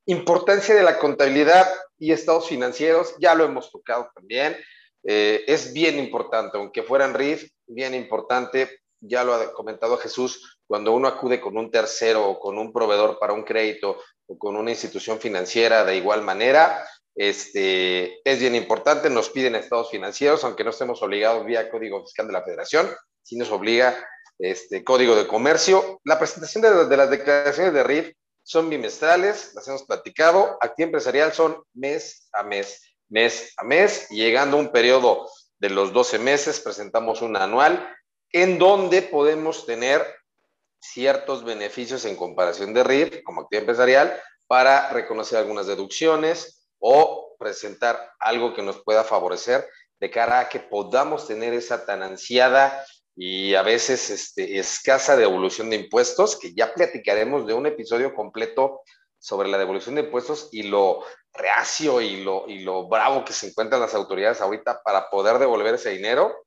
Importancia 0.06 0.74
de 0.74 0.82
la 0.82 0.98
contabilidad 0.98 1.68
y 1.98 2.12
estados 2.12 2.48
financieros, 2.48 3.14
ya 3.20 3.34
lo 3.34 3.44
hemos 3.44 3.70
tocado 3.70 4.10
también. 4.14 4.56
Eh, 5.04 5.44
es 5.46 5.74
bien 5.74 5.98
importante, 5.98 6.56
aunque 6.56 6.82
fueran 6.82 7.12
RIF, 7.12 7.50
bien 7.66 7.94
importante, 7.94 8.80
ya 9.00 9.22
lo 9.22 9.34
ha 9.34 9.52
comentado 9.52 9.98
Jesús, 9.98 10.58
cuando 10.66 10.92
uno 10.92 11.08
acude 11.08 11.40
con 11.40 11.58
un 11.58 11.70
tercero 11.70 12.26
o 12.26 12.40
con 12.40 12.58
un 12.58 12.72
proveedor 12.72 13.18
para 13.18 13.34
un 13.34 13.42
crédito 13.42 14.00
o 14.26 14.38
con 14.38 14.56
una 14.56 14.70
institución 14.70 15.20
financiera 15.20 15.84
de 15.84 15.96
igual 15.96 16.22
manera, 16.22 16.86
este, 17.18 18.20
es 18.22 18.38
bien 18.38 18.54
importante, 18.54 19.10
nos 19.10 19.28
piden 19.28 19.56
estados 19.56 19.90
financieros, 19.90 20.44
aunque 20.44 20.62
no 20.62 20.70
estemos 20.70 21.02
obligados 21.02 21.44
vía 21.44 21.68
Código 21.68 22.00
Fiscal 22.04 22.28
de 22.28 22.32
la 22.32 22.44
Federación, 22.44 22.88
sí 23.24 23.36
nos 23.36 23.50
obliga 23.50 24.08
este 24.38 24.84
Código 24.84 25.16
de 25.16 25.26
Comercio. 25.26 26.00
La 26.04 26.16
presentación 26.16 26.62
de, 26.88 26.96
las 26.96 27.10
declaraciones 27.10 27.74
de 27.74 27.82
RIF 27.82 28.12
son 28.44 28.70
bimestrales, 28.70 29.52
las 29.54 29.66
hemos 29.66 29.82
platicado, 29.82 30.58
actividad 30.60 30.90
empresarial 30.90 31.32
son 31.32 31.60
mes 31.74 32.28
a 32.32 32.44
mes, 32.44 32.82
mes 33.08 33.52
a 33.56 33.64
mes, 33.64 34.06
y 34.10 34.18
llegando 34.18 34.56
a 34.56 34.60
un 34.60 34.70
periodo 34.70 35.28
de 35.58 35.70
los 35.70 35.92
12 35.92 36.20
meses, 36.20 36.60
presentamos 36.60 37.20
un 37.20 37.36
anual 37.36 37.96
en 38.30 38.60
donde 38.60 39.02
podemos 39.02 39.66
tener 39.66 40.06
ciertos 40.80 41.42
beneficios 41.42 42.04
en 42.04 42.14
comparación 42.14 42.72
de 42.74 42.84
RIF 42.84 43.22
como 43.24 43.40
actividad 43.40 43.62
empresarial 43.62 44.22
para 44.46 44.90
reconocer 44.90 45.38
algunas 45.38 45.66
deducciones, 45.66 46.57
o 46.78 47.36
presentar 47.38 48.12
algo 48.18 48.54
que 48.54 48.62
nos 48.62 48.82
pueda 48.82 49.04
favorecer 49.04 49.68
de 50.00 50.10
cara 50.10 50.40
a 50.40 50.48
que 50.48 50.60
podamos 50.60 51.26
tener 51.26 51.52
esa 51.54 51.84
tan 51.84 52.02
ansiada 52.02 52.84
y 53.16 53.54
a 53.54 53.62
veces 53.62 54.10
este, 54.10 54.58
escasa 54.58 55.16
devolución 55.16 55.70
de 55.70 55.76
impuestos, 55.76 56.38
que 56.38 56.54
ya 56.54 56.72
platicaremos 56.72 57.46
de 57.46 57.54
un 57.54 57.66
episodio 57.66 58.14
completo 58.14 58.82
sobre 59.18 59.48
la 59.48 59.58
devolución 59.58 59.96
de 59.96 60.02
impuestos 60.02 60.48
y 60.52 60.62
lo 60.62 61.04
reacio 61.32 62.00
y 62.00 62.22
lo, 62.22 62.44
y 62.46 62.60
lo 62.60 62.88
bravo 62.88 63.24
que 63.24 63.32
se 63.32 63.48
encuentran 63.48 63.80
las 63.80 63.94
autoridades 63.94 64.40
ahorita 64.40 64.82
para 64.84 65.10
poder 65.10 65.38
devolver 65.38 65.74
ese 65.74 65.90
dinero. 65.90 66.44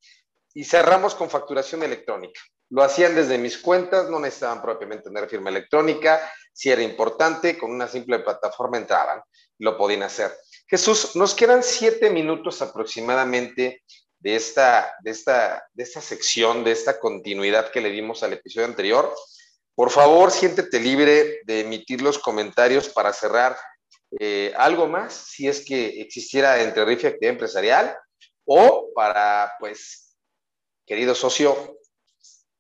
Y 0.54 0.64
cerramos 0.64 1.14
con 1.14 1.30
facturación 1.30 1.84
electrónica. 1.84 2.40
Lo 2.70 2.84
hacían 2.84 3.16
desde 3.16 3.38
mis 3.38 3.58
cuentas, 3.58 4.10
no 4.10 4.20
necesitaban 4.20 4.62
propiamente 4.62 5.04
tener 5.04 5.28
firma 5.28 5.50
electrónica, 5.50 6.22
si 6.54 6.70
era 6.72 6.82
importante, 6.82 7.58
con 7.58 7.72
una 7.72 7.88
simple 7.88 8.20
plataforma 8.20 8.78
entraban 8.78 9.22
lo 9.62 9.78
podían 9.78 10.04
hacer. 10.04 10.32
Jesús, 10.68 11.16
nos 11.16 11.36
quedan 11.36 11.64
siete 11.64 12.10
minutos 12.10 12.62
aproximadamente 12.62 13.84
de 14.20 14.36
esta, 14.36 14.94
de 15.04 15.12
esta, 15.12 15.64
de 15.74 15.84
esta 15.84 16.02
sección, 16.02 16.64
de 16.64 16.72
esta 16.72 17.00
continuidad 17.00 17.72
que 17.72 17.82
le 17.82 17.92
dimos 17.92 18.24
al 18.24 18.34
episodio 18.34 18.68
anterior. 18.68 19.14
Por 19.76 19.90
favor, 19.92 20.32
siéntete 20.32 20.80
libre 20.80 21.42
de 21.46 21.62
emitir 21.62 22.02
los 22.02 22.20
comentarios 22.20 22.90
para 22.90 23.14
cerrar 23.14 23.56
eh, 24.20 24.54
algo 24.58 24.88
más, 24.88 25.14
si 25.14 25.48
es 25.48 25.64
que 25.64 26.02
existiera 26.02 26.62
entre 26.62 26.84
RIF 26.86 27.04
y 27.04 27.08
actividad 27.08 27.34
empresarial, 27.34 27.98
o 28.46 28.90
para, 28.96 29.54
pues, 29.60 30.16
querido 30.86 31.16
socio, 31.16 31.78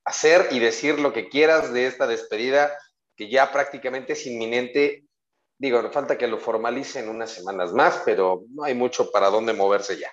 hacer 0.06 0.50
y 0.52 0.60
decir 0.60 1.00
lo 1.00 1.14
que 1.14 1.30
quieras 1.30 1.74
de 1.74 1.88
esta 1.88 2.08
despedida 2.08 2.76
que 3.16 3.30
ya 3.30 3.52
prácticamente 3.52 4.14
es 4.14 4.26
inminente. 4.26 5.06
Digo, 5.62 5.80
falta 5.92 6.18
que 6.18 6.26
lo 6.26 6.40
formalicen 6.40 7.08
unas 7.08 7.30
semanas 7.30 7.72
más, 7.72 8.02
pero 8.04 8.46
no 8.50 8.64
hay 8.64 8.74
mucho 8.74 9.12
para 9.12 9.30
dónde 9.30 9.54
moverse 9.54 9.96
ya. 9.96 10.12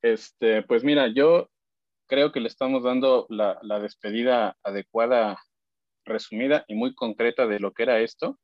Este, 0.00 0.62
pues 0.62 0.84
mira, 0.84 1.08
yo 1.08 1.50
creo 2.06 2.30
que 2.30 2.38
le 2.38 2.46
estamos 2.46 2.84
dando 2.84 3.26
la, 3.30 3.58
la 3.62 3.80
despedida 3.80 4.56
adecuada, 4.62 5.42
resumida 6.04 6.64
y 6.68 6.76
muy 6.76 6.94
concreta 6.94 7.48
de 7.48 7.58
lo 7.58 7.72
que 7.72 7.82
era 7.82 7.98
esto. 7.98 8.38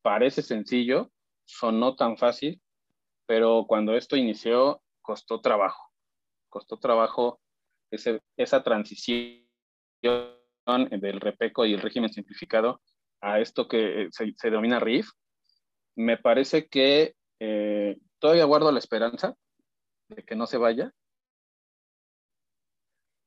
Parece 0.00 0.40
sencillo, 0.40 1.10
sonó 1.44 1.94
tan 1.94 2.16
fácil, 2.16 2.58
pero 3.26 3.66
cuando 3.68 3.94
esto 3.94 4.16
inició 4.16 4.80
costó 5.02 5.42
trabajo. 5.42 5.92
Costó 6.48 6.78
trabajo 6.78 7.38
ese, 7.90 8.22
esa 8.38 8.62
transición 8.62 9.46
del 9.92 11.20
REPECO 11.20 11.66
y 11.66 11.74
el 11.74 11.82
régimen 11.82 12.10
simplificado 12.10 12.80
a 13.22 13.40
esto 13.40 13.68
que 13.68 14.08
se, 14.10 14.34
se 14.36 14.50
denomina 14.50 14.80
RIF. 14.80 15.08
Me 15.96 16.18
parece 16.18 16.68
que 16.68 17.14
eh, 17.40 17.96
todavía 18.18 18.44
guardo 18.44 18.70
la 18.70 18.78
esperanza 18.78 19.34
de 20.08 20.22
que 20.24 20.36
no 20.36 20.46
se 20.46 20.58
vaya, 20.58 20.92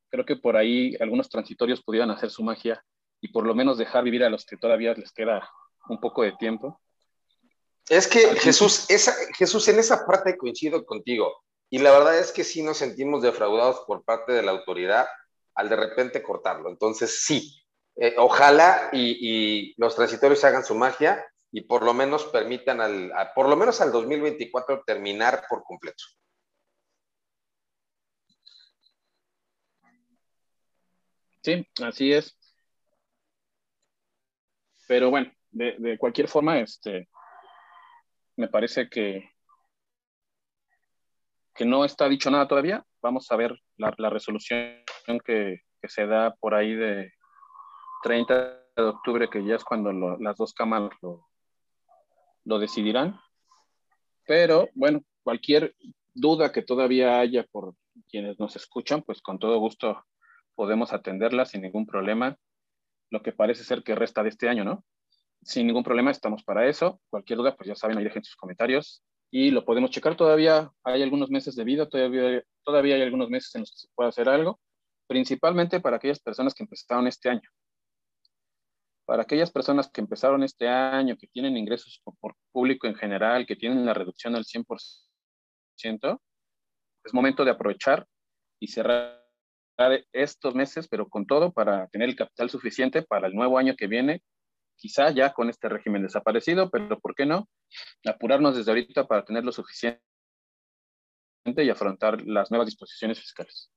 creo 0.09 0.25
que 0.25 0.35
por 0.35 0.55
ahí 0.55 0.95
algunos 0.99 1.29
transitorios 1.29 1.83
pudieran 1.83 2.11
hacer 2.11 2.29
su 2.29 2.43
magia 2.43 2.83
y 3.19 3.29
por 3.29 3.45
lo 3.45 3.55
menos 3.55 3.77
dejar 3.77 4.03
vivir 4.03 4.23
a 4.23 4.29
los 4.29 4.45
que 4.45 4.57
todavía 4.57 4.93
les 4.93 5.11
queda 5.11 5.49
un 5.89 5.99
poco 5.99 6.23
de 6.23 6.33
tiempo. 6.33 6.79
Es 7.89 8.07
que 8.07 8.19
Jesús, 8.35 8.85
esa, 8.89 9.13
Jesús, 9.37 9.67
en 9.67 9.79
esa 9.79 10.05
parte 10.05 10.37
coincido 10.37 10.85
contigo. 10.85 11.43
Y 11.69 11.79
la 11.79 11.91
verdad 11.91 12.17
es 12.17 12.31
que 12.31 12.43
sí 12.43 12.63
nos 12.63 12.77
sentimos 12.77 13.21
defraudados 13.21 13.81
por 13.85 14.03
parte 14.03 14.31
de 14.31 14.43
la 14.43 14.51
autoridad 14.51 15.07
al 15.55 15.69
de 15.69 15.75
repente 15.75 16.23
cortarlo. 16.23 16.69
Entonces, 16.69 17.23
sí, 17.23 17.64
eh, 17.97 18.15
ojalá 18.17 18.89
y, 18.91 19.73
los 19.77 19.95
transitorios 19.95 20.43
hagan 20.43 20.65
su 20.65 20.75
magia 20.75 21.25
y 21.51 21.61
por 21.61 21.83
lo 21.83 21.93
menos 21.93 22.25
permitan 22.25 22.81
al, 22.81 23.11
por 23.33 23.47
lo 23.47 23.55
menos 23.55 23.79
al 23.81 23.91
2024 23.91 24.83
terminar 24.85 25.43
por 25.49 25.63
completo. 25.63 26.03
Sí, 31.41 31.65
así 31.83 32.11
es. 32.11 32.35
Pero 34.87 35.09
bueno, 35.09 35.31
de, 35.51 35.97
cualquier 35.97 36.27
forma, 36.27 36.59
este, 36.59 37.07
me 38.35 38.47
parece 38.47 38.89
que, 38.89 39.29
que 41.53 41.65
no 41.65 41.85
está 41.85 42.09
dicho 42.09 42.29
nada 42.29 42.47
todavía. 42.47 42.83
Vamos 43.01 43.31
a 43.31 43.35
ver 43.35 43.55
la, 43.77 44.09
resolución 44.09 44.83
que, 45.23 45.61
se 45.83 46.07
da 46.07 46.35
por 46.35 46.55
ahí 46.55 46.73
de 46.73 47.13
30 48.03 48.65
de 48.75 48.83
octubre, 48.83 49.29
que 49.29 49.43
ya 49.45 49.55
es 49.55 49.63
cuando 49.63 49.91
las 50.17 50.37
dos 50.37 50.53
cámaras 50.53 50.91
lo, 51.01 51.27
lo 52.43 52.59
decidirán. 52.59 53.19
Pero 54.25 54.69
bueno, 54.73 55.01
cualquier 55.23 55.75
duda 56.13 56.51
que 56.51 56.61
todavía 56.61 57.19
haya 57.19 57.43
por 57.51 57.75
quienes 58.09 58.39
nos 58.39 58.55
escuchan, 58.55 59.01
pues 59.01 59.21
con 59.21 59.39
todo 59.39 59.59
gusto 59.59 60.03
podemos 60.55 60.93
atenderla 60.93 61.45
sin 61.45 61.61
ningún 61.61 61.85
problema, 61.85 62.37
lo 63.11 63.21
que 63.21 63.33
parece 63.33 63.63
ser 63.63 63.83
que 63.83 63.95
resta 63.95 64.23
de 64.23 64.29
este 64.29 64.49
año, 64.49 64.63
¿no? 64.63 64.83
Sin 65.43 65.67
ningún 65.67 65.83
problema, 65.83 66.11
estamos 66.11 66.43
para 66.43 66.67
eso. 66.67 66.99
Cualquier 67.09 67.37
duda, 67.37 67.55
pues 67.55 67.67
ya 67.67 67.75
saben, 67.75 67.97
ahí 67.97 68.03
dejen 68.03 68.23
sus 68.23 68.35
comentarios 68.35 69.03
y 69.29 69.51
lo 69.51 69.65
podemos 69.65 69.91
checar. 69.91 70.15
Todavía 70.15 70.71
hay 70.83 71.03
algunos 71.03 71.29
meses 71.29 71.55
de 71.55 71.63
vida, 71.63 71.87
todavía, 71.87 72.43
todavía 72.63 72.95
hay 72.95 73.01
algunos 73.01 73.29
meses 73.29 73.53
en 73.55 73.61
los 73.61 73.71
que 73.71 73.77
se 73.77 73.87
puede 73.93 74.09
hacer 74.09 74.29
algo, 74.29 74.59
principalmente 75.07 75.79
para 75.79 75.97
aquellas 75.97 76.19
personas 76.19 76.53
que 76.53 76.63
empezaron 76.63 77.07
este 77.07 77.29
año. 77.29 77.49
Para 79.05 79.23
aquellas 79.23 79.51
personas 79.51 79.89
que 79.89 80.01
empezaron 80.01 80.43
este 80.43 80.67
año, 80.67 81.15
que 81.17 81.27
tienen 81.27 81.57
ingresos 81.57 82.01
por 82.19 82.35
público 82.51 82.87
en 82.87 82.95
general, 82.95 83.45
que 83.45 83.55
tienen 83.55 83.85
la 83.85 83.93
reducción 83.93 84.35
al 84.35 84.45
100%, 84.45 86.21
es 87.03 87.13
momento 87.13 87.45
de 87.45 87.51
aprovechar 87.51 88.07
y 88.59 88.67
cerrar 88.67 89.21
estos 90.11 90.55
meses, 90.55 90.87
pero 90.87 91.07
con 91.07 91.27
todo 91.27 91.51
para 91.51 91.87
tener 91.87 92.09
el 92.09 92.15
capital 92.15 92.49
suficiente 92.49 93.03
para 93.03 93.27
el 93.27 93.35
nuevo 93.35 93.57
año 93.57 93.75
que 93.75 93.87
viene, 93.87 94.23
quizá 94.77 95.11
ya 95.11 95.33
con 95.33 95.49
este 95.49 95.69
régimen 95.69 96.03
desaparecido, 96.03 96.69
pero 96.69 96.99
¿por 96.99 97.13
qué 97.13 97.25
no? 97.25 97.47
Apurarnos 98.05 98.57
desde 98.57 98.71
ahorita 98.71 99.07
para 99.07 99.23
tener 99.23 99.43
lo 99.43 99.51
suficiente 99.51 100.01
y 101.57 101.69
afrontar 101.69 102.21
las 102.25 102.49
nuevas 102.49 102.67
disposiciones 102.67 103.19
fiscales. 103.19 103.69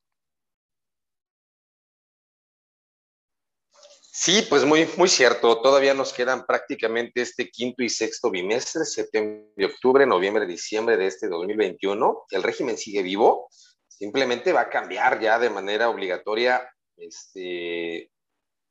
Sí, 4.20 4.44
pues 4.48 4.64
muy, 4.64 4.88
muy 4.96 5.08
cierto. 5.08 5.60
Todavía 5.60 5.94
nos 5.94 6.12
quedan 6.12 6.44
prácticamente 6.44 7.22
este 7.22 7.48
quinto 7.50 7.84
y 7.84 7.88
sexto 7.88 8.30
bimestre, 8.30 8.84
septiembre, 8.84 9.66
octubre, 9.66 10.06
noviembre, 10.06 10.44
diciembre 10.44 10.96
de 10.96 11.06
este 11.06 11.28
2021. 11.28 12.26
El 12.30 12.42
régimen 12.42 12.76
sigue 12.76 13.02
vivo 13.02 13.48
Simplemente 13.98 14.52
va 14.52 14.62
a 14.62 14.70
cambiar 14.70 15.20
ya 15.20 15.40
de 15.40 15.50
manera 15.50 15.90
obligatoria 15.90 16.70
este, 16.96 18.12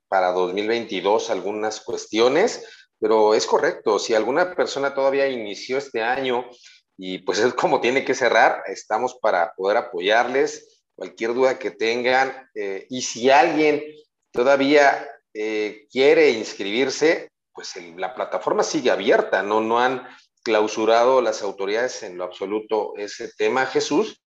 para 0.07 0.31
2022 0.31 1.29
algunas 1.29 1.81
cuestiones, 1.81 2.65
pero 2.97 3.35
es 3.35 3.45
correcto, 3.45 3.99
si 3.99 4.15
alguna 4.15 4.55
persona 4.55 4.95
todavía 4.95 5.27
inició 5.27 5.79
este 5.79 6.01
año 6.01 6.49
y 6.97 7.19
pues 7.19 7.39
es 7.39 7.53
como 7.53 7.81
tiene 7.81 8.05
que 8.05 8.15
cerrar, 8.15 8.63
estamos 8.67 9.15
para 9.21 9.53
poder 9.53 9.75
apoyarles, 9.75 10.85
cualquier 10.95 11.33
duda 11.33 11.59
que 11.59 11.71
tengan, 11.71 12.49
eh, 12.55 12.87
y 12.89 13.01
si 13.01 13.29
alguien 13.29 13.83
todavía 14.31 15.09
eh, 15.39 15.87
quiere 15.91 16.31
inscribirse, 16.31 17.29
pues 17.53 17.75
la 17.95 18.15
plataforma 18.15 18.63
sigue 18.63 18.89
abierta, 18.89 19.43
¿no? 19.43 19.61
no 19.61 19.79
han 19.79 20.07
clausurado 20.43 21.21
las 21.21 21.43
autoridades 21.43 22.01
en 22.01 22.17
lo 22.17 22.23
absoluto 22.23 22.93
ese 22.97 23.31
tema, 23.37 23.67
Jesús, 23.67 24.19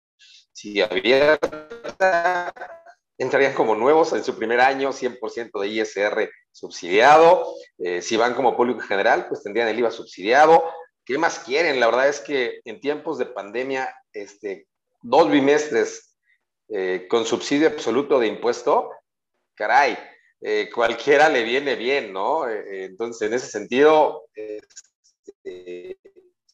si 0.51 0.81
abierta, 0.81 2.53
entrarían 3.17 3.53
como 3.53 3.75
nuevos 3.75 4.13
en 4.13 4.23
su 4.23 4.37
primer 4.37 4.61
año, 4.61 4.91
100% 4.91 5.59
de 5.59 5.67
ISR 5.67 6.29
subsidiado. 6.51 7.55
Eh, 7.79 8.01
si 8.01 8.15
van 8.15 8.35
como 8.35 8.55
público 8.55 8.81
general, 8.81 9.27
pues 9.27 9.41
tendrían 9.41 9.67
el 9.67 9.79
IVA 9.79 9.89
subsidiado. 9.89 10.63
¿Qué 11.05 11.17
más 11.17 11.39
quieren? 11.39 11.79
La 11.79 11.87
verdad 11.87 12.07
es 12.07 12.19
que 12.19 12.61
en 12.65 12.79
tiempos 12.79 13.17
de 13.17 13.25
pandemia, 13.25 13.95
este, 14.13 14.67
dos 15.01 15.31
bimestres 15.31 16.15
eh, 16.67 17.07
con 17.09 17.25
subsidio 17.25 17.67
absoluto 17.67 18.19
de 18.19 18.27
impuesto, 18.27 18.91
caray, 19.55 19.97
eh, 20.41 20.69
cualquiera 20.73 21.29
le 21.29 21.43
viene 21.43 21.75
bien, 21.75 22.13
¿no? 22.13 22.47
entonces, 22.47 23.27
en 23.27 23.33
ese 23.33 23.47
sentido, 23.47 24.25
este, 24.33 25.97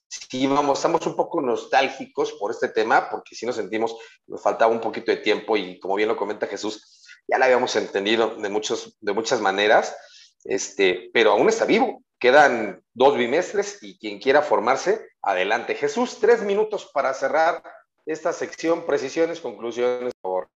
sí 0.07 0.47
vamos, 0.47 0.79
estamos 0.79 1.05
un 1.05 1.15
poco 1.15 1.41
nostálgicos 1.41 2.33
por 2.33 2.51
este 2.51 2.69
tema, 2.69 3.09
porque 3.09 3.35
sí 3.35 3.45
nos 3.45 3.55
sentimos, 3.55 3.95
nos 4.27 4.41
faltaba 4.41 4.71
un 4.71 4.81
poquito 4.81 5.11
de 5.11 5.17
tiempo 5.17 5.57
y 5.57 5.79
como 5.79 5.95
bien 5.95 6.09
lo 6.09 6.17
comenta 6.17 6.47
Jesús, 6.47 7.05
ya 7.27 7.37
lo 7.37 7.45
habíamos 7.45 7.75
entendido 7.75 8.35
de, 8.35 8.49
muchos, 8.49 8.97
de 8.99 9.13
muchas 9.13 9.41
maneras, 9.41 9.95
este, 10.43 11.09
pero 11.13 11.31
aún 11.31 11.49
está 11.49 11.65
vivo. 11.65 12.03
Quedan 12.19 12.81
dos 12.93 13.17
bimestres 13.17 13.79
y 13.81 13.97
quien 13.97 14.19
quiera 14.19 14.41
formarse, 14.41 15.09
adelante. 15.21 15.75
Jesús, 15.75 16.19
tres 16.19 16.41
minutos 16.43 16.89
para 16.93 17.13
cerrar 17.13 17.61
esta 18.05 18.31
sección, 18.31 18.85
precisiones, 18.85 19.41
conclusiones, 19.41 20.13
por 20.21 20.31
favor. 20.31 20.54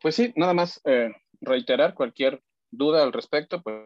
Pues 0.00 0.14
sí, 0.14 0.32
nada 0.36 0.54
más 0.54 0.80
eh, 0.84 1.10
reiterar 1.40 1.94
cualquier 1.94 2.42
duda 2.70 3.02
al 3.02 3.12
respecto, 3.12 3.62
pues, 3.62 3.76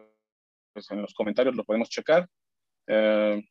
pues, 0.73 0.89
en 0.91 1.01
los 1.01 1.13
comentarios 1.13 1.55
lo 1.55 1.63
podemos 1.63 1.89
checar. 1.89 2.29
Eh, 2.87 3.41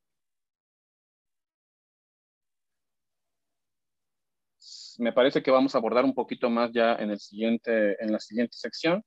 me 4.99 5.13
parece 5.13 5.43
que 5.43 5.51
vamos 5.51 5.75
a 5.75 5.79
abordar 5.79 6.05
un 6.05 6.15
poquito 6.15 6.51
más 6.51 6.71
ya 6.73 6.95
en, 6.95 7.11
el 7.11 7.19
siguiente, 7.19 7.97
en 8.03 8.13
la 8.13 8.21
siguiente 8.21 8.57
sección. 8.57 9.03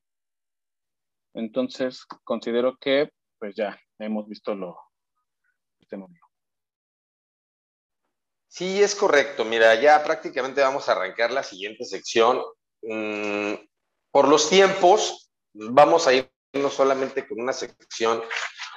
Entonces, 1.34 2.06
considero 2.24 2.78
que 2.78 3.10
pues 3.38 3.56
ya 3.56 3.78
hemos 3.99 4.28
visto 4.28 4.56
lo 4.56 4.78
este 5.80 5.97
Sí, 8.47 8.82
es 8.82 8.95
correcto. 8.95 9.43
Mira, 9.43 9.76
ya 9.76 10.01
prácticamente 10.03 10.62
vamos 10.62 10.88
a 10.88 10.93
arrancar 10.93 11.32
la 11.32 11.43
siguiente 11.43 11.84
sección. 11.84 12.41
Mm, 12.88 13.55
por 14.11 14.27
los 14.27 14.49
tiempos, 14.49 15.31
vamos 15.53 16.07
a 16.07 16.13
ir 16.13 16.29
no 16.53 16.69
solamente 16.69 17.27
con 17.27 17.41
una 17.41 17.53
sección 17.53 18.21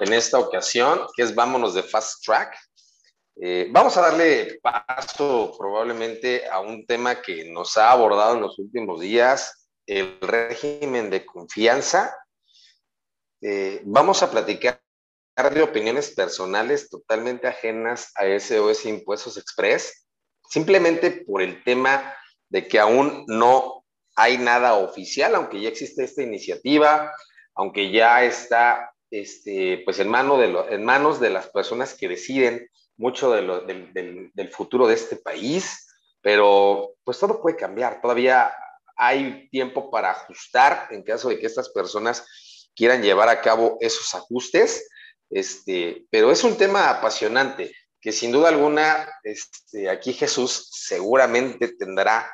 en 0.00 0.12
esta 0.12 0.38
ocasión, 0.38 1.06
que 1.14 1.22
es 1.22 1.34
Vámonos 1.34 1.74
de 1.74 1.82
Fast 1.82 2.24
Track. 2.24 2.56
Eh, 3.40 3.68
vamos 3.70 3.96
a 3.96 4.00
darle 4.00 4.59
paso 4.61 5.54
probablemente 5.56 6.48
a 6.48 6.59
un 6.61 6.84
tema 6.86 7.20
que 7.22 7.44
nos 7.50 7.76
ha 7.76 7.92
abordado 7.92 8.34
en 8.34 8.42
los 8.42 8.59
últimos 8.59 9.00
días, 9.00 9.68
el 9.86 10.18
régimen 10.20 11.09
de 11.11 11.24
confianza. 11.24 12.16
Eh, 13.40 13.82
vamos 13.84 14.22
a 14.22 14.30
platicar 14.30 14.80
de 15.54 15.62
opiniones 15.62 16.11
personales 16.11 16.90
totalmente 16.90 17.46
ajenas 17.46 18.11
a 18.16 18.26
ese 18.26 18.59
impuestos 18.88 19.36
express, 19.36 20.09
simplemente 20.48 21.24
por 21.24 21.42
el 21.42 21.62
tema 21.62 22.16
de 22.48 22.66
que 22.66 22.80
aún 22.80 23.24
no 23.28 23.78
hay 24.19 24.37
nada 24.37 24.75
oficial, 24.75 25.37
aunque 25.37 25.61
ya 25.61 25.69
existe 25.69 26.03
esta 26.03 26.23
iniciativa, 26.23 27.14
aunque 27.55 27.93
ya 27.93 28.25
está 28.25 28.93
este, 29.12 29.83
pues 29.85 30.01
en, 30.01 30.11
de 30.11 30.64
en 30.71 30.85
manos 30.85 31.21
de 31.21 31.31
las 31.31 31.47
personas 31.49 31.95
que 31.95 32.09
deciden 32.09 32.69
mucho 32.97 33.31
del, 33.31 33.93
del 34.35 34.49
futuro 34.49 34.89
de 34.89 34.95
este 34.95 35.14
país, 35.14 35.87
pero 36.21 36.95
pues 37.05 37.21
todo 37.21 37.41
puede 37.41 37.57
cambiar, 37.57 38.01
todavía 38.01 38.53
hay 38.97 39.49
tiempo 39.51 39.89
para 39.89 40.11
ajustar 40.11 40.89
en 40.91 41.05
caso 41.05 41.29
de 41.29 41.39
que 41.39 41.47
estas 41.47 41.69
personas 41.69 42.27
quieran 42.75 43.03
llevar 43.03 43.29
a 43.29 43.41
cabo 43.41 43.79
esos 43.81 44.12
ajustes, 44.16 44.89
este, 45.31 46.07
pero 46.11 46.33
es 46.33 46.43
un 46.43 46.57
tema 46.57 46.91
apasionante 46.91 47.73
que 48.01 48.11
sin 48.11 48.33
duda 48.33 48.49
alguna 48.49 49.09
este, 49.23 49.89
aquí 49.89 50.12
Jesús 50.12 50.71
seguramente 50.73 51.69
tendrá 51.79 52.29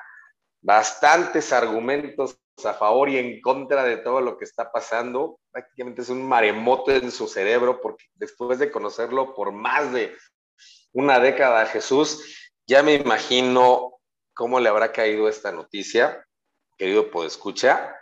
bastantes 0.65 1.53
argumentos 1.53 2.39
a 2.65 2.73
favor 2.73 3.11
y 3.11 3.19
en 3.19 3.41
contra 3.43 3.85
de 3.85 3.99
todo 3.99 4.23
lo 4.23 4.39
que 4.39 4.45
está 4.45 4.73
pasando. 4.73 5.39
Prácticamente 5.51 6.01
es 6.01 6.09
un 6.09 6.27
maremoto 6.27 6.91
en 6.91 7.11
su 7.11 7.29
cerebro 7.29 7.81
porque 7.83 8.07
después 8.15 8.59
de 8.59 8.71
conocerlo 8.71 9.35
por 9.35 9.53
más 9.53 9.93
de 9.93 10.17
una 10.93 11.21
década 11.21 11.67
Jesús, 11.67 12.51
ya 12.67 12.83
me 12.83 12.95
imagino 12.95 13.99
cómo 14.33 14.59
le 14.59 14.71
habrá 14.71 14.91
caído 14.91 15.29
esta 15.29 15.53
noticia, 15.53 16.27
querido 16.79 17.11
Podescucha. 17.11 17.95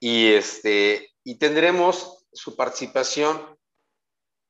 Y 0.00 0.32
este, 0.32 1.10
y 1.24 1.38
tendremos 1.38 2.26
su 2.32 2.56
participación 2.56 3.58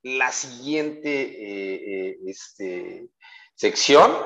la 0.02 0.30
siguiente 0.30 1.10
eh, 1.10 2.10
eh, 2.10 2.18
este, 2.26 3.08
sección. 3.56 4.16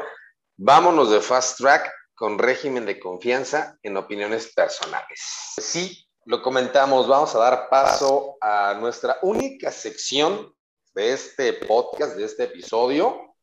Vámonos 0.59 1.11
de 1.11 1.23
Fast 1.23 1.59
Track 1.59 1.91
con 2.23 2.39
régimen 2.39 2.87
de 2.87 3.01
confianza 3.01 3.77
en 3.83 3.97
opiniones 3.97 4.53
personales. 4.55 5.19
Sí, 5.61 6.07
lo 6.25 6.41
comentamos, 6.41 7.09
vamos 7.09 7.35
a 7.35 7.41
dar 7.41 7.69
paso 7.69 8.37
a 8.41 8.75
nuestra 8.75 9.19
única 9.23 9.73
sección 9.73 10.55
de 10.95 11.15
este 11.15 11.53
podcast, 11.53 12.15
de 12.15 12.25
este 12.25 12.45
episodio, 12.45 13.35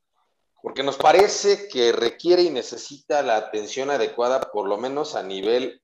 porque 0.62 0.82
nos 0.82 0.96
parece 0.96 1.68
que 1.68 1.92
requiere 1.92 2.44
y 2.44 2.52
necesita 2.52 3.22
la 3.22 3.36
atención 3.36 3.90
adecuada, 3.90 4.50
por 4.50 4.66
lo 4.66 4.78
menos 4.78 5.14
a 5.14 5.24
nivel 5.24 5.82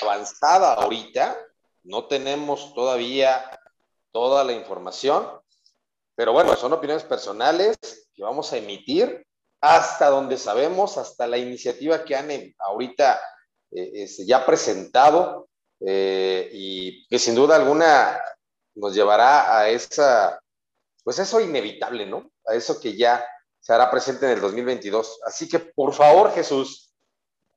avanzada 0.00 0.72
ahorita, 0.72 1.36
no 1.82 2.06
tenemos 2.06 2.72
todavía 2.72 3.44
toda 4.10 4.42
la 4.42 4.54
información, 4.54 5.30
pero 6.14 6.32
bueno, 6.32 6.56
son 6.56 6.72
opiniones 6.72 7.04
personales 7.04 7.76
que 8.14 8.22
vamos 8.22 8.54
a 8.54 8.56
emitir 8.56 9.26
hasta 9.60 10.08
donde 10.08 10.38
sabemos, 10.38 10.96
hasta 10.96 11.26
la 11.26 11.38
iniciativa 11.38 12.04
que 12.04 12.16
han 12.16 12.30
eh, 12.30 12.54
ahorita 12.58 13.20
eh, 13.72 14.06
ya 14.26 14.44
presentado 14.46 15.48
eh, 15.80 16.48
y 16.52 17.06
que 17.08 17.18
sin 17.18 17.34
duda 17.34 17.56
alguna 17.56 18.20
nos 18.74 18.94
llevará 18.94 19.58
a 19.58 19.68
esa, 19.68 20.40
pues 21.04 21.18
eso 21.18 21.40
inevitable, 21.40 22.06
¿no? 22.06 22.30
A 22.46 22.54
eso 22.54 22.80
que 22.80 22.96
ya 22.96 23.24
se 23.60 23.74
hará 23.74 23.90
presente 23.90 24.26
en 24.26 24.32
el 24.32 24.40
2022. 24.40 25.20
Así 25.26 25.48
que 25.48 25.58
por 25.58 25.92
favor, 25.92 26.32
Jesús, 26.32 26.94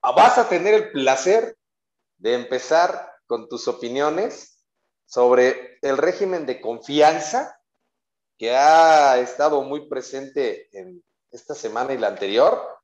vas 0.02 0.38
a 0.38 0.50
tener 0.50 0.74
el 0.74 0.92
placer 0.92 1.58
de 2.18 2.36
empezar 2.36 3.14
con 3.26 3.48
tus 3.48 3.68
opiniones 3.68 4.60
sobre 5.06 5.78
el 5.82 5.98
régimen 5.98 6.46
de 6.46 6.60
confianza 6.60 7.58
que 8.38 8.56
ha 8.56 9.18
estado 9.20 9.62
muy 9.62 9.88
presente 9.88 10.68
en 10.78 11.02
esta 11.34 11.56
semana 11.56 11.94
y 11.94 11.98
la 11.98 12.08
anterior. 12.08 12.80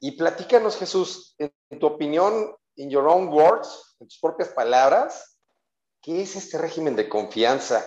Y 0.00 0.12
platícanos, 0.12 0.76
Jesús, 0.76 1.34
en, 1.38 1.52
tu 1.80 1.86
opinión, 1.86 2.54
in 2.76 2.90
your 2.90 3.08
own 3.08 3.28
words, 3.28 3.96
en 3.98 4.06
tus 4.06 4.20
propias 4.20 4.50
palabras, 4.50 5.36
¿qué 6.00 6.22
es 6.22 6.36
este 6.36 6.58
régimen 6.58 6.94
de 6.94 7.08
confianza? 7.08 7.84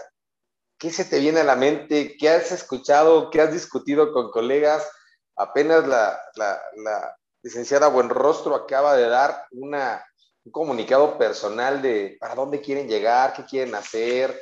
¿Qué 0.77 0.91
se 0.91 1.05
te 1.05 1.19
viene 1.19 1.39
a 1.39 1.45
la 1.45 1.55
mente? 1.55 2.17
¿Qué 2.17 2.29
has 2.29 2.51
escuchado? 2.51 3.29
¿Qué 3.29 3.39
has 3.39 3.53
discutido 3.53 4.11
con 4.11 4.31
colegas? 4.31 4.89
Apenas 5.37 5.87
la, 5.87 6.19
la, 6.35 6.61
la 6.75 7.17
licenciada 7.43 7.87
Buenrostro 7.87 8.55
acaba 8.55 8.95
de 8.95 9.07
dar 9.07 9.45
una 9.51 10.03
un 10.43 10.51
comunicado 10.51 11.17
personal 11.17 11.81
de 11.81 12.17
para 12.19 12.35
dónde 12.35 12.61
quieren 12.61 12.87
llegar, 12.87 13.33
qué 13.33 13.45
quieren 13.45 13.75
hacer, 13.75 14.41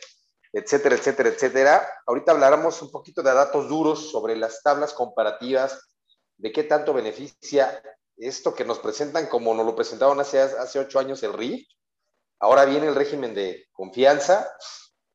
etcétera, 0.53 0.95
etcétera, 0.95 1.29
etcétera. 1.29 1.89
Ahorita 2.05 2.31
hablaremos 2.31 2.81
un 2.81 2.91
poquito 2.91 3.21
de 3.21 3.33
datos 3.33 3.67
duros 3.67 4.11
sobre 4.11 4.35
las 4.35 4.61
tablas 4.63 4.93
comparativas, 4.93 5.95
de 6.37 6.51
qué 6.51 6.63
tanto 6.63 6.93
beneficia 6.93 7.81
esto 8.17 8.53
que 8.53 8.65
nos 8.65 8.79
presentan 8.79 9.27
como 9.27 9.53
nos 9.53 9.65
lo 9.65 9.75
presentaron 9.75 10.19
hace, 10.19 10.39
hace 10.39 10.79
ocho 10.79 10.99
años 10.99 11.23
el 11.23 11.33
RIF. 11.33 11.67
Ahora 12.39 12.65
viene 12.65 12.87
el 12.87 12.95
régimen 12.95 13.33
de 13.33 13.67
confianza, 13.71 14.49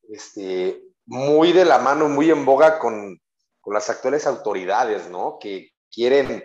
este, 0.08 0.82
muy 1.06 1.52
de 1.52 1.64
la 1.64 1.78
mano, 1.78 2.08
muy 2.08 2.30
en 2.30 2.44
boga 2.44 2.78
con, 2.78 3.18
con 3.60 3.74
las 3.74 3.88
actuales 3.90 4.26
autoridades, 4.26 5.08
¿no? 5.08 5.38
Que 5.38 5.70
quieren 5.90 6.44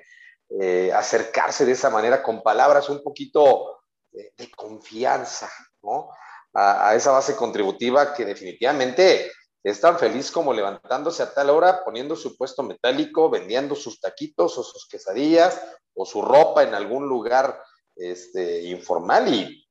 eh, 0.49 0.91
acercarse 0.93 1.65
de 1.65 1.73
esa 1.73 1.89
manera 1.89 2.23
con 2.23 2.41
palabras 2.41 2.89
un 2.89 3.03
poquito 3.03 3.81
de, 4.11 4.49
confianza, 4.55 5.49
¿no? 5.83 6.09
A, 6.53 6.95
esa 6.95 7.11
base 7.11 7.35
contributiva 7.35 8.13
que 8.13 8.25
definitivamente 8.25 9.31
es 9.63 9.79
tan 9.79 9.99
feliz 9.99 10.31
como 10.31 10.53
levantándose 10.53 11.21
a 11.21 11.33
tal 11.33 11.49
hora, 11.49 11.83
poniendo 11.83 12.15
su 12.15 12.37
puesto 12.37 12.63
metálico, 12.63 13.29
vendiendo 13.29 13.75
sus 13.75 13.99
taquitos 13.99 14.57
o 14.57 14.63
sus 14.63 14.87
quesadillas 14.87 15.61
o 15.93 16.05
su 16.05 16.21
ropa 16.21 16.63
en 16.63 16.73
algún 16.73 17.07
lugar 17.07 17.61
este, 17.95 18.63
informal 18.63 19.33
y 19.33 19.67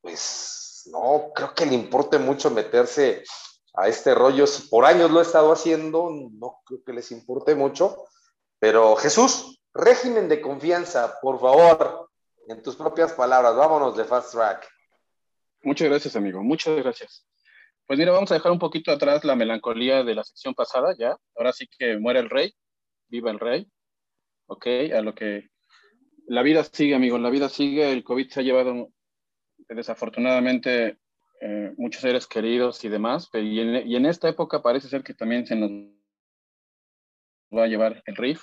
pues 0.00 0.82
no 0.86 1.32
creo 1.34 1.54
que 1.54 1.66
le 1.66 1.74
importe 1.74 2.18
mucho 2.18 2.50
meterse 2.50 3.24
a 3.74 3.88
este 3.88 4.14
rollo. 4.14 4.44
Por 4.70 4.84
años 4.84 5.10
lo 5.10 5.20
he 5.20 5.22
estado 5.22 5.52
haciendo, 5.52 6.10
no 6.10 6.60
creo 6.64 6.82
que 6.84 6.92
les 6.92 7.10
importe 7.10 7.54
mucho, 7.54 8.04
pero 8.58 8.96
Jesús, 8.96 9.60
régimen 9.72 10.28
de 10.28 10.40
confianza, 10.40 11.18
por 11.20 11.40
favor, 11.40 12.10
en 12.46 12.62
tus 12.62 12.76
propias 12.76 13.12
palabras, 13.12 13.56
vámonos 13.56 13.96
de 13.96 14.04
Fast 14.04 14.32
Track. 14.32 14.68
Muchas 15.64 15.88
gracias, 15.88 16.14
amigo. 16.14 16.42
Muchas 16.42 16.76
gracias. 16.76 17.26
Pues 17.86 17.98
mira, 17.98 18.12
vamos 18.12 18.30
a 18.30 18.34
dejar 18.34 18.52
un 18.52 18.58
poquito 18.58 18.92
atrás 18.92 19.24
la 19.24 19.34
melancolía 19.34 20.04
de 20.04 20.14
la 20.14 20.22
sección 20.22 20.54
pasada, 20.54 20.94
ya. 20.98 21.16
Ahora 21.34 21.52
sí 21.52 21.66
que 21.78 21.98
muere 21.98 22.20
el 22.20 22.30
rey, 22.30 22.52
viva 23.08 23.30
el 23.30 23.40
rey. 23.40 23.66
Ok, 24.46 24.66
a 24.94 25.00
lo 25.00 25.14
que 25.14 25.48
la 26.26 26.42
vida 26.42 26.64
sigue, 26.64 26.94
amigo, 26.94 27.18
la 27.18 27.30
vida 27.30 27.48
sigue. 27.48 27.92
El 27.92 28.04
COVID 28.04 28.28
se 28.28 28.40
ha 28.40 28.42
llevado 28.42 28.90
desafortunadamente 29.68 30.98
eh, 31.40 31.72
muchos 31.78 32.02
seres 32.02 32.26
queridos 32.26 32.84
y 32.84 32.88
demás, 32.88 33.28
y 33.32 33.60
en, 33.60 33.88
y 33.88 33.96
en 33.96 34.06
esta 34.06 34.28
época 34.28 34.62
parece 34.62 34.88
ser 34.88 35.02
que 35.02 35.14
también 35.14 35.46
se 35.46 35.56
nos 35.56 35.70
va 37.56 37.64
a 37.64 37.68
llevar 37.68 38.02
el 38.06 38.16
RIF. 38.16 38.42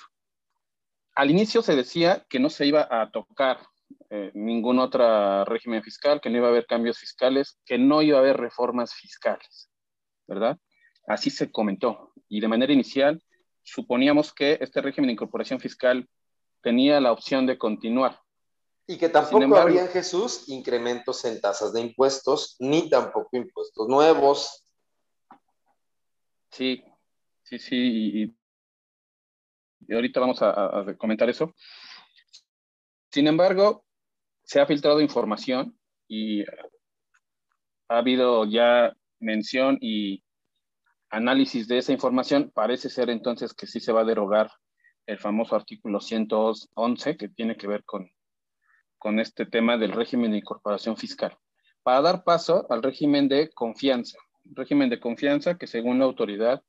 Al 1.14 1.30
inicio 1.30 1.62
se 1.62 1.76
decía 1.76 2.26
que 2.28 2.40
no 2.40 2.50
se 2.50 2.66
iba 2.66 2.88
a 2.90 3.10
tocar 3.10 3.60
eh, 4.14 4.30
ningún 4.34 4.78
otro 4.78 5.42
régimen 5.46 5.82
fiscal, 5.82 6.20
que 6.20 6.28
no 6.28 6.36
iba 6.36 6.48
a 6.48 6.50
haber 6.50 6.66
cambios 6.66 6.98
fiscales, 6.98 7.58
que 7.64 7.78
no 7.78 8.02
iba 8.02 8.18
a 8.18 8.20
haber 8.20 8.36
reformas 8.36 8.92
fiscales, 8.92 9.70
¿verdad? 10.26 10.58
Así 11.06 11.30
se 11.30 11.50
comentó. 11.50 12.12
Y 12.28 12.42
de 12.42 12.48
manera 12.48 12.74
inicial, 12.74 13.24
suponíamos 13.62 14.34
que 14.34 14.58
este 14.60 14.82
régimen 14.82 15.08
de 15.08 15.14
incorporación 15.14 15.60
fiscal 15.60 16.06
tenía 16.60 17.00
la 17.00 17.10
opción 17.10 17.46
de 17.46 17.56
continuar. 17.56 18.20
Y 18.86 18.98
que 18.98 19.08
tampoco 19.08 19.56
había, 19.56 19.86
Jesús, 19.86 20.46
incrementos 20.50 21.24
en 21.24 21.40
tasas 21.40 21.72
de 21.72 21.80
impuestos, 21.80 22.56
ni 22.58 22.90
tampoco 22.90 23.30
impuestos 23.32 23.88
nuevos. 23.88 24.68
Sí, 26.50 26.84
sí, 27.44 27.58
sí, 27.58 28.36
y, 29.88 29.94
ahorita 29.94 30.20
vamos 30.20 30.42
a, 30.42 30.80
a 30.80 30.96
comentar 30.98 31.30
eso. 31.30 31.54
Sin 33.10 33.26
embargo, 33.26 33.86
se 34.44 34.60
ha 34.60 34.66
filtrado 34.66 35.00
información 35.00 35.78
y 36.08 36.42
ha 37.88 37.98
habido 37.98 38.44
ya 38.44 38.94
mención 39.20 39.78
y 39.80 40.22
análisis 41.10 41.68
de 41.68 41.78
esa 41.78 41.92
información. 41.92 42.50
Parece 42.54 42.88
ser 42.88 43.10
entonces 43.10 43.54
que 43.54 43.66
sí 43.66 43.80
se 43.80 43.92
va 43.92 44.00
a 44.00 44.04
derogar 44.04 44.50
el 45.06 45.18
famoso 45.18 45.56
artículo 45.56 46.00
111 46.00 47.16
que 47.16 47.28
tiene 47.28 47.56
que 47.56 47.66
ver 47.66 47.84
con, 47.84 48.10
con 48.98 49.20
este 49.20 49.46
tema 49.46 49.76
del 49.76 49.92
régimen 49.92 50.30
de 50.30 50.38
incorporación 50.38 50.96
fiscal, 50.96 51.36
para 51.82 52.00
dar 52.00 52.24
paso 52.24 52.66
al 52.70 52.82
régimen 52.82 53.28
de 53.28 53.50
confianza. 53.50 54.18
régimen 54.44 54.90
de 54.90 55.00
confianza 55.00 55.56
que 55.56 55.66
según 55.66 55.98
la 55.98 56.04
autoridad 56.04 56.62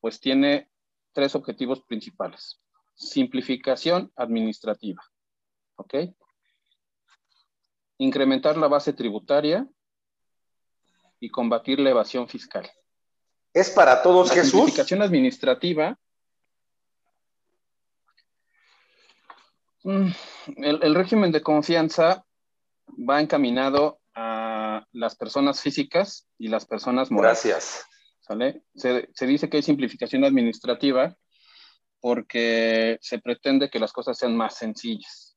pues 0.00 0.20
tiene 0.20 0.68
tres 1.12 1.34
objetivos 1.34 1.82
principales. 1.82 2.60
Simplificación 2.94 4.12
administrativa, 4.16 5.02
¿ok? 5.76 5.94
Incrementar 7.98 8.56
la 8.56 8.68
base 8.68 8.92
tributaria 8.92 9.66
y 11.20 11.30
combatir 11.30 11.80
la 11.80 11.90
evasión 11.90 12.28
fiscal. 12.28 12.70
¿Es 13.52 13.70
para 13.70 14.02
todos, 14.02 14.28
la 14.28 14.34
Jesús? 14.34 14.50
simplificación 14.52 15.02
administrativa. 15.02 15.98
Mm, 19.84 20.08
el, 20.58 20.82
el 20.82 20.94
régimen 20.94 21.32
de 21.32 21.42
confianza 21.42 22.24
va 22.88 23.20
encaminado 23.20 24.00
a 24.14 24.84
las 24.92 25.16
personas 25.16 25.60
físicas 25.60 26.28
y 26.38 26.48
las 26.48 26.66
personas 26.66 27.10
morales. 27.10 27.44
Gracias. 27.44 27.86
¿sale? 28.20 28.62
Se, 28.74 29.08
se 29.14 29.26
dice 29.26 29.48
que 29.48 29.58
hay 29.58 29.62
simplificación 29.62 30.24
administrativa 30.24 31.16
porque 32.00 32.98
se 33.00 33.18
pretende 33.20 33.70
que 33.70 33.78
las 33.78 33.92
cosas 33.92 34.18
sean 34.18 34.36
más 34.36 34.56
sencillas, 34.56 35.35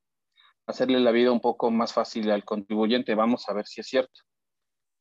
hacerle 0.69 0.99
la 0.99 1.11
vida 1.11 1.31
un 1.31 1.39
poco 1.39 1.71
más 1.71 1.93
fácil 1.93 2.29
al 2.29 2.45
contribuyente. 2.45 3.15
Vamos 3.15 3.49
a 3.49 3.53
ver 3.53 3.65
si 3.65 3.81
es 3.81 3.87
cierto, 3.87 4.21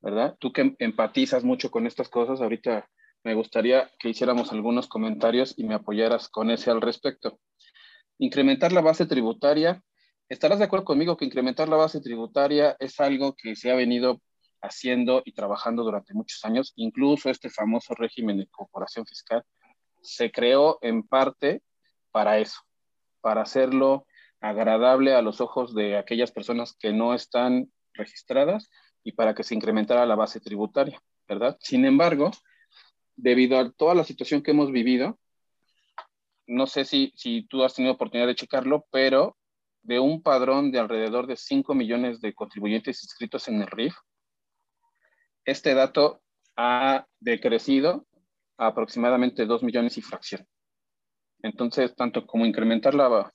¿verdad? 0.00 0.34
Tú 0.40 0.50
que 0.50 0.74
empatizas 0.78 1.44
mucho 1.44 1.70
con 1.70 1.86
estas 1.86 2.08
cosas, 2.08 2.40
ahorita 2.40 2.88
me 3.22 3.34
gustaría 3.34 3.90
que 3.98 4.08
hiciéramos 4.08 4.50
algunos 4.52 4.88
comentarios 4.88 5.54
y 5.58 5.64
me 5.64 5.74
apoyaras 5.74 6.30
con 6.30 6.50
ese 6.50 6.70
al 6.70 6.80
respecto. 6.80 7.38
Incrementar 8.18 8.72
la 8.72 8.80
base 8.80 9.04
tributaria. 9.04 9.82
¿Estarás 10.30 10.58
de 10.58 10.64
acuerdo 10.64 10.86
conmigo 10.86 11.18
que 11.18 11.26
incrementar 11.26 11.68
la 11.68 11.76
base 11.76 12.00
tributaria 12.00 12.74
es 12.78 12.98
algo 12.98 13.34
que 13.34 13.54
se 13.54 13.70
ha 13.70 13.74
venido 13.74 14.22
haciendo 14.62 15.20
y 15.26 15.32
trabajando 15.32 15.84
durante 15.84 16.14
muchos 16.14 16.42
años? 16.46 16.72
Incluso 16.76 17.28
este 17.28 17.50
famoso 17.50 17.94
régimen 17.94 18.38
de 18.38 18.46
corporación 18.46 19.04
fiscal 19.04 19.42
se 20.00 20.30
creó 20.30 20.78
en 20.80 21.02
parte 21.02 21.62
para 22.10 22.38
eso, 22.38 22.60
para 23.20 23.42
hacerlo 23.42 24.06
agradable 24.40 25.14
a 25.14 25.22
los 25.22 25.40
ojos 25.40 25.74
de 25.74 25.96
aquellas 25.96 26.32
personas 26.32 26.76
que 26.78 26.92
no 26.92 27.14
están 27.14 27.72
registradas 27.94 28.70
y 29.02 29.12
para 29.12 29.34
que 29.34 29.42
se 29.42 29.54
incrementara 29.54 30.06
la 30.06 30.14
base 30.14 30.40
tributaria, 30.40 31.00
¿verdad? 31.26 31.56
Sin 31.60 31.84
embargo, 31.84 32.30
debido 33.16 33.58
a 33.58 33.70
toda 33.72 33.94
la 33.94 34.04
situación 34.04 34.42
que 34.42 34.52
hemos 34.52 34.70
vivido, 34.70 35.18
no 36.46 36.66
sé 36.66 36.84
si, 36.84 37.12
si 37.16 37.42
tú 37.42 37.64
has 37.64 37.74
tenido 37.74 37.94
oportunidad 37.94 38.28
de 38.28 38.34
checarlo, 38.34 38.86
pero 38.90 39.36
de 39.82 39.98
un 39.98 40.22
padrón 40.22 40.70
de 40.70 40.78
alrededor 40.78 41.26
de 41.26 41.36
5 41.36 41.74
millones 41.74 42.20
de 42.20 42.34
contribuyentes 42.34 43.02
inscritos 43.02 43.48
en 43.48 43.62
el 43.62 43.66
RIF, 43.66 43.94
este 45.44 45.74
dato 45.74 46.22
ha 46.56 47.06
decrecido 47.20 48.06
a 48.56 48.68
aproximadamente 48.68 49.46
2 49.46 49.62
millones 49.62 49.96
y 49.98 50.02
fracción. 50.02 50.46
Entonces, 51.42 51.94
tanto 51.94 52.26
como 52.26 52.44
incrementar 52.44 52.94
la, 52.94 53.32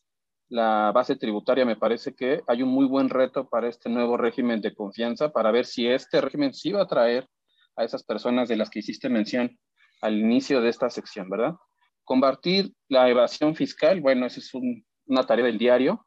la 0.54 0.92
base 0.94 1.16
tributaria, 1.16 1.66
me 1.66 1.78
parece 1.78 2.14
que 2.14 2.44
hay 2.46 2.62
un 2.62 2.70
muy 2.70 2.86
buen 2.86 3.10
reto 3.10 3.50
para 3.50 3.68
este 3.68 3.90
nuevo 3.90 4.18
régimen 4.18 4.62
de 4.62 4.76
confianza, 4.76 5.32
para 5.32 5.50
ver 5.50 5.66
si 5.66 5.88
este 5.88 6.22
régimen 6.22 6.54
sí 6.54 6.72
va 6.72 6.84
a 6.84 6.88
traer 6.88 7.28
a 7.76 7.84
esas 7.84 8.04
personas 8.04 8.50
de 8.50 8.56
las 8.56 8.70
que 8.70 8.78
hiciste 8.80 9.10
mención 9.10 9.58
al 10.02 10.16
inicio 10.16 10.62
de 10.62 10.70
esta 10.70 10.92
sección, 10.92 11.28
¿verdad? 11.28 11.56
Combatir 12.04 12.72
la 12.88 13.10
evasión 13.10 13.56
fiscal, 13.56 14.00
bueno, 14.00 14.28
esa 14.28 14.42
es 14.42 14.54
un, 14.54 14.86
una 15.08 15.24
tarea 15.24 15.44
del 15.44 15.58
diario, 15.58 16.06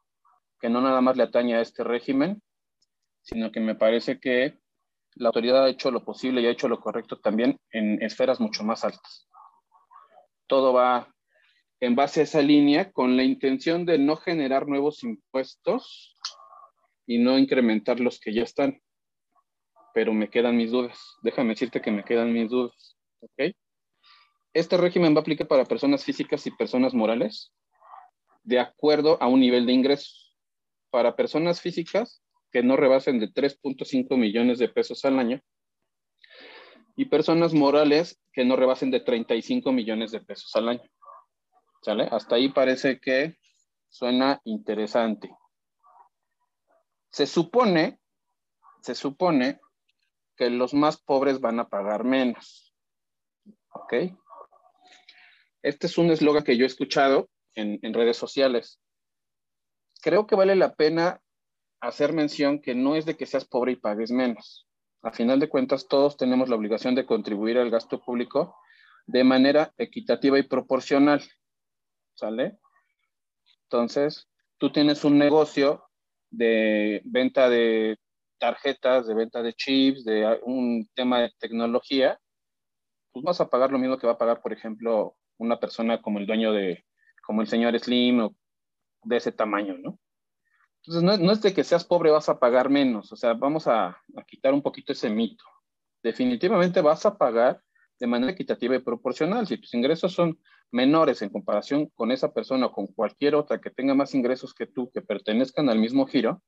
que 0.60 0.68
no 0.68 0.80
nada 0.80 1.00
más 1.00 1.16
le 1.16 1.24
atañe 1.24 1.56
a 1.56 1.60
este 1.60 1.82
régimen, 1.82 2.40
sino 3.22 3.50
que 3.50 3.58
me 3.58 3.74
parece 3.74 4.20
que 4.20 4.60
la 5.16 5.30
autoridad 5.30 5.64
ha 5.64 5.70
hecho 5.70 5.90
lo 5.90 6.04
posible 6.04 6.40
y 6.40 6.46
ha 6.46 6.50
hecho 6.50 6.68
lo 6.68 6.78
correcto 6.78 7.18
también 7.18 7.58
en 7.72 8.00
esferas 8.00 8.38
mucho 8.38 8.62
más 8.62 8.84
altas. 8.84 9.28
Todo 10.46 10.72
va 10.72 11.12
en 11.80 11.94
base 11.94 12.20
a 12.20 12.22
esa 12.24 12.42
línea 12.42 12.90
con 12.90 13.16
la 13.16 13.22
intención 13.22 13.84
de 13.84 13.98
no 13.98 14.16
generar 14.16 14.66
nuevos 14.66 15.02
impuestos 15.02 16.16
y 17.06 17.18
no 17.18 17.38
incrementar 17.38 18.00
los 18.00 18.18
que 18.18 18.32
ya 18.32 18.42
están. 18.42 18.80
Pero 19.94 20.12
me 20.12 20.28
quedan 20.28 20.56
mis 20.56 20.70
dudas. 20.70 20.98
Déjame 21.22 21.50
decirte 21.50 21.80
que 21.80 21.90
me 21.90 22.04
quedan 22.04 22.32
mis 22.32 22.50
dudas. 22.50 22.96
¿Ok? 23.20 23.54
Este 24.52 24.76
régimen 24.76 25.14
va 25.14 25.18
a 25.18 25.20
aplicar 25.20 25.46
para 25.46 25.64
personas 25.64 26.04
físicas 26.04 26.46
y 26.46 26.50
personas 26.50 26.94
morales 26.94 27.52
de 28.42 28.58
acuerdo 28.58 29.20
a 29.20 29.26
un 29.26 29.40
nivel 29.40 29.66
de 29.66 29.72
ingresos. 29.72 30.36
Para 30.90 31.16
personas 31.16 31.60
físicas 31.60 32.22
que 32.52 32.62
no 32.62 32.76
rebasen 32.76 33.20
de 33.20 33.28
3.5 33.28 34.16
millones 34.16 34.58
de 34.58 34.68
pesos 34.68 35.04
al 35.04 35.18
año 35.18 35.42
y 36.96 37.04
personas 37.04 37.52
morales 37.52 38.18
que 38.32 38.44
no 38.44 38.56
rebasen 38.56 38.90
de 38.90 39.00
35 39.00 39.70
millones 39.72 40.10
de 40.10 40.20
pesos 40.20 40.54
al 40.56 40.70
año. 40.70 40.90
Hasta 42.10 42.36
ahí 42.36 42.48
parece 42.48 43.00
que 43.00 43.38
suena 43.88 44.40
interesante. 44.44 45.30
Se 47.10 47.26
supone, 47.26 48.00
se 48.80 48.94
supone 48.94 49.60
que 50.36 50.50
los 50.50 50.74
más 50.74 51.00
pobres 51.00 51.40
van 51.40 51.60
a 51.60 51.68
pagar 51.68 52.04
menos. 52.04 52.74
¿Ok? 53.70 53.94
Este 55.62 55.86
es 55.86 55.98
un 55.98 56.10
eslogan 56.10 56.44
que 56.44 56.56
yo 56.56 56.64
he 56.64 56.66
escuchado 56.66 57.28
en 57.54 57.94
redes 57.94 58.16
sociales. 58.16 58.80
Creo 60.02 60.26
que 60.26 60.36
vale 60.36 60.56
la 60.56 60.74
pena 60.74 61.22
hacer 61.80 62.12
mención 62.12 62.60
que 62.60 62.74
no 62.74 62.96
es 62.96 63.06
de 63.06 63.16
que 63.16 63.26
seas 63.26 63.44
pobre 63.44 63.72
y 63.72 63.76
pagues 63.76 64.10
menos. 64.10 64.66
A 65.02 65.12
final 65.12 65.38
de 65.40 65.48
cuentas, 65.48 65.88
todos 65.88 66.16
tenemos 66.16 66.48
la 66.48 66.56
obligación 66.56 66.94
de 66.94 67.06
contribuir 67.06 67.58
al 67.58 67.70
gasto 67.70 68.00
público 68.00 68.56
de 69.06 69.24
manera 69.24 69.72
equitativa 69.78 70.38
y 70.38 70.42
proporcional. 70.42 71.22
¿Sale? 72.16 72.58
Entonces, 73.64 74.28
tú 74.58 74.72
tienes 74.72 75.04
un 75.04 75.18
negocio 75.18 75.84
de 76.30 77.02
venta 77.04 77.48
de 77.48 77.98
tarjetas, 78.38 79.06
de 79.06 79.14
venta 79.14 79.42
de 79.42 79.52
chips, 79.54 80.04
de 80.04 80.40
un 80.44 80.88
tema 80.94 81.20
de 81.20 81.32
tecnología, 81.38 82.18
pues 83.12 83.24
vas 83.24 83.40
a 83.40 83.48
pagar 83.48 83.70
lo 83.70 83.78
mismo 83.78 83.98
que 83.98 84.06
va 84.06 84.14
a 84.14 84.18
pagar, 84.18 84.42
por 84.42 84.52
ejemplo, 84.52 85.16
una 85.38 85.58
persona 85.58 86.02
como 86.02 86.18
el 86.18 86.26
dueño 86.26 86.52
de, 86.52 86.84
como 87.22 87.42
el 87.42 87.48
señor 87.48 87.78
Slim 87.78 88.20
o 88.20 88.36
de 89.04 89.16
ese 89.16 89.32
tamaño, 89.32 89.76
¿no? 89.78 89.98
Entonces, 90.82 91.20
no, 91.20 91.32
es 91.32 91.42
de 91.42 91.52
que 91.52 91.64
seas 91.64 91.84
pobre 91.84 92.10
vas 92.10 92.28
a 92.28 92.38
pagar 92.38 92.70
menos, 92.70 93.12
o 93.12 93.16
sea, 93.16 93.34
vamos 93.34 93.66
a, 93.66 94.00
quitar 94.26 94.54
un 94.54 94.62
poquito 94.62 94.92
ese 94.92 95.10
mito. 95.10 95.44
Definitivamente 96.02 96.80
vas 96.80 97.04
a 97.06 97.18
pagar 97.18 97.62
de 97.98 98.06
manera 98.06 98.32
equitativa 98.32 98.76
y 98.76 98.80
proporcional. 98.80 99.46
Si 99.46 99.58
tus 99.58 99.72
ingresos 99.74 100.12
son 100.12 100.38
menores 100.70 101.22
en 101.22 101.30
comparación 101.30 101.86
con 101.94 102.10
esa 102.10 102.32
persona 102.32 102.66
o 102.66 102.72
con 102.72 102.86
cualquier 102.88 103.34
otra 103.34 103.60
que 103.60 103.70
tenga 103.70 103.94
más 103.94 104.14
ingresos 104.14 104.54
que 104.54 104.66
tú, 104.66 104.90
que 104.90 105.02
pertenezcan 105.02 105.68
al 105.68 105.78
mismo 105.78 106.06
giro, 106.06 106.42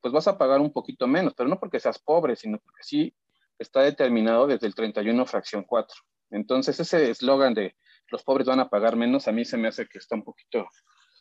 pues 0.00 0.12
vas 0.12 0.28
a 0.28 0.38
pagar 0.38 0.60
un 0.60 0.72
poquito 0.72 1.06
menos, 1.06 1.34
pero 1.34 1.48
no 1.48 1.58
porque 1.58 1.80
seas 1.80 1.98
pobre, 1.98 2.36
sino 2.36 2.58
porque 2.58 2.82
sí 2.82 3.14
está 3.58 3.82
determinado 3.82 4.46
desde 4.46 4.66
el 4.66 4.74
31 4.74 5.26
fracción 5.26 5.64
4. 5.64 5.96
Entonces, 6.30 6.78
ese 6.78 7.10
eslogan 7.10 7.54
de 7.54 7.76
los 8.08 8.22
pobres 8.22 8.46
van 8.46 8.60
a 8.60 8.68
pagar 8.68 8.96
menos, 8.96 9.28
a 9.28 9.32
mí 9.32 9.44
se 9.44 9.56
me 9.56 9.68
hace 9.68 9.86
que 9.86 9.98
está 9.98 10.14
un 10.14 10.24
poquito 10.24 10.66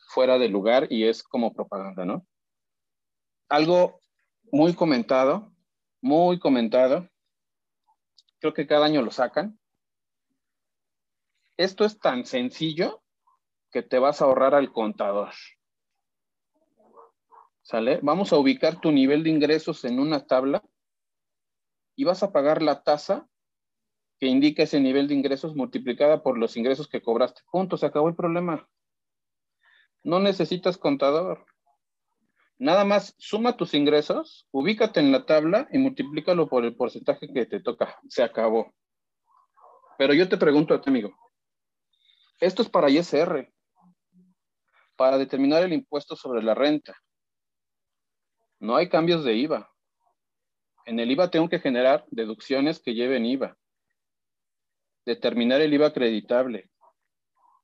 fuera 0.09 0.37
de 0.37 0.49
lugar 0.49 0.87
y 0.89 1.05
es 1.05 1.23
como 1.23 1.53
propaganda, 1.53 2.05
¿no? 2.05 2.25
Algo 3.49 4.01
muy 4.51 4.73
comentado, 4.73 5.51
muy 6.01 6.39
comentado, 6.39 7.09
creo 8.39 8.53
que 8.53 8.67
cada 8.67 8.85
año 8.85 9.01
lo 9.01 9.11
sacan. 9.11 9.59
Esto 11.57 11.85
es 11.85 11.99
tan 11.99 12.25
sencillo 12.25 13.01
que 13.71 13.81
te 13.81 13.99
vas 13.99 14.21
a 14.21 14.25
ahorrar 14.25 14.53
al 14.53 14.71
contador. 14.71 15.33
¿Sale? 17.61 17.99
Vamos 18.01 18.31
a 18.31 18.37
ubicar 18.37 18.79
tu 18.79 18.91
nivel 18.91 19.23
de 19.23 19.29
ingresos 19.29 19.83
en 19.83 19.99
una 19.99 20.25
tabla 20.25 20.63
y 21.95 22.03
vas 22.05 22.23
a 22.23 22.31
pagar 22.31 22.61
la 22.61 22.83
tasa 22.83 23.27
que 24.19 24.27
indica 24.27 24.63
ese 24.63 24.79
nivel 24.79 25.07
de 25.07 25.15
ingresos 25.15 25.55
multiplicada 25.55 26.23
por 26.23 26.37
los 26.37 26.57
ingresos 26.57 26.87
que 26.87 27.01
cobraste. 27.01 27.41
Punto, 27.51 27.77
se 27.77 27.85
acabó 27.85 28.07
el 28.07 28.15
problema. 28.15 28.69
No 30.03 30.19
necesitas 30.19 30.77
contador. 30.77 31.45
Nada 32.59 32.85
más 32.85 33.13
suma 33.19 33.55
tus 33.55 33.75
ingresos, 33.75 34.47
ubícate 34.51 34.99
en 34.99 35.11
la 35.11 35.25
tabla 35.25 35.67
y 35.71 35.77
multiplícalo 35.77 36.47
por 36.49 36.65
el 36.65 36.75
porcentaje 36.75 37.31
que 37.31 37.45
te 37.45 37.59
toca. 37.59 37.99
Se 38.09 38.23
acabó. 38.23 38.73
Pero 39.97 40.13
yo 40.13 40.27
te 40.27 40.37
pregunto 40.37 40.73
a 40.73 40.81
ti, 40.81 40.89
amigo. 40.89 41.15
Esto 42.39 42.63
es 42.63 42.69
para 42.69 42.89
ISR, 42.89 43.51
para 44.95 45.17
determinar 45.19 45.63
el 45.63 45.73
impuesto 45.73 46.15
sobre 46.15 46.41
la 46.41 46.55
renta. 46.55 46.95
No 48.59 48.75
hay 48.75 48.89
cambios 48.89 49.23
de 49.23 49.35
IVA. 49.35 49.71
En 50.85 50.99
el 50.99 51.11
IVA 51.11 51.29
tengo 51.29 51.49
que 51.49 51.59
generar 51.59 52.05
deducciones 52.09 52.79
que 52.79 52.95
lleven 52.95 53.25
IVA. 53.25 53.55
Determinar 55.05 55.61
el 55.61 55.73
IVA 55.73 55.87
acreditable. 55.87 56.71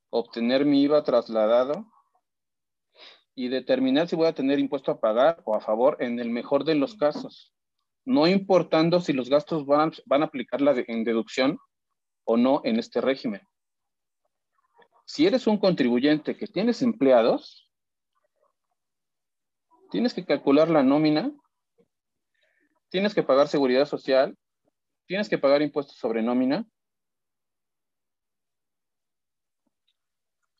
Obtener 0.09 0.65
mi 0.65 0.83
IVA 0.83 1.03
trasladado 1.03 1.92
y 3.36 3.47
determinar 3.47 4.07
si 4.07 4.15
voy 4.15 4.27
a 4.27 4.34
tener 4.34 4.59
impuesto 4.59 4.91
a 4.91 4.99
pagar 4.99 5.41
o 5.45 5.55
a 5.55 5.61
favor 5.61 5.97
en 5.99 6.19
el 6.19 6.29
mejor 6.29 6.65
de 6.65 6.75
los 6.75 6.95
casos, 6.95 7.53
no 8.05 8.27
importando 8.27 8.99
si 8.99 9.13
los 9.13 9.29
gastos 9.29 9.65
van, 9.65 9.91
van 10.05 10.21
a 10.21 10.25
aplicar 10.25 10.61
la 10.61 10.73
en 10.88 11.03
deducción 11.03 11.57
o 12.25 12.38
no 12.38 12.61
en 12.63 12.77
este 12.77 13.01
régimen. 13.01 13.41
Si 15.05 15.25
eres 15.25 15.47
un 15.47 15.57
contribuyente 15.57 16.38
que 16.38 16.47
tienes 16.47 16.81
empleados, 16.81 17.69
tienes 19.89 20.13
que 20.13 20.25
calcular 20.25 20.69
la 20.69 20.84
nómina, 20.84 21.31
tienes 22.89 23.13
que 23.13 23.23
pagar 23.23 23.47
seguridad 23.47 23.86
social, 23.86 24.38
tienes 25.05 25.27
que 25.27 25.38
pagar 25.38 25.61
impuestos 25.61 25.97
sobre 25.97 26.21
nómina. 26.21 26.65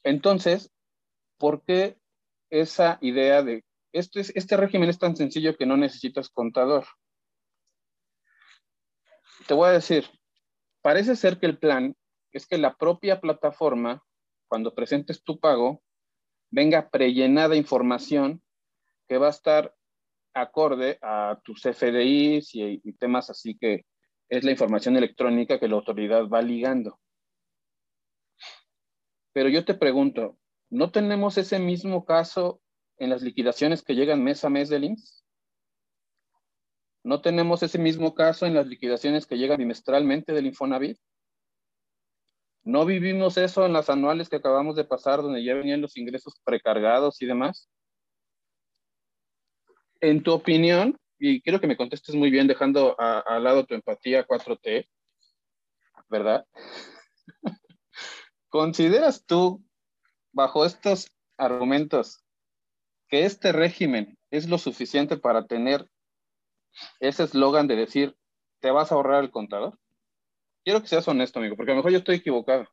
Entonces, 0.04 0.72
¿por 1.38 1.64
qué 1.64 1.98
esa 2.54 3.00
idea 3.02 3.42
de 3.42 3.66
este, 3.92 4.22
este 4.22 4.58
régimen 4.58 4.90
es 4.90 5.00
tan 5.00 5.16
sencillo 5.16 5.58
que 5.58 5.66
no 5.66 5.76
necesitas 5.76 6.30
contador? 6.30 6.86
Te 9.48 9.54
voy 9.54 9.70
a 9.70 9.74
decir, 9.74 10.06
parece 10.82 11.16
ser 11.16 11.40
que 11.40 11.48
el 11.48 11.58
plan 11.58 11.96
es 12.32 12.46
que 12.46 12.58
la 12.58 12.76
propia 12.76 13.20
plataforma, 13.20 14.04
cuando 14.48 14.74
presentes 14.74 15.24
tu 15.24 15.40
pago, 15.40 15.82
venga 16.52 16.90
prellenada 16.90 17.56
información 17.56 18.42
que 19.08 19.18
va 19.18 19.28
a 19.28 19.32
estar 19.32 19.76
acorde 20.36 21.00
a 21.02 21.40
tus 21.44 21.64
FDIs 21.64 22.50
y 22.54 22.94
temas 22.94 23.30
así 23.30 23.58
que 23.58 23.86
es 24.30 24.44
la 24.44 24.52
información 24.52 24.96
electrónica 24.96 25.60
que 25.60 25.68
la 25.68 25.76
autoridad 25.76 26.28
va 26.28 26.42
ligando. 26.42 27.00
Pero 29.34 29.50
yo 29.50 29.66
te 29.66 29.74
pregunto, 29.74 30.38
¿no 30.74 30.90
tenemos 30.90 31.38
ese 31.38 31.60
mismo 31.60 32.04
caso 32.04 32.60
en 32.98 33.12
las 33.12 33.22
liquidaciones 33.22 33.84
que 33.84 33.94
llegan 33.94 34.24
mes 34.24 34.44
a 34.44 34.50
mes 34.50 34.70
del 34.70 34.86
IMSS? 34.86 35.24
¿No 37.04 37.22
tenemos 37.22 37.62
ese 37.62 37.78
mismo 37.78 38.16
caso 38.16 38.48
en 38.48 38.56
las 38.56 38.66
liquidaciones 38.66 39.28
que 39.28 39.38
llegan 39.38 39.60
bimestralmente 39.60 40.34
del 40.34 40.48
Infonavit? 40.48 40.98
¿No 42.64 42.86
vivimos 42.86 43.38
eso 43.38 43.68
en 43.68 43.74
las 43.74 43.92
anuales 43.92 44.30
que 44.30 44.38
acabamos 44.38 44.76
de 44.76 44.84
pasar, 44.84 45.22
donde 45.22 45.44
ya 45.44 45.54
venían 45.54 45.82
los 45.82 45.96
ingresos 45.96 46.42
precargados 46.44 47.22
y 47.22 47.28
demás? 47.28 47.70
En 50.02 50.24
tu 50.24 50.34
opinión, 50.34 50.98
y 51.20 51.40
quiero 51.42 51.62
que 51.62 51.68
me 51.68 51.78
contestes 51.78 52.16
muy 52.16 52.32
bien, 52.32 52.48
dejando 52.48 53.00
al 53.00 53.44
lado 53.44 53.68
tu 53.68 53.76
empatía 53.76 54.26
4T, 54.26 54.90
¿verdad? 56.10 56.48
¿Consideras 58.50 59.24
tú, 59.24 59.64
bajo 60.34 60.66
estos 60.66 61.10
argumentos, 61.38 62.24
que 63.08 63.26
este 63.26 63.52
régimen 63.52 64.18
es 64.32 64.50
lo 64.50 64.58
suficiente 64.58 65.18
para 65.18 65.46
tener 65.46 65.88
ese 67.00 67.24
eslogan 67.24 67.68
de 67.68 67.76
decir, 67.76 68.18
te 68.60 68.72
vas 68.72 68.92
a 68.92 68.96
ahorrar 68.96 69.24
el 69.24 69.32
contador? 69.32 69.78
Quiero 70.66 70.82
que 70.82 70.88
seas 70.88 71.08
honesto, 71.08 71.40
amigo, 71.40 71.56
porque 71.56 71.72
a 71.72 71.76
lo 71.76 71.80
mejor 71.80 71.92
yo 71.92 72.00
estoy 72.00 72.16
equivocado. 72.16 72.68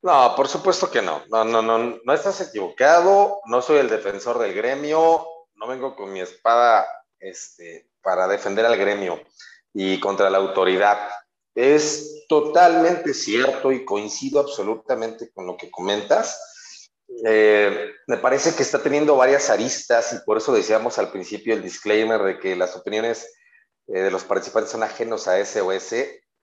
No, 0.00 0.34
por 0.36 0.46
supuesto 0.46 0.90
que 0.90 1.02
no. 1.02 1.22
No, 1.28 1.44
no, 1.44 1.60
no, 1.60 1.78
no 1.78 2.12
estás 2.12 2.40
equivocado. 2.40 3.40
No 3.46 3.60
soy 3.60 3.78
el 3.78 3.88
defensor 3.88 4.38
del 4.38 4.54
gremio. 4.54 5.26
No 5.54 5.66
vengo 5.66 5.96
con 5.96 6.12
mi 6.12 6.20
espada 6.20 6.86
este, 7.18 7.90
para 8.00 8.28
defender 8.28 8.64
al 8.64 8.76
gremio 8.76 9.20
y 9.74 9.98
contra 9.98 10.30
la 10.30 10.38
autoridad. 10.38 10.98
Es 11.60 12.24
totalmente 12.28 13.12
cierto 13.12 13.72
y 13.72 13.84
coincido 13.84 14.38
absolutamente 14.38 15.32
con 15.32 15.44
lo 15.44 15.56
que 15.56 15.72
comentas. 15.72 17.02
Eh, 17.26 17.94
me 18.06 18.16
parece 18.18 18.54
que 18.54 18.62
está 18.62 18.80
teniendo 18.80 19.16
varias 19.16 19.50
aristas 19.50 20.12
y 20.12 20.24
por 20.24 20.36
eso 20.36 20.52
decíamos 20.52 21.00
al 21.00 21.10
principio 21.10 21.52
el 21.52 21.64
disclaimer 21.64 22.22
de 22.22 22.38
que 22.38 22.54
las 22.54 22.76
opiniones 22.76 23.26
eh, 23.88 24.02
de 24.02 24.10
los 24.12 24.22
participantes 24.22 24.70
son 24.70 24.84
ajenos 24.84 25.26
a 25.26 25.44
SOS, 25.44 25.94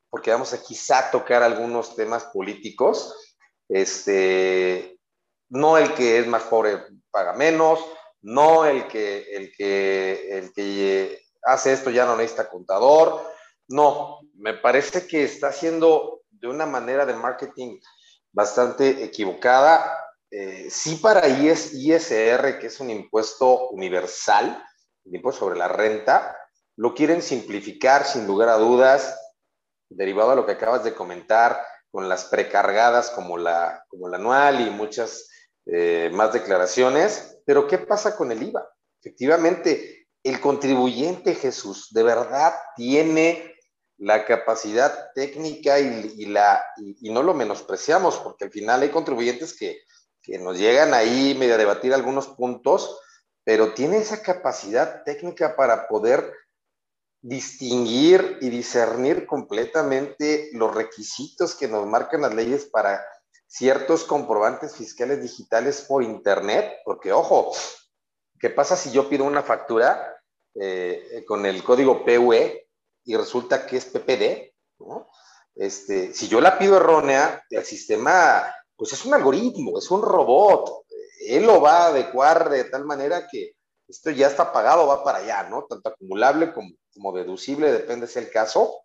porque 0.09 0.32
vamos 0.32 0.51
a 0.51 0.61
quizá 0.61 1.09
tocar 1.11 1.43
algunos 1.43 1.95
temas 1.95 2.26
políticos. 2.26 3.38
Este, 3.70 4.99
no 5.47 5.78
el 5.78 5.93
que 5.93 6.20
es 6.20 6.28
más 6.28 6.43
pobre 6.43 6.88
paga 7.09 7.32
menos, 7.32 7.80
no 8.22 8.66
el 8.66 8.86
que, 8.89 9.34
el 9.34 9.53
que, 9.55 10.38
el 10.38 10.51
que 10.51 11.22
hace 11.41 11.72
esto 11.72 11.89
ya 11.89 12.05
no 12.05 12.18
necesita 12.18 12.49
contador. 12.49 13.34
No, 13.68 14.20
me 14.36 14.53
parece 14.53 15.07
que 15.07 15.24
está 15.24 15.47
haciendo 15.47 16.22
de 16.30 16.47
una 16.47 16.66
manera 16.66 17.05
de 17.05 17.13
marketing 17.13 17.80
bastante 18.32 19.03
equivocada. 19.03 19.97
Eh, 20.30 20.68
sí 20.70 20.95
para 20.97 21.28
ISR, 21.28 22.59
que 22.59 22.68
es 22.68 22.80
un 22.80 22.89
impuesto 22.89 23.70
universal, 23.70 24.63
el 25.05 25.16
impuesto 25.16 25.41
sobre 25.41 25.57
la 25.57 25.68
renta, 25.68 26.38
lo 26.76 26.93
quieren 26.93 27.22
simplificar 27.22 28.05
sin 28.05 28.28
lugar 28.28 28.49
a 28.49 28.57
dudas, 28.57 29.18
derivado 29.89 30.32
a 30.32 30.36
lo 30.36 30.45
que 30.45 30.53
acabas 30.53 30.84
de 30.84 30.93
comentar, 30.93 31.63
con 31.89 32.09
las 32.09 32.26
precargadas 32.26 33.09
como 33.11 33.38
la, 33.38 33.86
como 33.88 34.09
la 34.09 34.18
anual 34.18 34.59
y 34.59 34.70
muchas 34.70 35.30
eh, 35.66 36.09
más 36.13 36.34
declaraciones. 36.34 37.39
Pero 37.45 37.68
¿qué 37.68 37.78
pasa 37.78 38.18
con 38.18 38.34
el 38.34 38.43
IVA? 38.43 38.68
Efectivamente, 38.99 40.09
el 40.22 40.41
contribuyente 40.41 41.36
Jesús 41.36 41.88
de 41.91 42.03
verdad 42.03 42.53
tiene 42.76 43.55
la 43.98 44.26
capacidad 44.26 45.12
técnica 45.14 45.80
y, 45.80 46.26
la, 46.26 46.64
y, 46.78 47.10
no 47.12 47.24
lo 47.24 47.34
menospreciamos, 47.34 48.18
porque 48.18 48.46
al 48.46 48.52
final 48.52 48.82
hay 48.82 48.89
contribuyentes 48.89 49.58
que, 49.58 49.82
que 50.22 50.38
nos 50.38 50.58
llegan 50.58 50.93
ahí 50.93 51.36
medio 51.38 51.56
a 51.56 51.60
debatir 51.60 51.93
algunos 51.93 52.28
puntos, 52.28 53.00
pero 53.43 53.74
tiene 53.74 53.98
esa 53.98 54.22
capacidad 54.22 55.04
técnica 55.04 55.56
para 55.56 55.88
poder 55.88 56.34
distinguir 57.22 58.38
y 58.41 58.50
discernir 58.50 59.26
completamente 59.26 60.50
los 60.54 60.76
requisitos 60.76 61.56
que 61.56 61.68
nos 61.68 61.88
marcan 61.88 62.22
las 62.22 62.36
leyes 62.36 62.66
para 62.66 63.04
ciertos 63.48 64.04
comprobantes 64.04 64.76
fiscales 64.76 65.22
digitales 65.22 65.82
por 65.82 66.04
Internet, 66.04 66.80
porque 66.84 67.14
ojo, 67.14 67.52
¿qué 68.39 68.50
pasa 68.50 68.76
si 68.76 68.91
yo 68.91 69.08
pido 69.10 69.24
una 69.24 69.41
factura 69.41 70.16
eh, 70.56 71.24
con 71.28 71.46
el 71.46 71.64
código 71.64 72.06
PUE 72.06 72.64
y 73.06 73.16
resulta 73.16 73.66
que 73.66 73.78
es 73.78 73.86
PPD? 73.86 74.53
Este, 75.56 76.14
si 76.14 76.28
yo 76.28 76.41
la 76.41 76.58
pido 76.60 76.78
errónea, 76.78 77.43
el 77.49 77.64
sistema, 77.64 78.43
pues 78.76 78.91
es 78.93 79.06
un 79.06 79.14
algoritmo, 79.14 79.78
es 79.80 79.89
un 79.89 80.01
robot, 80.01 80.86
él 81.28 81.45
lo 81.45 81.62
va 81.62 81.84
a 81.84 81.88
adecuar 81.88 82.49
de 82.49 82.66
tal 82.66 82.84
manera 82.86 83.28
que 83.32 83.53
esto 83.88 84.10
ya 84.10 84.28
está 84.28 84.51
pagado, 84.51 84.88
va 84.88 85.03
para 85.03 85.20
allá, 85.20 85.43
¿no? 85.49 85.64
Tanto 85.66 85.89
acumulable 85.89 86.51
como 86.51 86.72
como 86.95 87.12
deducible, 87.12 87.72
depende 87.72 88.08
si 88.08 88.20
el 88.20 88.32
caso. 88.32 88.84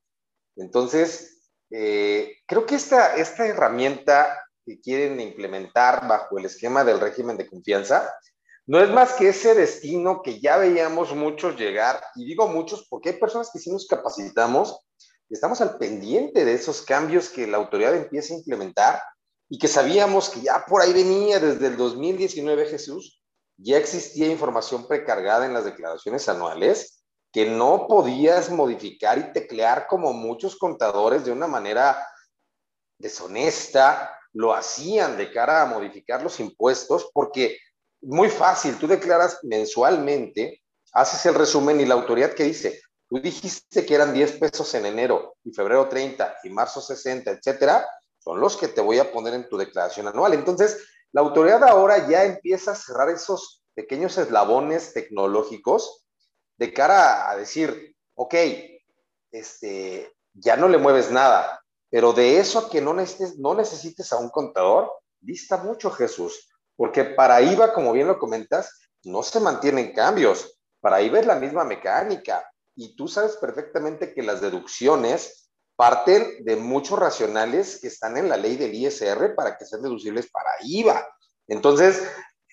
Entonces, 0.56 1.38
eh, 1.70 2.36
creo 2.46 2.66
que 2.66 2.74
esta, 2.74 3.14
esta 3.16 3.46
herramienta 3.46 4.44
que 4.66 4.80
quieren 4.80 5.20
implementar 5.20 6.06
bajo 6.06 6.38
el 6.38 6.44
esquema 6.44 6.84
del 6.84 7.00
régimen 7.00 7.36
de 7.36 7.48
confianza, 7.48 8.12
no 8.70 8.80
es 8.80 8.88
más 8.88 9.14
que 9.14 9.30
ese 9.30 9.56
destino 9.56 10.22
que 10.22 10.38
ya 10.38 10.56
veíamos 10.56 11.12
muchos 11.12 11.56
llegar, 11.56 12.00
y 12.14 12.24
digo 12.24 12.46
muchos 12.46 12.86
porque 12.88 13.08
hay 13.08 13.16
personas 13.16 13.50
que 13.52 13.58
sí 13.58 13.68
nos 13.68 13.88
capacitamos, 13.88 14.86
estamos 15.28 15.60
al 15.60 15.76
pendiente 15.76 16.44
de 16.44 16.54
esos 16.54 16.82
cambios 16.82 17.30
que 17.30 17.48
la 17.48 17.56
autoridad 17.56 17.96
empieza 17.96 18.32
a 18.32 18.36
implementar 18.36 19.02
y 19.48 19.58
que 19.58 19.66
sabíamos 19.66 20.28
que 20.28 20.42
ya 20.42 20.64
por 20.68 20.82
ahí 20.82 20.92
venía 20.92 21.40
desde 21.40 21.66
el 21.66 21.76
2019 21.76 22.66
Jesús, 22.66 23.20
ya 23.56 23.76
existía 23.76 24.28
información 24.28 24.86
precargada 24.86 25.46
en 25.46 25.52
las 25.52 25.64
declaraciones 25.64 26.28
anuales 26.28 27.02
que 27.32 27.50
no 27.50 27.88
podías 27.88 28.50
modificar 28.50 29.18
y 29.18 29.32
teclear 29.32 29.88
como 29.88 30.12
muchos 30.12 30.54
contadores 30.54 31.24
de 31.24 31.32
una 31.32 31.48
manera 31.48 32.06
deshonesta 33.00 34.16
lo 34.32 34.54
hacían 34.54 35.16
de 35.16 35.32
cara 35.32 35.62
a 35.62 35.66
modificar 35.66 36.22
los 36.22 36.38
impuestos, 36.38 37.10
porque 37.12 37.58
muy 38.02 38.28
fácil, 38.30 38.76
tú 38.78 38.86
declaras 38.86 39.38
mensualmente, 39.42 40.62
haces 40.92 41.24
el 41.26 41.34
resumen 41.34 41.80
y 41.80 41.86
la 41.86 41.94
autoridad 41.94 42.32
que 42.32 42.44
dice, 42.44 42.80
tú 43.08 43.20
dijiste 43.20 43.84
que 43.84 43.94
eran 43.94 44.12
10 44.12 44.32
pesos 44.38 44.72
en 44.74 44.86
enero 44.86 45.36
y 45.44 45.52
febrero 45.52 45.88
30 45.88 46.38
y 46.44 46.50
marzo 46.50 46.80
60, 46.80 47.30
etcétera, 47.30 47.86
son 48.18 48.40
los 48.40 48.56
que 48.56 48.68
te 48.68 48.80
voy 48.80 48.98
a 48.98 49.12
poner 49.12 49.34
en 49.34 49.48
tu 49.48 49.56
declaración 49.56 50.08
anual. 50.08 50.34
Entonces, 50.34 50.78
la 51.12 51.22
autoridad 51.22 51.64
ahora 51.64 52.08
ya 52.08 52.24
empieza 52.24 52.72
a 52.72 52.76
cerrar 52.76 53.08
esos 53.08 53.62
pequeños 53.74 54.16
eslabones 54.18 54.92
tecnológicos 54.92 56.04
de 56.58 56.72
cara 56.72 57.30
a 57.30 57.36
decir, 57.36 57.96
ok, 58.14 58.34
este, 59.32 60.12
ya 60.34 60.56
no 60.56 60.68
le 60.68 60.78
mueves 60.78 61.10
nada, 61.10 61.62
pero 61.88 62.12
de 62.12 62.38
eso 62.38 62.68
que 62.68 62.80
no 62.80 62.94
necesites, 62.94 63.38
no 63.38 63.54
necesites 63.54 64.12
a 64.12 64.18
un 64.18 64.28
contador, 64.28 64.92
dista 65.20 65.56
mucho 65.56 65.90
Jesús, 65.90 66.49
porque 66.80 67.04
para 67.04 67.42
IVA, 67.42 67.74
como 67.74 67.92
bien 67.92 68.06
lo 68.06 68.18
comentas, 68.18 68.80
no 69.04 69.22
se 69.22 69.38
mantienen 69.38 69.92
cambios, 69.92 70.58
para 70.80 71.02
IVA 71.02 71.20
es 71.20 71.26
la 71.26 71.34
misma 71.34 71.62
mecánica, 71.62 72.42
y 72.74 72.96
tú 72.96 73.06
sabes 73.06 73.36
perfectamente 73.36 74.14
que 74.14 74.22
las 74.22 74.40
deducciones 74.40 75.50
parten 75.76 76.42
de 76.42 76.56
muchos 76.56 76.98
racionales 76.98 77.80
que 77.82 77.88
están 77.88 78.16
en 78.16 78.30
la 78.30 78.38
ley 78.38 78.56
del 78.56 78.74
ISR 78.74 79.34
para 79.34 79.58
que 79.58 79.66
sean 79.66 79.82
deducibles 79.82 80.30
para 80.30 80.52
IVA. 80.62 81.06
Entonces, 81.48 81.98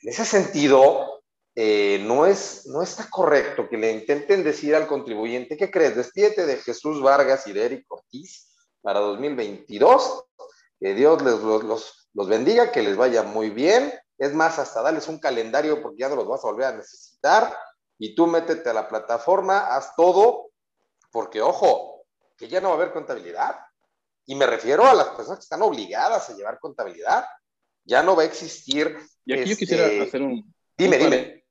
en 0.03 0.09
ese 0.09 0.25
sentido, 0.25 1.21
eh, 1.55 2.03
no, 2.03 2.25
es, 2.25 2.65
no 2.65 2.81
está 2.81 3.09
correcto 3.09 3.69
que 3.69 3.77
le 3.77 3.93
intenten 3.93 4.43
decir 4.43 4.75
al 4.75 4.87
contribuyente, 4.87 5.55
¿qué 5.55 5.71
crees? 5.71 5.95
Despídete 5.95 6.45
de 6.45 6.57
Jesús 6.57 7.01
Vargas 7.01 7.47
y 7.47 7.53
de 7.53 7.63
Eric 7.63 7.85
Ortiz 7.87 8.53
para 8.81 8.99
2022, 8.99 10.25
que 10.81 10.93
Dios 10.95 11.21
les, 11.21 11.39
los, 11.39 12.09
los 12.13 12.27
bendiga, 12.27 12.73
que 12.73 12.83
les 12.83 12.97
vaya 12.97 13.23
muy 13.23 13.51
bien, 13.51 13.93
es 14.17 14.33
más, 14.33 14.59
hasta 14.59 14.81
darles 14.81 15.07
un 15.07 15.19
calendario 15.19 15.81
porque 15.81 15.99
ya 15.99 16.09
no 16.09 16.15
los 16.15 16.27
vas 16.27 16.43
a 16.43 16.47
volver 16.47 16.65
a 16.65 16.77
necesitar, 16.77 17.55
y 17.99 18.15
tú 18.15 18.27
métete 18.27 18.69
a 18.69 18.73
la 18.73 18.87
plataforma, 18.87 19.75
haz 19.75 19.95
todo, 19.95 20.51
porque 21.11 21.41
ojo, 21.41 22.05
que 22.37 22.47
ya 22.47 22.61
no 22.61 22.69
va 22.69 22.75
a 22.75 22.77
haber 22.77 22.93
contabilidad. 22.93 23.57
Y 24.25 24.35
me 24.35 24.45
refiero 24.45 24.85
a 24.85 24.93
las 24.93 25.07
personas 25.09 25.39
que 25.39 25.43
están 25.43 25.61
obligadas 25.61 26.29
a 26.29 26.35
llevar 26.35 26.59
contabilidad. 26.59 27.25
Ya 27.85 28.03
no 28.03 28.15
va 28.15 28.23
a 28.23 28.25
existir. 28.25 28.97
Y 29.25 29.33
aquí 29.33 29.51
yo 29.51 29.57
quisiera 29.57 29.87
este, 29.87 30.03
hacer 30.03 30.21
un. 30.21 30.53
Dime, 30.77 30.97
dime. 30.97 31.45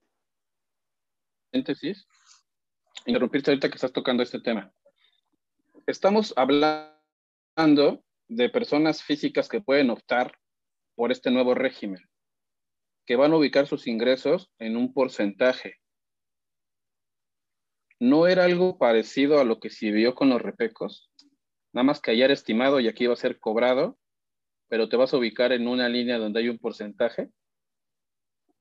Paréntesis. 1.50 2.06
Interrumpirte 3.06 3.50
ahorita 3.50 3.68
que 3.68 3.76
estás 3.76 3.92
tocando 3.92 4.22
este 4.22 4.40
tema. 4.40 4.70
Estamos 5.86 6.34
hablando 6.36 8.04
de 8.28 8.48
personas 8.50 9.02
físicas 9.02 9.48
que 9.48 9.60
pueden 9.60 9.90
optar 9.90 10.36
por 10.94 11.12
este 11.12 11.30
nuevo 11.30 11.54
régimen, 11.54 12.02
que 13.06 13.16
van 13.16 13.32
a 13.32 13.36
ubicar 13.36 13.66
sus 13.66 13.86
ingresos 13.86 14.50
en 14.58 14.76
un 14.76 14.92
porcentaje. 14.92 15.76
¿No 17.98 18.26
era 18.26 18.44
algo 18.44 18.76
parecido 18.76 19.40
a 19.40 19.44
lo 19.44 19.58
que 19.58 19.70
se 19.70 19.90
vio 19.90 20.14
con 20.14 20.28
los 20.28 20.42
repecos? 20.42 21.10
Nada 21.72 21.84
más 21.84 22.00
que 22.00 22.10
ayer 22.10 22.30
estimado 22.30 22.80
y 22.80 22.88
aquí 22.88 23.06
va 23.06 23.14
a 23.14 23.16
ser 23.16 23.38
cobrado, 23.38 23.96
pero 24.68 24.88
te 24.88 24.96
vas 24.96 25.14
a 25.14 25.16
ubicar 25.16 25.52
en 25.52 25.68
una 25.68 25.88
línea 25.88 26.18
donde 26.18 26.40
hay 26.40 26.48
un 26.48 26.58
porcentaje. 26.58 27.30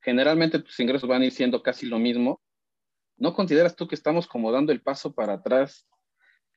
Generalmente 0.01 0.59
tus 0.59 0.79
ingresos 0.79 1.09
van 1.09 1.23
a 1.23 1.25
ir 1.25 1.31
siendo 1.31 1.63
casi 1.63 1.87
lo 1.87 1.97
mismo. 1.97 2.41
¿No 3.17 3.33
consideras 3.33 3.75
tú 3.75 3.87
que 3.87 3.95
estamos 3.95 4.27
como 4.27 4.51
dando 4.51 4.71
el 4.71 4.81
paso 4.81 5.13
para 5.13 5.33
atrás 5.33 5.87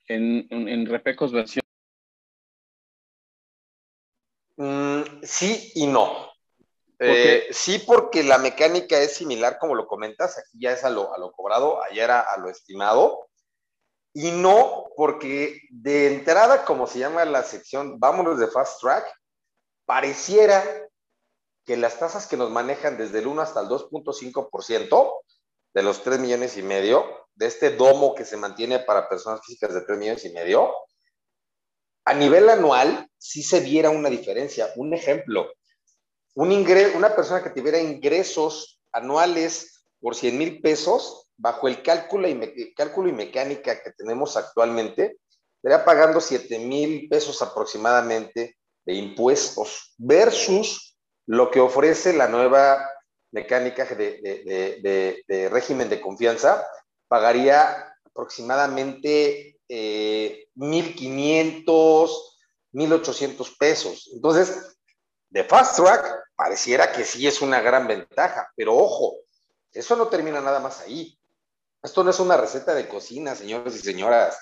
en, 0.06 0.46
en, 0.50 0.86
repecos 0.86 1.32
versión? 1.32 1.62
Mm, 4.56 5.22
sí 5.22 5.72
y 5.74 5.86
no. 5.86 6.27
Eh, 7.00 7.46
sí, 7.52 7.78
porque 7.78 8.24
la 8.24 8.38
mecánica 8.38 8.98
es 8.98 9.14
similar, 9.14 9.58
como 9.58 9.74
lo 9.74 9.86
comentas, 9.86 10.36
aquí 10.38 10.58
ya 10.60 10.72
es 10.72 10.84
a 10.84 10.90
lo, 10.90 11.14
a 11.14 11.18
lo 11.18 11.30
cobrado, 11.32 11.82
allá 11.82 12.04
era 12.04 12.20
a 12.20 12.38
lo 12.38 12.50
estimado, 12.50 13.28
y 14.12 14.32
no 14.32 14.86
porque 14.96 15.60
de 15.70 16.08
entrada, 16.08 16.64
como 16.64 16.86
se 16.86 16.98
llama 16.98 17.24
la 17.24 17.44
sección, 17.44 18.00
vámonos 18.00 18.38
de 18.38 18.48
fast 18.48 18.80
track, 18.80 19.06
pareciera 19.86 20.64
que 21.64 21.76
las 21.76 21.98
tasas 21.98 22.26
que 22.26 22.36
nos 22.36 22.50
manejan 22.50 22.96
desde 22.98 23.20
el 23.20 23.26
1 23.28 23.42
hasta 23.42 23.60
el 23.60 23.68
2.5% 23.68 25.20
de 25.74 25.82
los 25.82 26.02
3 26.02 26.18
millones 26.18 26.56
y 26.56 26.62
medio, 26.62 27.28
de 27.34 27.46
este 27.46 27.70
domo 27.70 28.14
que 28.14 28.24
se 28.24 28.36
mantiene 28.36 28.80
para 28.80 29.08
personas 29.08 29.40
físicas 29.44 29.72
de 29.72 29.82
3 29.82 29.98
millones 29.98 30.24
y 30.24 30.30
medio, 30.30 30.74
a 32.04 32.14
nivel 32.14 32.48
anual 32.48 33.08
sí 33.18 33.42
se 33.42 33.60
viera 33.60 33.90
una 33.90 34.08
diferencia. 34.08 34.72
Un 34.76 34.94
ejemplo, 34.94 35.52
un 36.38 36.52
una 36.94 37.16
persona 37.16 37.42
que 37.42 37.50
tuviera 37.50 37.80
ingresos 37.80 38.80
anuales 38.92 39.82
por 40.00 40.14
100 40.14 40.38
mil 40.38 40.60
pesos, 40.60 41.32
bajo 41.36 41.66
el 41.66 41.82
cálculo 41.82 42.28
y, 42.28 42.74
cálculo 42.74 43.08
y 43.08 43.12
mecánica 43.12 43.82
que 43.82 43.90
tenemos 43.90 44.36
actualmente, 44.36 45.18
estaría 45.56 45.84
pagando 45.84 46.20
7 46.20 46.60
mil 46.60 47.08
pesos 47.08 47.42
aproximadamente 47.42 48.56
de 48.86 48.94
impuestos 48.94 49.94
versus 49.98 50.96
lo 51.26 51.50
que 51.50 51.58
ofrece 51.58 52.12
la 52.12 52.28
nueva 52.28 52.88
mecánica 53.32 53.84
de, 53.84 55.48
régimen 55.50 55.88
de 55.88 56.00
confianza, 56.00 56.64
pagaría 57.08 57.92
aproximadamente 58.04 59.58
eh, 59.68 60.46
1.500, 60.54 61.64
1.800 62.74 63.56
pesos. 63.58 64.08
Entonces, 64.14 64.76
de 65.30 65.42
Fast 65.42 65.76
Track 65.76 66.27
pareciera 66.38 66.92
que 66.92 67.04
sí 67.04 67.26
es 67.26 67.42
una 67.42 67.60
gran 67.60 67.88
ventaja, 67.88 68.48
pero 68.54 68.76
ojo, 68.76 69.16
eso 69.72 69.96
no 69.96 70.06
termina 70.06 70.40
nada 70.40 70.60
más 70.60 70.80
ahí. 70.80 71.18
Esto 71.82 72.04
no 72.04 72.10
es 72.10 72.20
una 72.20 72.36
receta 72.36 72.76
de 72.76 72.86
cocina, 72.86 73.34
señores 73.34 73.74
y 73.74 73.80
señoras. 73.80 74.38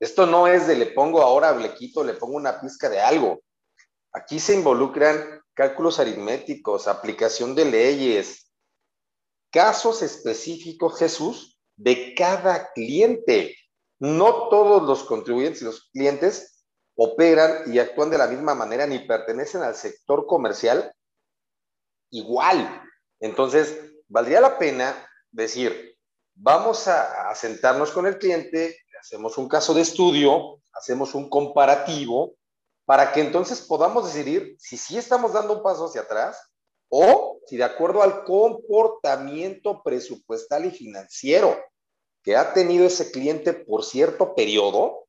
Esto 0.00 0.24
no 0.24 0.46
es 0.46 0.66
de 0.66 0.76
le 0.76 0.86
pongo 0.86 1.20
ahora, 1.20 1.54
le 1.54 1.74
quito, 1.74 2.02
le 2.02 2.14
pongo 2.14 2.36
una 2.36 2.58
pizca 2.58 2.88
de 2.88 3.00
algo. 3.00 3.42
Aquí 4.12 4.40
se 4.40 4.54
involucran 4.54 5.42
cálculos 5.52 6.00
aritméticos, 6.00 6.88
aplicación 6.88 7.54
de 7.54 7.66
leyes, 7.66 8.50
casos 9.50 10.00
específicos, 10.00 10.98
Jesús, 10.98 11.60
de 11.76 12.14
cada 12.14 12.72
cliente. 12.72 13.54
No 13.98 14.48
todos 14.48 14.84
los 14.84 15.04
contribuyentes 15.04 15.60
y 15.60 15.66
los 15.66 15.90
clientes 15.90 16.64
operan 16.94 17.70
y 17.70 17.78
actúan 17.78 18.08
de 18.08 18.16
la 18.16 18.26
misma 18.26 18.54
manera 18.54 18.86
ni 18.86 19.00
pertenecen 19.00 19.62
al 19.62 19.74
sector 19.74 20.24
comercial 20.24 20.94
igual. 22.16 22.82
Entonces, 23.20 23.78
valdría 24.08 24.40
la 24.40 24.58
pena 24.58 25.08
decir, 25.30 25.96
vamos 26.34 26.88
a, 26.88 27.34
sentarnos 27.34 27.90
con 27.90 28.06
el 28.06 28.18
cliente, 28.18 28.78
hacemos 29.00 29.38
un 29.38 29.48
caso 29.48 29.74
de 29.74 29.82
estudio, 29.82 30.60
hacemos 30.72 31.14
un 31.14 31.28
comparativo, 31.28 32.34
para 32.84 33.12
que 33.12 33.20
entonces 33.20 33.60
podamos 33.62 34.06
decidir 34.06 34.54
si 34.58 34.76
sí 34.76 34.96
estamos 34.96 35.32
dando 35.32 35.54
un 35.54 35.62
paso 35.62 35.86
hacia 35.86 36.02
atrás 36.02 36.40
o 36.88 37.40
si 37.46 37.56
de 37.56 37.64
acuerdo 37.64 38.00
al 38.00 38.22
comportamiento 38.22 39.82
presupuestal 39.82 40.66
y 40.66 40.70
financiero 40.70 41.56
que 42.22 42.36
ha 42.36 42.54
tenido 42.54 42.86
ese 42.86 43.10
cliente 43.10 43.52
por 43.52 43.84
cierto 43.84 44.36
periodo, 44.36 45.06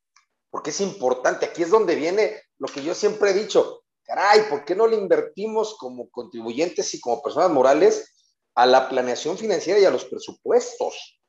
porque 0.50 0.72
es 0.72 0.82
importante. 0.82 1.46
Aquí 1.46 1.62
es 1.62 1.70
donde 1.70 1.96
viene 1.96 2.42
lo 2.58 2.68
que 2.68 2.84
yo 2.84 2.96
siempre 2.96 3.30
he 3.30 3.34
dicho. 3.34 3.84
Caray, 4.08 4.50
¿por 4.50 4.64
qué 4.64 4.74
no 4.74 4.88
le 4.88 4.96
invertimos 4.96 5.78
como 5.78 6.10
contribuyentes 6.10 6.94
y 6.94 7.02
como 7.02 7.22
personas 7.22 7.52
morales 7.52 8.16
a 8.56 8.66
la 8.66 8.88
planeación 8.88 9.38
financiera 9.38 9.80
y 9.80 9.86
a 9.86 9.92
los 9.92 10.06
presupuestos? 10.06 11.22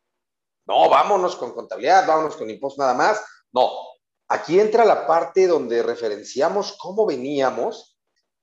No, 0.64 0.88
vámonos 0.88 1.34
con 1.36 1.52
contabilidad, 1.52 2.06
vámonos 2.06 2.36
con 2.36 2.48
impuestos 2.48 2.78
nada 2.78 2.94
más. 2.94 3.20
No, 3.52 3.70
aquí 4.28 4.60
entra 4.60 4.84
la 4.84 5.06
parte 5.06 5.48
donde 5.48 5.82
referenciamos 5.82 6.76
cómo 6.78 7.04
veníamos 7.04 7.98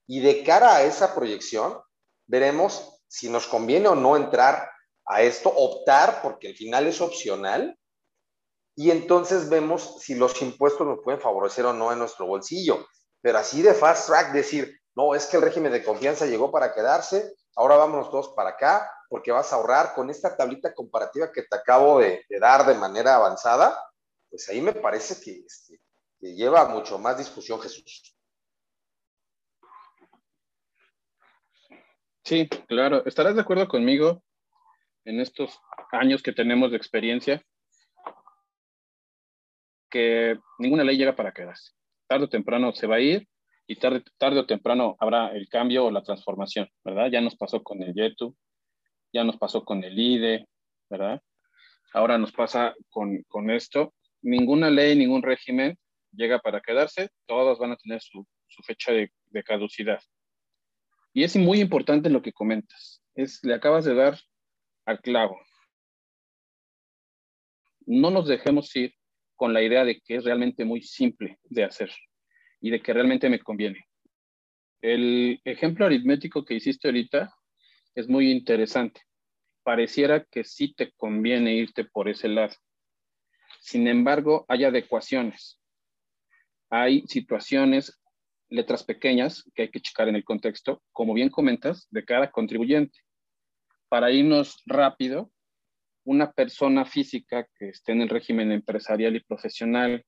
y 0.06 0.20
de 0.20 0.44
cara 0.44 0.76
a 0.76 0.84
esa 0.84 1.16
proyección 1.16 1.80
veremos 2.28 3.00
si 3.08 3.30
nos 3.30 3.48
conviene 3.48 3.88
o 3.88 3.96
no 3.96 4.18
entrar 4.18 4.70
a 5.06 5.22
esto, 5.22 5.50
optar, 5.50 6.22
porque 6.22 6.50
al 6.50 6.56
final 6.56 6.88
es 6.88 7.00
opcional, 7.00 7.78
y 8.76 8.92
entonces 8.92 9.50
vemos 9.50 10.02
si 10.02 10.16
los 10.16 10.42
impuestos 10.42 10.86
nos 10.86 11.00
pueden 11.04 11.22
favorecer 11.22 11.66
o 11.66 11.74
no 11.74 11.94
en 11.94 12.00
nuestro 12.00 12.26
bolsillo. 12.26 12.86
Pero 13.26 13.40
así 13.40 13.64
de 13.64 13.74
fast 13.74 14.06
track 14.06 14.34
decir, 14.34 14.80
no, 14.94 15.16
es 15.16 15.26
que 15.26 15.38
el 15.38 15.42
régimen 15.42 15.72
de 15.72 15.84
confianza 15.84 16.28
llegó 16.28 16.52
para 16.52 16.76
quedarse, 16.76 17.34
ahora 17.56 17.76
vámonos 17.76 18.12
todos 18.12 18.30
para 18.36 18.52
acá, 18.52 18.88
porque 19.10 19.32
vas 19.32 19.52
a 19.52 19.56
ahorrar 19.56 19.96
con 19.96 20.12
esta 20.12 20.38
tablita 20.38 20.76
comparativa 20.76 21.32
que 21.32 21.42
te 21.42 21.56
acabo 21.56 21.98
de, 21.98 22.24
dar 22.40 22.68
de 22.68 22.76
manera 22.76 23.16
avanzada, 23.16 23.84
pues 24.30 24.48
ahí 24.50 24.62
me 24.62 24.74
parece 24.74 25.20
que, 25.20 25.44
este, 25.44 25.82
que 26.20 26.36
lleva 26.36 26.68
mucho 26.68 27.00
más 27.00 27.18
discusión 27.18 27.60
Jesús. 27.60 28.16
Sí, 32.24 32.48
claro. 32.68 33.04
¿Estarás 33.08 33.34
de 33.34 33.42
acuerdo 33.42 33.68
conmigo 33.68 34.22
en 35.04 35.20
estos 35.20 35.60
años 35.92 36.22
que 36.22 36.32
tenemos 36.32 36.70
de 36.70 36.78
experiencia 36.78 37.44
que 39.90 40.38
ninguna 40.60 40.84
ley 40.84 40.96
llega 40.96 41.16
para 41.16 41.34
quedarse. 41.34 41.75
Tarde 42.08 42.26
o 42.26 42.30
temprano 42.30 42.74
se 42.74 42.88
va 42.88 42.96
a 42.96 43.02
ir 43.02 43.28
y 43.68 43.78
tarde, 43.78 44.04
tarde 44.18 44.40
o 44.40 44.46
temprano 44.46 44.96
habrá 45.00 45.30
el 45.30 45.50
cambio 45.50 45.86
o 45.86 45.92
la 45.92 46.04
transformación, 46.04 46.70
¿verdad? 46.84 47.10
Ya 47.12 47.22
nos 47.22 47.36
pasó 47.36 47.64
con 47.64 47.82
el 47.82 47.94
YETU, 47.94 48.36
ya 49.12 49.24
nos 49.24 49.38
pasó 49.38 49.64
con 49.64 49.84
el 49.84 49.98
IDE, 49.98 50.48
¿verdad? 50.90 51.22
Ahora 51.94 52.18
nos 52.18 52.32
pasa 52.32 52.76
con, 52.90 53.24
con 53.28 53.50
esto. 53.50 53.94
Ninguna 54.22 54.70
ley, 54.70 54.96
ningún 54.96 55.24
régimen 55.24 55.78
llega 56.12 56.40
para 56.40 56.62
quedarse, 56.62 57.10
todos 57.26 57.58
van 57.58 57.72
a 57.72 57.78
tener 57.78 58.02
su, 58.02 58.28
su 58.48 58.62
fecha 58.64 58.92
de, 58.92 59.12
de, 59.26 59.44
caducidad. 59.44 60.02
Y 61.14 61.24
es 61.24 61.36
muy 61.36 61.60
importante 61.60 62.10
lo 62.10 62.22
que 62.22 62.34
comentas. 62.34 63.02
Es, 63.16 63.44
le 63.44 63.54
acabas 63.54 63.86
de 63.86 63.96
dar 63.96 64.20
al 64.86 65.00
clavo. 65.02 65.40
No 67.86 68.10
nos 68.12 68.28
dejemos 68.28 68.76
ir 68.76 68.94
con 69.36 69.54
la 69.54 69.62
idea 69.62 69.84
de 69.84 70.00
que 70.00 70.16
es 70.16 70.24
realmente 70.24 70.66
muy 70.66 70.82
simple 70.82 71.40
de 71.44 71.64
hacer 71.64 71.92
y 72.62 72.70
de 72.70 72.82
que 72.82 72.94
realmente 72.94 73.30
me 73.30 73.40
conviene. 73.40 73.86
El 74.82 75.42
ejemplo 75.44 75.86
aritmético 75.86 76.46
que 76.46 76.56
hiciste 76.56 76.88
ahorita 76.88 77.34
es 77.96 78.08
muy 78.08 78.32
interesante. 78.32 79.02
Pareciera 79.64 80.24
que 80.24 80.44
sí 80.44 80.74
te 80.74 80.92
conviene 80.92 81.56
irte 81.56 81.86
por 81.86 82.08
ese 82.08 82.28
lado. 82.28 82.54
Sin 83.62 83.88
embargo, 83.88 84.46
hay 84.48 84.64
adecuaciones. 84.64 85.60
Hay 86.70 87.02
situaciones, 87.08 88.00
letras 88.50 88.84
pequeñas 88.84 89.44
que 89.56 89.64
hay 89.64 89.70
que 89.70 89.80
checar 89.80 90.08
en 90.08 90.16
el 90.16 90.24
contexto, 90.24 90.84
como 90.92 91.14
bien 91.14 91.30
comentas, 91.30 91.88
de 91.90 92.06
cada 92.06 92.32
contribuyente. 92.32 93.00
Para 93.90 94.12
irnos 94.12 94.62
rápido, 94.66 95.32
una 96.06 96.32
persona 96.32 96.86
física 96.86 97.48
que 97.58 97.70
esté 97.70 97.92
en 97.92 98.02
el 98.02 98.10
régimen 98.10 98.52
empresarial 98.52 99.16
y 99.16 99.24
profesional, 99.24 100.06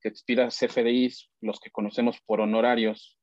que 0.00 0.08
expira 0.08 0.48
CFDIs, 0.48 1.30
los 1.40 1.60
que 1.60 1.70
conocemos 1.70 2.18
por 2.24 2.40
honorarios, 2.40 3.18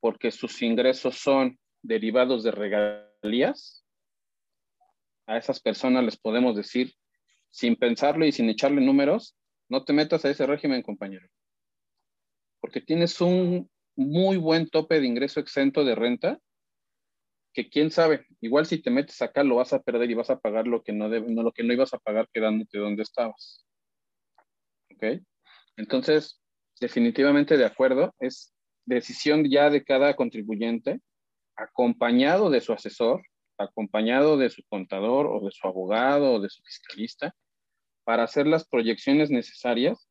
porque 0.00 0.30
sus 0.30 0.60
ingresos 0.62 1.16
son 1.16 1.58
derivados 1.82 2.42
de 2.42 2.50
regalías, 2.50 3.84
a 5.26 5.38
esas 5.38 5.60
personas 5.60 6.04
les 6.04 6.18
podemos 6.18 6.56
decir, 6.56 6.92
sin 7.50 7.76
pensarlo 7.76 8.26
y 8.26 8.32
sin 8.32 8.48
echarle 8.48 8.80
números, 8.80 9.36
no 9.68 9.84
te 9.84 9.92
metas 9.92 10.24
a 10.24 10.30
ese 10.30 10.46
régimen, 10.46 10.82
compañero. 10.82 11.28
Porque 12.60 12.80
tienes 12.80 13.20
un 13.20 13.70
muy 13.94 14.36
buen 14.36 14.68
tope 14.68 15.00
de 15.00 15.06
ingreso 15.06 15.38
exento 15.38 15.84
de 15.84 15.94
renta 15.94 16.40
que 17.52 17.68
quién 17.68 17.90
sabe, 17.90 18.26
igual 18.40 18.66
si 18.66 18.80
te 18.80 18.90
metes 18.90 19.20
acá 19.22 19.42
lo 19.42 19.56
vas 19.56 19.72
a 19.72 19.82
perder 19.82 20.10
y 20.10 20.14
vas 20.14 20.30
a 20.30 20.38
pagar 20.38 20.66
lo 20.66 20.82
que 20.82 20.92
no, 20.92 21.08
no, 21.08 21.42
lo 21.42 21.52
que 21.52 21.64
no 21.64 21.72
ibas 21.72 21.92
a 21.94 21.98
pagar 21.98 22.28
quedándote 22.32 22.78
donde 22.78 23.02
estabas. 23.02 23.66
¿Ok? 24.94 25.20
Entonces, 25.76 26.40
definitivamente 26.80 27.56
de 27.56 27.64
acuerdo, 27.64 28.14
es 28.20 28.52
decisión 28.84 29.48
ya 29.48 29.70
de 29.70 29.84
cada 29.84 30.14
contribuyente, 30.14 31.00
acompañado 31.56 32.50
de 32.50 32.60
su 32.60 32.72
asesor, 32.72 33.22
acompañado 33.58 34.38
de 34.38 34.50
su 34.50 34.62
contador 34.68 35.26
o 35.26 35.44
de 35.44 35.50
su 35.50 35.66
abogado 35.66 36.34
o 36.34 36.40
de 36.40 36.48
su 36.48 36.62
fiscalista, 36.62 37.34
para 38.04 38.24
hacer 38.24 38.46
las 38.46 38.66
proyecciones 38.66 39.30
necesarias, 39.30 40.08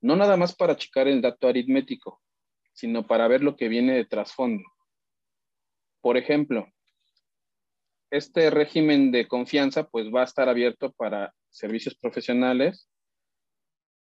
no 0.00 0.16
nada 0.16 0.36
más 0.36 0.54
para 0.54 0.76
checar 0.76 1.08
el 1.08 1.22
dato 1.22 1.48
aritmético, 1.48 2.20
sino 2.72 3.06
para 3.06 3.28
ver 3.28 3.42
lo 3.42 3.56
que 3.56 3.68
viene 3.68 3.94
de 3.94 4.04
trasfondo. 4.04 4.64
Por 6.02 6.16
ejemplo, 6.16 6.68
este 8.10 8.50
régimen 8.50 9.12
de 9.12 9.28
confianza 9.28 9.88
pues 9.88 10.12
va 10.14 10.22
a 10.22 10.24
estar 10.24 10.48
abierto 10.48 10.92
para 10.92 11.32
servicios 11.48 11.94
profesionales. 11.94 12.90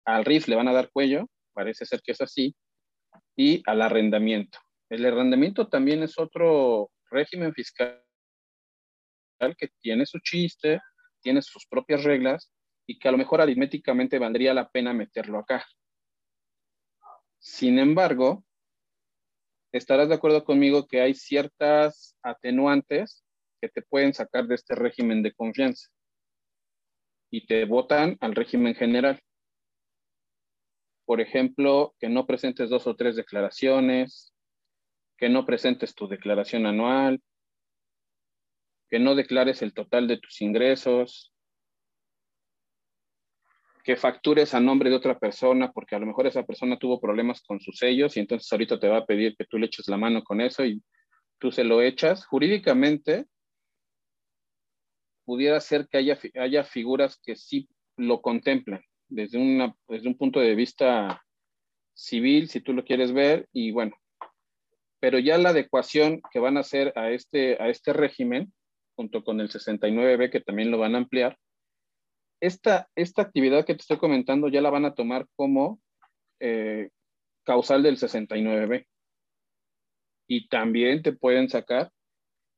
Al 0.03 0.25
RIF 0.25 0.47
le 0.47 0.55
van 0.55 0.67
a 0.67 0.73
dar 0.73 0.89
cuello, 0.91 1.29
parece 1.53 1.85
ser 1.85 2.01
que 2.01 2.11
es 2.13 2.21
así, 2.21 2.55
y 3.37 3.61
al 3.67 3.83
arrendamiento. 3.83 4.57
El 4.89 5.05
arrendamiento 5.05 5.69
también 5.69 6.01
es 6.01 6.17
otro 6.17 6.91
régimen 7.11 7.53
fiscal 7.53 8.03
que 9.57 9.69
tiene 9.79 10.05
su 10.07 10.19
chiste, 10.19 10.81
tiene 11.21 11.41
sus 11.41 11.67
propias 11.67 12.03
reglas 12.03 12.51
y 12.87 12.97
que 12.97 13.07
a 13.07 13.11
lo 13.11 13.17
mejor 13.19 13.41
aritméticamente 13.41 14.17
valdría 14.17 14.55
la 14.55 14.69
pena 14.69 14.91
meterlo 14.91 15.39
acá. 15.39 15.65
Sin 17.37 17.79
embargo, 17.79 18.43
estarás 19.71 20.09
de 20.09 20.15
acuerdo 20.15 20.43
conmigo 20.43 20.87
que 20.87 21.01
hay 21.01 21.13
ciertas 21.13 22.17
atenuantes 22.21 23.23
que 23.61 23.69
te 23.69 23.81
pueden 23.81 24.13
sacar 24.13 24.47
de 24.47 24.55
este 24.55 24.75
régimen 24.75 25.23
de 25.23 25.33
confianza 25.33 25.89
y 27.31 27.45
te 27.45 27.65
votan 27.65 28.17
al 28.19 28.35
régimen 28.35 28.75
general. 28.75 29.21
Por 31.05 31.21
ejemplo, 31.21 31.95
que 31.99 32.09
no 32.09 32.25
presentes 32.25 32.69
dos 32.69 32.87
o 32.87 32.95
tres 32.95 33.15
declaraciones, 33.15 34.33
que 35.17 35.29
no 35.29 35.45
presentes 35.45 35.95
tu 35.95 36.07
declaración 36.07 36.65
anual, 36.65 37.21
que 38.89 38.99
no 38.99 39.15
declares 39.15 39.61
el 39.61 39.73
total 39.73 40.07
de 40.07 40.17
tus 40.17 40.41
ingresos, 40.41 41.30
que 43.83 43.95
factures 43.95 44.53
a 44.53 44.59
nombre 44.59 44.89
de 44.89 44.95
otra 44.95 45.17
persona, 45.17 45.71
porque 45.71 45.95
a 45.95 45.99
lo 45.99 46.05
mejor 46.05 46.27
esa 46.27 46.43
persona 46.43 46.77
tuvo 46.77 46.99
problemas 46.99 47.41
con 47.41 47.59
sus 47.59 47.77
sellos 47.77 48.15
y 48.15 48.19
entonces 48.19 48.51
ahorita 48.51 48.79
te 48.79 48.87
va 48.87 48.97
a 48.97 49.05
pedir 49.05 49.35
que 49.35 49.45
tú 49.45 49.57
le 49.57 49.67
eches 49.67 49.87
la 49.87 49.97
mano 49.97 50.23
con 50.23 50.41
eso 50.41 50.65
y 50.65 50.81
tú 51.39 51.51
se 51.51 51.63
lo 51.63 51.81
echas. 51.81 52.25
Jurídicamente, 52.25 53.25
pudiera 55.25 55.59
ser 55.59 55.87
que 55.87 55.97
haya, 55.97 56.19
haya 56.39 56.63
figuras 56.63 57.19
que 57.23 57.35
sí 57.35 57.69
lo 57.97 58.21
contemplan 58.21 58.83
desde, 59.11 59.37
una, 59.37 59.75
desde 59.87 60.07
un 60.07 60.17
punto 60.17 60.39
de 60.39 60.55
vista 60.55 61.21
civil, 61.93 62.47
si 62.49 62.61
tú 62.61 62.73
lo 62.73 62.83
quieres 62.83 63.11
ver, 63.11 63.47
y 63.51 63.71
bueno, 63.71 63.95
pero 64.99 65.19
ya 65.19 65.37
la 65.37 65.49
adecuación 65.49 66.21
que 66.31 66.39
van 66.39 66.57
a 66.57 66.61
hacer 66.61 66.93
a 66.95 67.11
este, 67.11 67.61
a 67.61 67.69
este 67.69 67.93
régimen, 67.93 68.53
junto 68.95 69.23
con 69.23 69.41
el 69.41 69.49
69B, 69.49 70.31
que 70.31 70.41
también 70.41 70.71
lo 70.71 70.77
van 70.77 70.95
a 70.95 70.99
ampliar, 70.99 71.37
esta, 72.41 72.89
esta 72.95 73.21
actividad 73.21 73.65
que 73.65 73.75
te 73.75 73.81
estoy 73.81 73.97
comentando 73.97 74.49
ya 74.49 74.61
la 74.61 74.71
van 74.71 74.85
a 74.85 74.95
tomar 74.95 75.27
como 75.35 75.79
eh, 76.39 76.89
causal 77.43 77.83
del 77.83 77.97
69B. 77.97 78.87
Y 80.27 80.47
también 80.47 81.03
te 81.03 81.13
pueden 81.13 81.49
sacar 81.49 81.91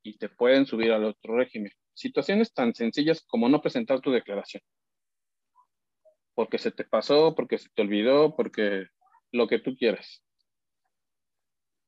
y 0.01 0.17
te 0.17 0.29
pueden 0.29 0.65
subir 0.65 0.91
al 0.91 1.03
otro 1.03 1.37
régimen. 1.37 1.71
Situaciones 1.93 2.53
tan 2.53 2.73
sencillas 2.73 3.23
como 3.27 3.49
no 3.49 3.61
presentar 3.61 3.99
tu 3.99 4.11
declaración. 4.11 4.63
Porque 6.33 6.57
se 6.57 6.71
te 6.71 6.85
pasó, 6.85 7.35
porque 7.35 7.57
se 7.57 7.69
te 7.75 7.81
olvidó, 7.81 8.35
porque 8.35 8.87
lo 9.31 9.47
que 9.47 9.59
tú 9.59 9.75
quieras. 9.75 10.23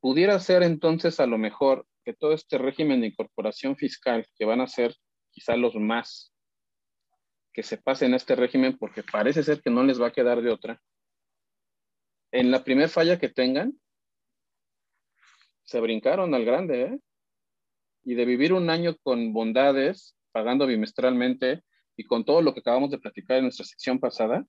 Pudiera 0.02 0.40
ser 0.40 0.64
entonces 0.64 1.20
a 1.20 1.26
lo 1.26 1.38
mejor 1.38 1.88
que 2.04 2.14
todo 2.14 2.34
este 2.34 2.58
régimen 2.58 3.02
de 3.02 3.08
incorporación 3.08 3.76
fiscal, 3.78 4.26
que 4.38 4.46
van 4.46 4.62
a 4.62 4.68
ser 4.68 4.96
quizá 5.32 5.56
los 5.56 5.76
más 5.76 6.35
que 7.56 7.64
se 7.64 7.78
pasen 7.78 8.14
a 8.14 8.18
este 8.18 8.36
régimen, 8.36 8.78
porque 8.78 9.02
parece 9.02 9.42
ser 9.42 9.62
que 9.62 9.70
no 9.70 9.82
les 9.82 10.00
va 10.00 10.08
a 10.08 10.12
quedar 10.12 10.42
de 10.42 10.52
otra, 10.52 10.82
en 12.32 12.52
la 12.52 12.66
primera 12.66 12.90
falla 12.90 13.18
que 13.18 13.30
tengan, 13.30 13.80
se 15.64 15.80
brincaron 15.80 16.36
al 16.36 16.44
grande, 16.44 16.82
¿eh? 16.82 17.00
y 18.04 18.16
de 18.16 18.26
vivir 18.26 18.52
un 18.52 18.70
año 18.70 18.98
con 19.02 19.32
bondades, 19.32 20.18
pagando 20.34 20.68
bimestralmente 20.68 21.64
y 21.96 22.04
con 22.04 22.26
todo 22.26 22.42
lo 22.42 22.54
que 22.54 22.60
acabamos 22.60 22.92
de 22.92 23.00
platicar 23.00 23.38
en 23.38 23.44
nuestra 23.44 23.66
sección 23.66 24.02
pasada, 24.02 24.46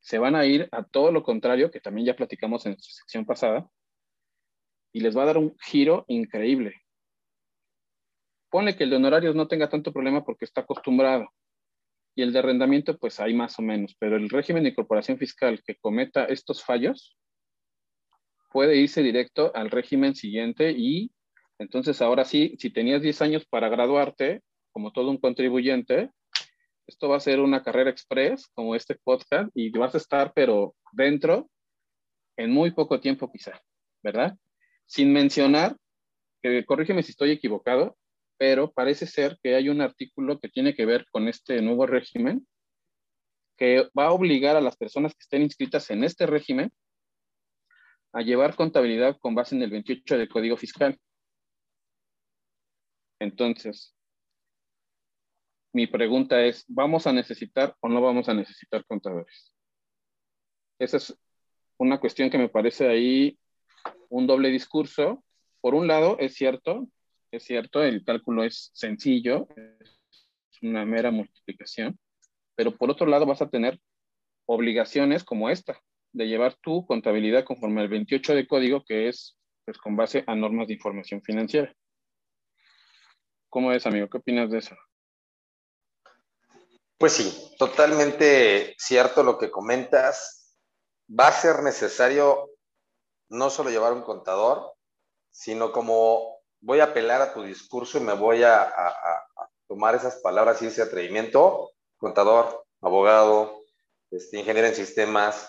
se 0.00 0.18
van 0.18 0.36
a 0.36 0.44
ir 0.44 0.68
a 0.70 0.84
todo 0.84 1.10
lo 1.12 1.22
contrario, 1.22 1.70
que 1.70 1.80
también 1.80 2.08
ya 2.08 2.14
platicamos 2.14 2.66
en 2.66 2.72
nuestra 2.72 2.92
sección 2.92 3.24
pasada, 3.24 3.66
y 4.92 5.00
les 5.00 5.16
va 5.16 5.22
a 5.22 5.26
dar 5.26 5.38
un 5.38 5.56
giro 5.60 6.04
increíble. 6.08 6.74
Pone 8.50 8.76
que 8.76 8.84
el 8.84 8.90
de 8.90 8.96
honorarios 8.96 9.34
no 9.34 9.48
tenga 9.48 9.68
tanto 9.68 9.92
problema 9.92 10.24
porque 10.24 10.44
está 10.44 10.62
acostumbrado, 10.62 11.28
y 12.14 12.22
el 12.22 12.32
de 12.32 12.38
arrendamiento, 12.38 12.96
pues 12.96 13.20
hay 13.20 13.34
más 13.34 13.58
o 13.58 13.62
menos, 13.62 13.94
pero 13.98 14.16
el 14.16 14.30
régimen 14.30 14.62
de 14.62 14.70
incorporación 14.70 15.18
fiscal 15.18 15.62
que 15.64 15.76
cometa 15.76 16.24
estos 16.24 16.64
fallos 16.64 17.16
puede 18.50 18.76
irse 18.76 19.02
directo 19.02 19.52
al 19.54 19.70
régimen 19.70 20.14
siguiente 20.14 20.70
y 20.70 21.10
entonces, 21.58 22.02
ahora 22.02 22.24
sí, 22.24 22.54
si 22.58 22.70
tenías 22.70 23.02
10 23.02 23.22
años 23.22 23.46
para 23.46 23.68
graduarte, 23.68 24.42
como 24.72 24.92
todo 24.92 25.10
un 25.10 25.18
contribuyente, 25.18 26.10
esto 26.86 27.08
va 27.08 27.16
a 27.16 27.20
ser 27.20 27.40
una 27.40 27.62
carrera 27.62 27.90
express, 27.90 28.48
como 28.48 28.74
este 28.74 28.94
podcast, 28.94 29.50
y 29.54 29.70
vas 29.70 29.94
a 29.94 29.98
estar, 29.98 30.32
pero 30.34 30.74
dentro, 30.92 31.48
en 32.36 32.50
muy 32.50 32.72
poco 32.72 33.00
tiempo 33.00 33.32
quizá, 33.32 33.60
¿verdad? 34.02 34.36
Sin 34.84 35.12
mencionar, 35.12 35.76
que 36.42 36.64
corrígeme 36.66 37.02
si 37.02 37.12
estoy 37.12 37.30
equivocado, 37.30 37.96
pero 38.38 38.72
parece 38.72 39.06
ser 39.06 39.38
que 39.42 39.54
hay 39.54 39.68
un 39.68 39.80
artículo 39.80 40.38
que 40.38 40.48
tiene 40.48 40.74
que 40.74 40.86
ver 40.86 41.06
con 41.10 41.28
este 41.28 41.62
nuevo 41.62 41.86
régimen, 41.86 42.46
que 43.56 43.88
va 43.98 44.06
a 44.06 44.12
obligar 44.12 44.56
a 44.56 44.60
las 44.60 44.76
personas 44.76 45.12
que 45.12 45.22
estén 45.22 45.42
inscritas 45.42 45.90
en 45.90 46.04
este 46.04 46.26
régimen 46.26 46.70
a 48.12 48.22
llevar 48.22 48.54
contabilidad 48.54 49.16
con 49.18 49.34
base 49.34 49.54
en 49.54 49.62
el 49.62 49.70
28 49.70 50.18
del 50.18 50.28
Código 50.28 50.56
Fiscal. 50.56 50.98
Entonces, 53.18 53.94
mi 55.72 55.86
pregunta 55.86 56.42
es, 56.42 56.64
¿vamos 56.68 57.06
a 57.06 57.12
necesitar 57.12 57.74
o 57.80 57.88
no 57.88 58.00
vamos 58.00 58.28
a 58.28 58.34
necesitar 58.34 58.84
contadores? 58.86 59.52
Esa 60.78 60.98
es 60.98 61.18
una 61.78 62.00
cuestión 62.00 62.30
que 62.30 62.38
me 62.38 62.48
parece 62.48 62.88
ahí 62.88 63.38
un 64.08 64.26
doble 64.26 64.50
discurso. 64.50 65.22
Por 65.60 65.74
un 65.74 65.86
lado, 65.86 66.16
es 66.18 66.34
cierto, 66.34 66.88
es 67.36 67.44
cierto, 67.44 67.82
el 67.82 68.04
cálculo 68.04 68.44
es 68.44 68.70
sencillo, 68.74 69.48
es 69.56 70.62
una 70.62 70.84
mera 70.84 71.10
multiplicación, 71.10 71.98
pero 72.54 72.76
por 72.76 72.90
otro 72.90 73.06
lado 73.06 73.26
vas 73.26 73.42
a 73.42 73.48
tener 73.48 73.80
obligaciones 74.46 75.24
como 75.24 75.50
esta, 75.50 75.80
de 76.12 76.26
llevar 76.26 76.54
tu 76.62 76.86
contabilidad 76.86 77.44
conforme 77.44 77.82
al 77.82 77.88
28 77.88 78.34
de 78.34 78.46
código, 78.46 78.84
que 78.84 79.08
es 79.08 79.36
pues, 79.64 79.78
con 79.78 79.96
base 79.96 80.24
a 80.26 80.34
normas 80.34 80.68
de 80.68 80.74
información 80.74 81.22
financiera. 81.22 81.74
¿Cómo 83.48 83.72
es, 83.72 83.86
amigo? 83.86 84.08
¿Qué 84.08 84.18
opinas 84.18 84.50
de 84.50 84.58
eso? 84.58 84.76
Pues 86.98 87.12
sí, 87.12 87.54
totalmente 87.58 88.74
cierto 88.78 89.22
lo 89.22 89.38
que 89.38 89.50
comentas. 89.50 90.56
Va 91.08 91.28
a 91.28 91.32
ser 91.32 91.62
necesario 91.62 92.50
no 93.28 93.50
solo 93.50 93.70
llevar 93.70 93.92
un 93.92 94.02
contador, 94.02 94.72
sino 95.30 95.72
como 95.72 96.35
voy 96.60 96.80
a 96.80 96.84
apelar 96.84 97.22
a 97.22 97.32
tu 97.32 97.42
discurso 97.42 97.98
y 97.98 98.02
me 98.02 98.14
voy 98.14 98.42
a, 98.42 98.72
tomar 99.68 99.96
esas 99.96 100.16
palabras 100.16 100.62
y 100.62 100.66
ese 100.66 100.82
atrevimiento, 100.82 101.72
contador, 101.96 102.64
abogado, 102.80 103.64
este, 104.10 104.38
ingeniero 104.38 104.68
en 104.68 104.76
sistemas, 104.76 105.48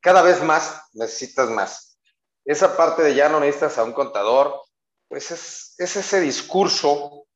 cada 0.00 0.20
vez 0.20 0.42
más 0.42 0.82
necesitas 0.92 1.48
más. 1.48 1.98
Esa 2.44 2.76
parte 2.76 3.02
de 3.02 3.14
ya 3.14 3.30
no 3.30 3.40
necesitas 3.40 3.78
a 3.78 3.84
un 3.84 3.94
contador, 3.94 4.60
pues 5.08 5.30
es, 5.30 5.74
es 5.78 5.96
ese 5.96 6.20
discurso 6.20 7.26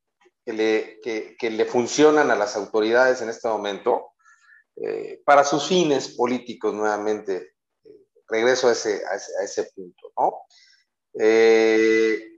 que 0.44 0.52
le, 0.52 1.00
que, 1.00 1.50
le 1.50 1.64
funcionan 1.64 2.30
a 2.30 2.36
las 2.36 2.56
autoridades 2.56 3.22
en 3.22 3.30
este 3.30 3.48
momento 3.48 4.12
eh, 4.76 5.20
para 5.24 5.44
sus 5.44 5.66
fines 5.66 6.08
políticos 6.08 6.74
nuevamente. 6.74 7.54
regreso 8.28 8.68
a 8.68 8.72
ese, 8.72 9.02
a 9.06 9.44
ese, 9.44 9.64
punto, 9.74 10.12
¿no? 10.18 10.42
Eh, 11.18 12.38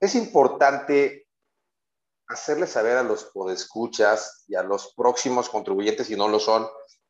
es 0.00 0.14
importante 0.14 1.26
hacerle 2.28 2.66
saber 2.66 2.96
a 2.96 3.02
los 3.02 3.24
podescuchas 3.24 4.44
y 4.48 4.56
a 4.56 4.62
los 4.62 4.94
próximos 4.94 5.48
contribuyentes, 5.48 6.08
si 6.08 6.16
no 6.16 6.28
lo 6.28 6.40
son, 6.40 6.66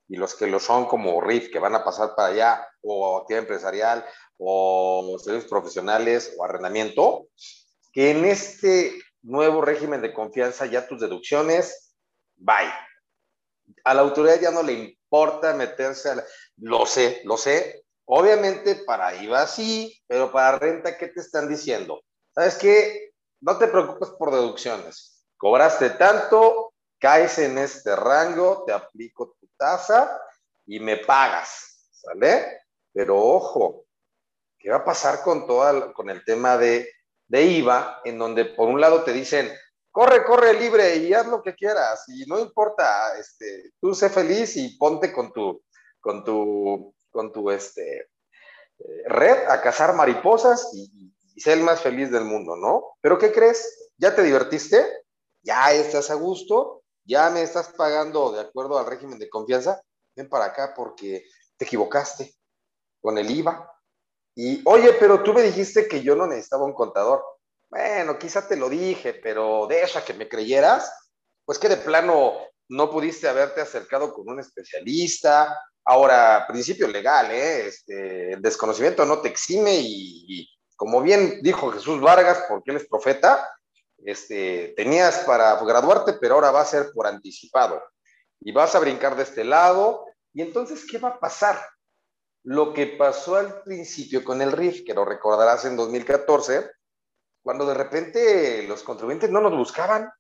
y 0.09 0.17
los 0.17 0.35
que 0.35 0.47
lo 0.47 0.61
son 0.61 0.87
como 0.87 1.21
RIF, 1.21 1.51
que 1.51 1.59
van 1.59 1.75
a 1.75 1.85
pasar 1.85 2.15
para 2.15 2.29
allá, 2.29 2.69
o 2.83 3.19
actividad 3.19 3.43
empresarial, 3.43 4.05
o 4.39 5.17
servicios 5.19 5.51
profesionales, 5.51 6.35
o 6.39 6.45
arrendamiento, 6.45 7.29
que 7.93 8.11
en 8.11 8.25
este 8.25 8.95
nuevo 9.23 9.63
régimen 9.63 10.03
de 10.03 10.13
confianza 10.13 10.67
ya 10.67 10.87
tus 10.87 11.01
deducciones, 11.01 11.95
bye. 12.37 12.73
A 13.83 13.95
la 13.95 14.03
autoridad 14.03 14.39
ya 14.41 14.51
no 14.51 14.63
le 14.63 14.75
importa 14.75 15.55
meterse 15.55 16.11
a 16.11 16.15
la... 16.17 16.25
Lo 16.59 16.87
sé, 16.87 17.23
lo 17.25 17.37
sé. 17.37 17.85
Obviamente 18.05 18.77
para 18.77 19.21
IVA 19.21 19.47
sí, 19.49 20.01
pero 20.07 20.31
para 20.31 20.59
renta, 20.59 20.97
¿qué 20.97 21.09
te 21.09 21.21
están 21.21 21.49
diciendo? 21.49 22.01
¿Sabes 22.37 22.59
qué? 22.59 23.15
No 23.41 23.57
te 23.57 23.67
preocupes 23.67 24.11
por 24.11 24.31
deducciones. 24.31 25.25
Cobraste 25.39 25.89
tanto, 25.91 26.75
caes 26.99 27.39
en 27.39 27.57
este 27.57 27.97
rango, 27.97 28.65
te 28.67 28.73
aplico 28.73 29.35
tu 29.41 29.49
tasa 29.57 30.21
y 30.67 30.79
me 30.79 30.99
pagas, 30.99 31.89
¿sale? 31.93 32.61
Pero 32.93 33.17
ojo, 33.17 33.87
¿qué 34.59 34.69
va 34.69 34.77
a 34.77 34.85
pasar 34.85 35.23
con, 35.23 35.47
toda, 35.47 35.95
con 35.95 36.11
el 36.11 36.23
tema 36.27 36.59
de, 36.59 36.93
de 37.27 37.43
IVA, 37.43 38.03
en 38.05 38.19
donde 38.19 38.45
por 38.45 38.69
un 38.69 38.83
lado 38.83 39.03
te 39.03 39.15
dicen, 39.15 39.51
corre, 39.91 40.23
corre 40.23 40.53
libre 40.53 40.97
y 40.97 41.15
haz 41.15 41.27
lo 41.29 41.43
que 41.43 41.55
quieras 41.55 42.05
y 42.09 42.27
no 42.27 42.39
importa, 42.39 43.19
este, 43.19 43.73
tú 43.81 43.95
sé 43.95 44.11
feliz 44.11 44.59
y 44.59 44.77
ponte 44.77 45.11
con 45.11 45.33
tu, 45.33 45.63
con 46.01 46.23
tu, 46.23 46.95
con 47.11 47.33
tu, 47.33 47.51
este, 47.51 48.11
eh, 48.79 49.03
red 49.07 49.49
a 49.49 49.63
cazar 49.63 49.95
mariposas 49.95 50.71
y, 50.75 51.16
y 51.37 51.41
sé 51.43 51.53
el 51.53 51.61
más 51.61 51.83
feliz 51.83 52.11
del 52.11 52.25
mundo, 52.25 52.57
¿no? 52.57 52.97
Pero 53.03 53.19
¿qué 53.19 53.31
crees? 53.31 53.93
¿Ya 53.99 54.17
te 54.17 54.23
divertiste? 54.23 55.05
¿Ya 55.43 55.71
estás 55.71 56.11
a 56.11 56.15
gusto? 56.15 56.83
¿Ya 57.05 57.29
me 57.29 57.43
estás 57.43 57.69
pagando 57.69 58.33
de 58.33 58.41
acuerdo 58.41 58.79
al 58.79 58.87
régimen 58.87 59.19
de 59.19 59.29
confianza? 59.29 59.81
Ven 60.17 60.31
para 60.31 60.47
acá 60.47 60.73
porque 60.75 61.25
te 61.59 61.67
equivocaste 61.67 62.35
con 63.03 63.19
el 63.19 63.31
IVA. 63.31 63.71
Y, 64.35 64.63
oye, 64.65 64.95
pero 64.95 65.23
tú 65.23 65.35
me 65.35 65.43
dijiste 65.43 65.87
que 65.87 66.03
yo 66.03 66.17
no 66.17 66.27
necesitaba 66.27 66.65
un 66.65 66.73
contador. 66.73 67.23
Bueno, 67.69 68.19
quizá 68.19 68.49
te 68.49 68.57
lo 68.57 68.71
dije, 68.71 69.13
pero 69.15 69.67
de 69.67 69.83
eso 69.83 70.03
que 70.05 70.15
me 70.15 70.29
creyeras, 70.29 70.91
pues 71.45 71.59
que 71.59 71.69
de 71.69 71.77
plano 71.77 72.33
no 72.69 72.91
pudiste 72.91 73.29
haberte 73.29 73.61
acercado 73.61 74.13
con 74.15 74.29
un 74.29 74.41
especialista. 74.41 75.55
Ahora, 75.85 76.47
principio 76.49 76.89
legal, 76.89 77.31
¿eh? 77.31 77.67
Este, 77.67 78.33
el 78.33 78.43
desconocimiento 78.43 79.05
no 79.05 79.21
te 79.21 79.29
exime 79.29 79.75
y, 79.75 80.49
como 80.77 81.03
bien 81.03 81.41
dijo 81.43 81.73
Jesús 81.73 82.01
Vargas, 82.01 82.45
porque 82.49 82.71
él 82.71 82.77
es 82.77 82.87
profeta, 82.87 83.51
este, 83.99 84.75
tenías 84.77 85.21
para 85.21 85.59
graduarte, 85.65 86.13
pero 86.15 86.35
ahora 86.35 86.51
va 86.51 86.61
a 86.61 86.67
ser 86.67 86.93
por 86.93 87.07
anticipado. 87.07 87.83
Y 88.41 88.53
vas 88.53 88.75
a 88.75 88.79
brincar 88.79 89.17
de 89.17 89.23
este 89.23 89.45
lado. 89.45 90.07
Y 90.33 90.43
entonces, 90.43 90.87
¿qué 90.89 90.99
va 90.99 91.09
a 91.09 91.21
pasar? 91.21 91.59
Lo 92.45 92.73
que 92.73 92.87
pasó 92.87 93.37
al 93.37 93.63
principio 93.63 94.23
con 94.23 94.43
el 94.43 94.53
RIF, 94.53 94.85
que 94.85 94.95
lo 94.95 95.05
recordarás 95.05 95.65
en 95.65 95.77
2014, 95.77 96.71
cuando 97.43 97.67
de 97.67 97.75
repente 97.75 98.65
los 98.69 98.83
contribuyentes 98.83 99.31
no 99.31 99.41
nos 99.41 99.57
buscaban. 99.57 100.11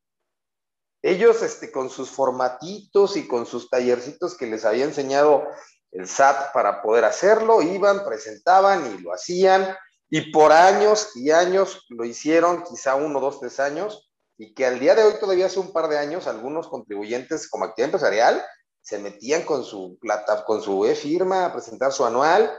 Ellos, 1.03 1.43
este, 1.43 1.71
con 1.71 1.91
sus 1.91 2.11
formatitos 2.11 3.17
y 3.17 3.29
con 3.29 3.47
sus 3.47 3.69
tallercitos 3.69 4.37
que 4.37 4.47
les 4.47 4.65
había 4.65 4.85
enseñado 4.85 5.47
el 5.93 6.09
SAT 6.09 6.53
para 6.53 6.83
poder 6.83 7.05
hacerlo, 7.05 7.63
iban, 7.63 8.05
presentaban 8.05 8.95
y 8.95 9.03
lo 9.03 9.13
hacían, 9.13 9.77
y 10.09 10.31
por 10.31 10.53
años 10.53 11.11
y 11.17 11.31
años 11.31 11.85
lo 11.89 12.05
hicieron, 12.05 12.63
quizá 12.63 12.95
uno, 12.95 13.21
dos, 13.21 13.41
tres 13.41 13.59
años, 13.61 14.11
y 14.39 14.55
que 14.55 14.67
al 14.67 14.79
día 14.79 14.95
de 14.95 15.03
hoy, 15.03 15.15
todavía 15.19 15.47
hace 15.47 15.59
un 15.59 15.73
par 15.73 15.89
de 15.89 15.99
años, 15.99 16.27
algunos 16.27 16.69
contribuyentes 16.69 17.49
como 17.49 17.65
actividad 17.65 17.89
empresarial 17.89 18.45
se 18.83 18.99
metían 18.99 19.43
con 19.43 19.65
su 19.65 19.99
plata, 20.01 20.45
con 20.45 20.63
su 20.63 20.87
e-firma 20.87 21.47
a 21.47 21.53
presentar 21.53 21.93
su 21.93 22.05
anual, 22.05 22.57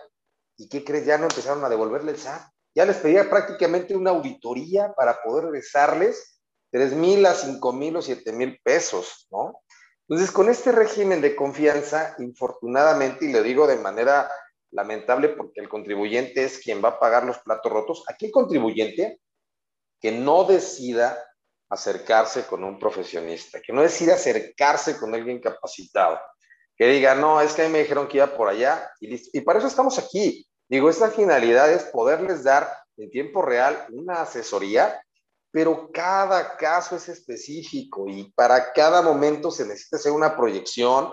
y 0.58 0.68
¿qué 0.68 0.84
crees? 0.84 1.06
Ya 1.06 1.18
no 1.18 1.26
empezaron 1.26 1.64
a 1.64 1.70
devolverle 1.70 2.12
el 2.12 2.18
SAT. 2.18 2.42
Ya 2.76 2.86
les 2.86 2.98
pedía 2.98 3.30
prácticamente 3.30 3.96
una 3.96 4.10
auditoría 4.10 4.94
para 4.94 5.22
poder 5.24 5.46
regresarles 5.46 6.42
3 6.72 6.94
mil 6.94 7.26
a 7.26 7.34
5 7.34 7.74
mil 7.74 7.96
o 7.96 8.02
7 8.02 8.34
mil 8.34 8.60
pesos, 8.64 9.28
¿no? 9.32 9.62
Entonces, 10.10 10.32
con 10.32 10.50
este 10.50 10.72
régimen 10.72 11.22
de 11.22 11.36
confianza, 11.36 12.16
infortunadamente, 12.20 13.26
y 13.26 13.34
lo 13.34 13.42
digo 13.44 13.68
de 13.68 13.78
manera 13.78 14.30
lamentable 14.72 15.30
porque 15.30 15.62
el 15.62 15.70
contribuyente 15.70 16.44
es 16.44 16.60
quien 16.60 16.84
va 16.84 16.90
a 16.90 17.00
pagar 17.00 17.26
los 17.26 17.40
platos 17.40 17.72
rotos. 17.72 18.04
Aquí 18.08 18.28
el 18.28 18.32
contribuyente 18.32 19.22
que 20.00 20.12
no 20.12 20.44
decida 20.44 21.18
acercarse 21.70 22.46
con 22.46 22.64
un 22.64 22.80
profesionista, 22.80 23.60
que 23.62 23.74
no 23.74 23.82
decida 23.82 24.14
acercarse 24.14 24.98
con 24.98 25.14
alguien 25.14 25.40
capacitado, 25.40 26.20
que 26.76 26.88
diga, 26.88 27.16
no, 27.16 27.42
es 27.42 27.54
que 27.54 27.64
a 27.64 27.66
mí 27.66 27.72
me 27.72 27.80
dijeron 27.80 28.08
que 28.08 28.18
iba 28.18 28.38
por 28.38 28.48
allá 28.48 28.90
y 29.00 29.08
listo. 29.08 29.30
Y 29.34 29.42
para 29.42 29.60
eso 29.60 29.68
estamos 29.68 29.98
aquí. 29.98 30.48
Digo, 30.70 30.90
esta 30.90 31.10
finalidad 31.10 31.72
es 31.72 31.84
poderles 31.86 32.44
dar 32.44 32.70
en 32.98 33.10
tiempo 33.10 33.42
real 33.42 33.88
una 33.90 34.22
asesoría, 34.22 35.02
pero 35.52 35.90
cada 35.92 36.58
caso 36.58 36.96
es 36.96 37.10
específico 37.10 38.08
y 38.08 38.32
para 38.34 38.74
cada 38.74 39.02
momento 39.02 39.50
se 39.50 39.66
necesita 39.66 39.98
hacer 39.98 40.12
una 40.12 40.36
proyección, 40.36 41.12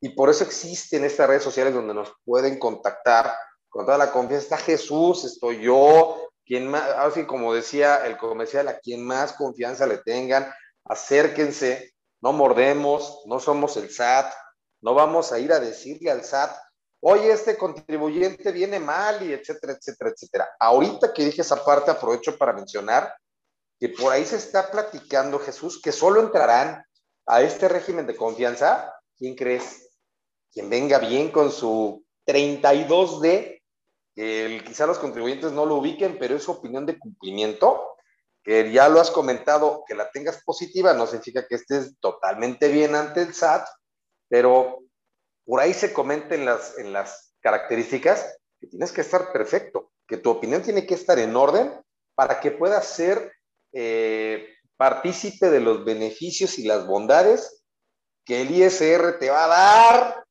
y 0.00 0.10
por 0.10 0.30
eso 0.30 0.44
existen 0.44 1.04
estas 1.04 1.28
redes 1.28 1.42
sociales 1.42 1.74
donde 1.74 1.94
nos 1.94 2.12
pueden 2.24 2.58
contactar 2.58 3.34
con 3.68 3.84
toda 3.84 3.98
la 3.98 4.12
confianza. 4.12 4.44
Está 4.44 4.56
Jesús, 4.58 5.24
estoy 5.24 5.62
yo, 5.62 6.30
quien 6.44 6.68
más, 6.68 6.82
así 6.98 7.24
como 7.26 7.52
decía 7.52 8.06
el 8.06 8.16
comercial, 8.16 8.68
a 8.68 8.78
quien 8.78 9.04
más 9.04 9.32
confianza 9.32 9.86
le 9.86 9.98
tengan, 9.98 10.50
acérquense, 10.84 11.92
no 12.20 12.32
mordemos, 12.32 13.22
no 13.26 13.40
somos 13.40 13.76
el 13.76 13.90
SAT, 13.90 14.32
no 14.80 14.94
vamos 14.94 15.32
a 15.32 15.38
ir 15.38 15.52
a 15.52 15.60
decirle 15.60 16.10
al 16.10 16.24
SAT, 16.24 16.56
oye, 17.00 17.30
este 17.30 17.56
contribuyente 17.56 18.52
viene 18.52 18.78
mal 18.78 19.22
y 19.22 19.32
etcétera, 19.32 19.74
etcétera, 19.74 20.10
etcétera. 20.10 20.48
Ahorita 20.58 21.12
que 21.12 21.24
dije 21.24 21.42
esa 21.42 21.64
parte, 21.64 21.90
aprovecho 21.90 22.36
para 22.38 22.52
mencionar 22.52 23.14
que 23.78 23.90
por 23.90 24.12
ahí 24.12 24.24
se 24.24 24.36
está 24.36 24.70
platicando, 24.70 25.38
Jesús, 25.38 25.80
que 25.80 25.92
solo 25.92 26.20
entrarán 26.20 26.84
a 27.26 27.42
este 27.42 27.68
régimen 27.68 28.06
de 28.06 28.16
confianza, 28.16 28.92
¿quién 29.16 29.36
crees? 29.36 29.87
Quien 30.52 30.70
venga 30.70 30.98
bien 30.98 31.30
con 31.30 31.52
su 31.52 32.04
32D, 32.26 33.62
que 34.14 34.62
quizá 34.66 34.86
los 34.86 34.98
contribuyentes 34.98 35.52
no 35.52 35.64
lo 35.66 35.76
ubiquen, 35.76 36.18
pero 36.18 36.36
es 36.36 36.42
su 36.42 36.52
opinión 36.52 36.86
de 36.86 36.98
cumplimiento, 36.98 37.96
que 38.42 38.72
ya 38.72 38.88
lo 38.88 39.00
has 39.00 39.10
comentado, 39.10 39.84
que 39.86 39.94
la 39.94 40.10
tengas 40.10 40.42
positiva, 40.42 40.94
no 40.94 41.06
significa 41.06 41.46
que 41.46 41.56
estés 41.56 41.98
totalmente 42.00 42.68
bien 42.68 42.94
ante 42.94 43.22
el 43.22 43.34
SAT, 43.34 43.66
pero 44.28 44.80
por 45.44 45.60
ahí 45.60 45.72
se 45.72 45.92
comenta 45.92 46.34
en 46.34 46.44
las, 46.44 46.78
en 46.78 46.92
las 46.92 47.34
características 47.40 48.38
que 48.60 48.66
tienes 48.66 48.92
que 48.92 49.02
estar 49.02 49.32
perfecto, 49.32 49.92
que 50.06 50.16
tu 50.16 50.30
opinión 50.30 50.62
tiene 50.62 50.86
que 50.86 50.94
estar 50.94 51.18
en 51.18 51.36
orden 51.36 51.72
para 52.14 52.40
que 52.40 52.50
puedas 52.50 52.86
ser 52.86 53.32
eh, 53.72 54.48
partícipe 54.76 55.50
de 55.50 55.60
los 55.60 55.84
beneficios 55.84 56.58
y 56.58 56.64
las 56.64 56.86
bondades 56.86 57.62
que 58.24 58.42
el 58.42 58.50
ISR 58.50 59.18
te 59.18 59.30
va 59.30 59.44
a 59.44 59.48
dar 59.48 60.24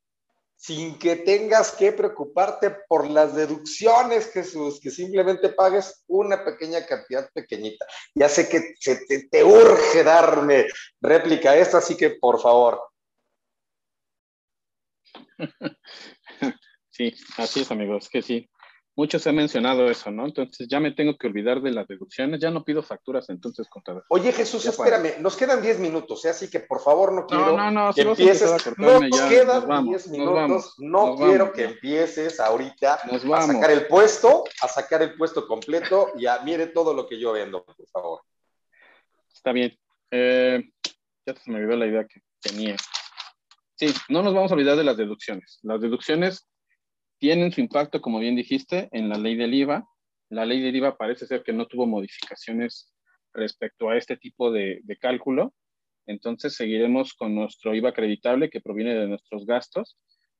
sin 0.58 0.97
que 0.97 1.16
tengas 1.18 1.72
que 1.72 1.91
preocuparte 1.91 2.72
por 2.89 3.10
las 3.10 3.36
deducciones, 3.36 4.32
Jesús, 4.32 4.80
que 4.82 4.89
simplemente 4.89 5.49
pagues 5.49 6.03
una 6.08 6.43
pequeña 6.43 6.86
cantidad 6.86 7.30
pequeñita. 7.32 7.86
Ya 8.16 8.28
sé 8.28 8.49
que 8.49 8.74
te, 9.30 9.43
urge 9.43 10.03
darme 10.03 10.66
réplica 10.99 11.51
a 11.51 11.58
esto, 11.58 11.78
así 11.78 11.95
que 11.95 12.12
por 12.12 12.41
favor. 12.41 12.82
Sí, 16.89 17.14
así 17.38 17.62
es, 17.62 17.70
amigos, 17.70 18.10
que 18.10 18.24
sí 18.24 18.49
muchos 18.98 19.26
han 19.28 19.36
mencionado 19.36 19.89
eso, 19.89 20.10
¿no? 20.12 20.26
Entonces 20.26 20.68
ya 20.68 20.80
me 20.80 20.91
tengo 20.91 21.16
que 21.18 21.28
olvidar 21.28 21.62
de 21.62 21.72
las 21.72 21.88
deducciones, 21.88 22.41
ya 22.41 22.50
no 22.50 22.66
pido 22.66 22.82
facturas 22.82 23.30
entonces 23.30 23.70
contador. 23.70 24.04
Oye 24.10 24.34
Jesús, 24.34 24.64
ya 24.64 24.72
espérame, 24.72 25.12
para. 25.12 25.22
nos 25.22 25.38
quedan 25.38 25.62
10 25.62 25.80
minutos, 25.80 26.26
¿eh? 26.26 26.30
así 26.30 26.50
que 26.50 26.60
por 26.60 26.82
favor 26.82 27.14
no 27.14 27.28
quiero 27.28 27.56
no, 27.56 27.72
no, 27.72 27.72
no, 27.72 27.93
que 27.93 28.02
si 28.02 28.08
empieces, 28.08 28.52
nos 28.78 29.02
ya, 29.12 29.30
quedan 29.30 29.68
nos 29.68 29.86
10 29.86 30.08
minutos, 30.10 30.34
vamos, 30.34 30.74
no 30.80 31.16
quiero 31.16 31.45
vamos, 31.45 31.56
que 31.56 31.62
ya. 31.62 31.70
empieces 31.70 32.39
ahorita 32.39 32.95
a 32.95 33.41
sacar 33.41 33.70
el 33.70 33.88
puesto, 33.88 34.43
a 34.62 34.68
sacar 34.68 35.04
el 35.04 35.16
puesto 35.16 35.48
completo 35.48 36.10
y 36.18 36.26
a 36.26 36.39
mire 36.39 36.68
todo 36.68 36.93
lo 36.95 37.08
que 37.08 37.20
yo 37.20 37.34
vendo, 37.34 37.64
por 37.64 37.76
favor. 37.88 38.22
Está 39.32 39.52
bien, 39.52 39.78
eh, 40.10 40.72
ya 41.24 41.36
se 41.36 41.52
me 41.52 41.58
olvidó 41.58 41.78
la 41.78 41.86
idea 41.86 42.06
que 42.06 42.22
tenía. 42.41 42.76
Sí, 43.76 43.93
no 44.10 44.24
nos 44.24 44.34
vamos 44.34 44.50
a 44.50 44.56
olvidar 44.56 44.76
de 44.76 44.84
las 44.84 44.98
deducciones. 44.98 45.60
Las 45.62 45.80
deducciones 45.80 46.48
tienen 47.20 47.51
su 47.51 47.61
impacto, 47.61 48.01
como 48.01 48.20
bien 48.20 48.36
dijiste, 48.36 48.89
en 48.91 49.09
la 49.09 49.18
ley 49.18 49.36
del 49.36 49.53
IVA. 49.53 49.86
La 50.30 50.45
ley 50.45 50.61
del 50.61 50.76
IVA 50.76 50.97
parece 50.97 51.26
ser 51.26 51.43
que 51.43 51.53
no 51.53 51.65
tuvo 51.65 51.86
modificaciones 51.86 52.93
respecto 53.34 53.89
a 53.89 53.97
este 53.97 54.18
tipo 54.18 54.51
de, 54.51 54.82
de 54.84 54.97
cálculo. 54.97 55.53
Entonces 56.05 56.55
seguiremos 56.55 57.13
con 57.13 57.36
nuestro 57.36 57.76
IVA 57.76 57.89
acreditable 57.89 58.49
que 58.49 58.61
proviene 58.61 58.95
de 58.95 59.07
nuestros 59.07 59.45
gastos, 59.45 59.97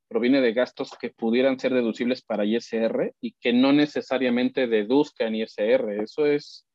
proviene 0.08 0.42
de 0.42 0.54
gastos 0.54 0.92
que 1.00 1.10
pudieran 1.10 1.60
ser 1.60 1.74
deducibles 1.74 2.22
para 2.22 2.46
ISR 2.46 3.14
y 3.20 3.34
que 3.34 3.54
no 3.54 3.74
necesariamente 3.74 4.68
deduzcan 4.68 5.36
ISR. 5.36 6.02
Eso 6.02 6.26
es 6.26 6.66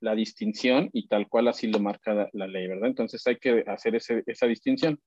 la 0.00 0.14
distinción 0.14 0.90
y 0.92 1.06
tal 1.06 1.28
cual 1.28 1.48
así 1.48 1.68
lo 1.68 1.78
marca 1.78 2.14
la, 2.14 2.28
la 2.32 2.46
ley, 2.46 2.66
¿verdad? 2.66 2.88
Entonces 2.88 3.24
hay 3.26 3.36
que 3.36 3.64
hacer 3.66 3.94
ese, 3.94 4.22
esa 4.26 4.46
distinción. 4.46 5.00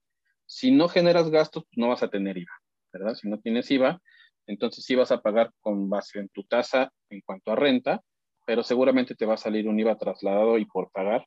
Si 0.45 0.71
no 0.71 0.87
generas 0.87 1.29
gastos, 1.29 1.63
pues 1.63 1.77
no 1.77 1.89
vas 1.89 2.03
a 2.03 2.09
tener 2.09 2.37
IVA, 2.37 2.53
¿verdad? 2.93 3.15
Si 3.15 3.27
no 3.27 3.39
tienes 3.39 3.69
IVA, 3.71 3.99
entonces 4.47 4.83
sí 4.85 4.95
vas 4.95 5.11
a 5.11 5.21
pagar 5.21 5.51
con 5.59 5.89
base 5.89 6.19
en 6.19 6.29
tu 6.29 6.43
tasa 6.43 6.91
en 7.09 7.21
cuanto 7.21 7.51
a 7.51 7.55
renta 7.55 8.01
pero 8.45 8.63
seguramente 8.63 9.15
te 9.15 9.25
va 9.25 9.33
a 9.33 9.37
salir 9.37 9.67
un 9.67 9.79
IVA 9.79 9.97
trasladado 9.97 10.57
y 10.57 10.65
por 10.65 10.91
pagar, 10.91 11.25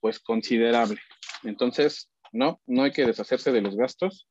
pues 0.00 0.18
considerable. 0.18 0.98
Entonces, 1.42 2.10
no, 2.32 2.60
no 2.66 2.82
hay 2.82 2.90
que 2.90 3.06
deshacerse 3.06 3.52
de 3.52 3.60
los 3.60 3.76
gastos, 3.76 4.26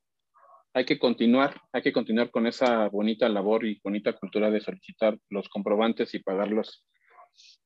hay 0.74 0.86
que 0.86 0.98
continuar, 0.98 1.62
hay 1.72 1.84
que 1.84 1.94
continuar 1.94 2.32
con 2.32 2.48
esa 2.48 2.90
bonita 2.90 3.30
labor 3.30 3.66
y 3.66 3.80
bonita 3.84 4.14
cultura 4.14 4.50
de 4.50 4.60
solicitar 4.60 5.18
los 5.30 5.48
comprobantes 5.50 6.14
y 6.16 6.20
pagarlos 6.20 6.84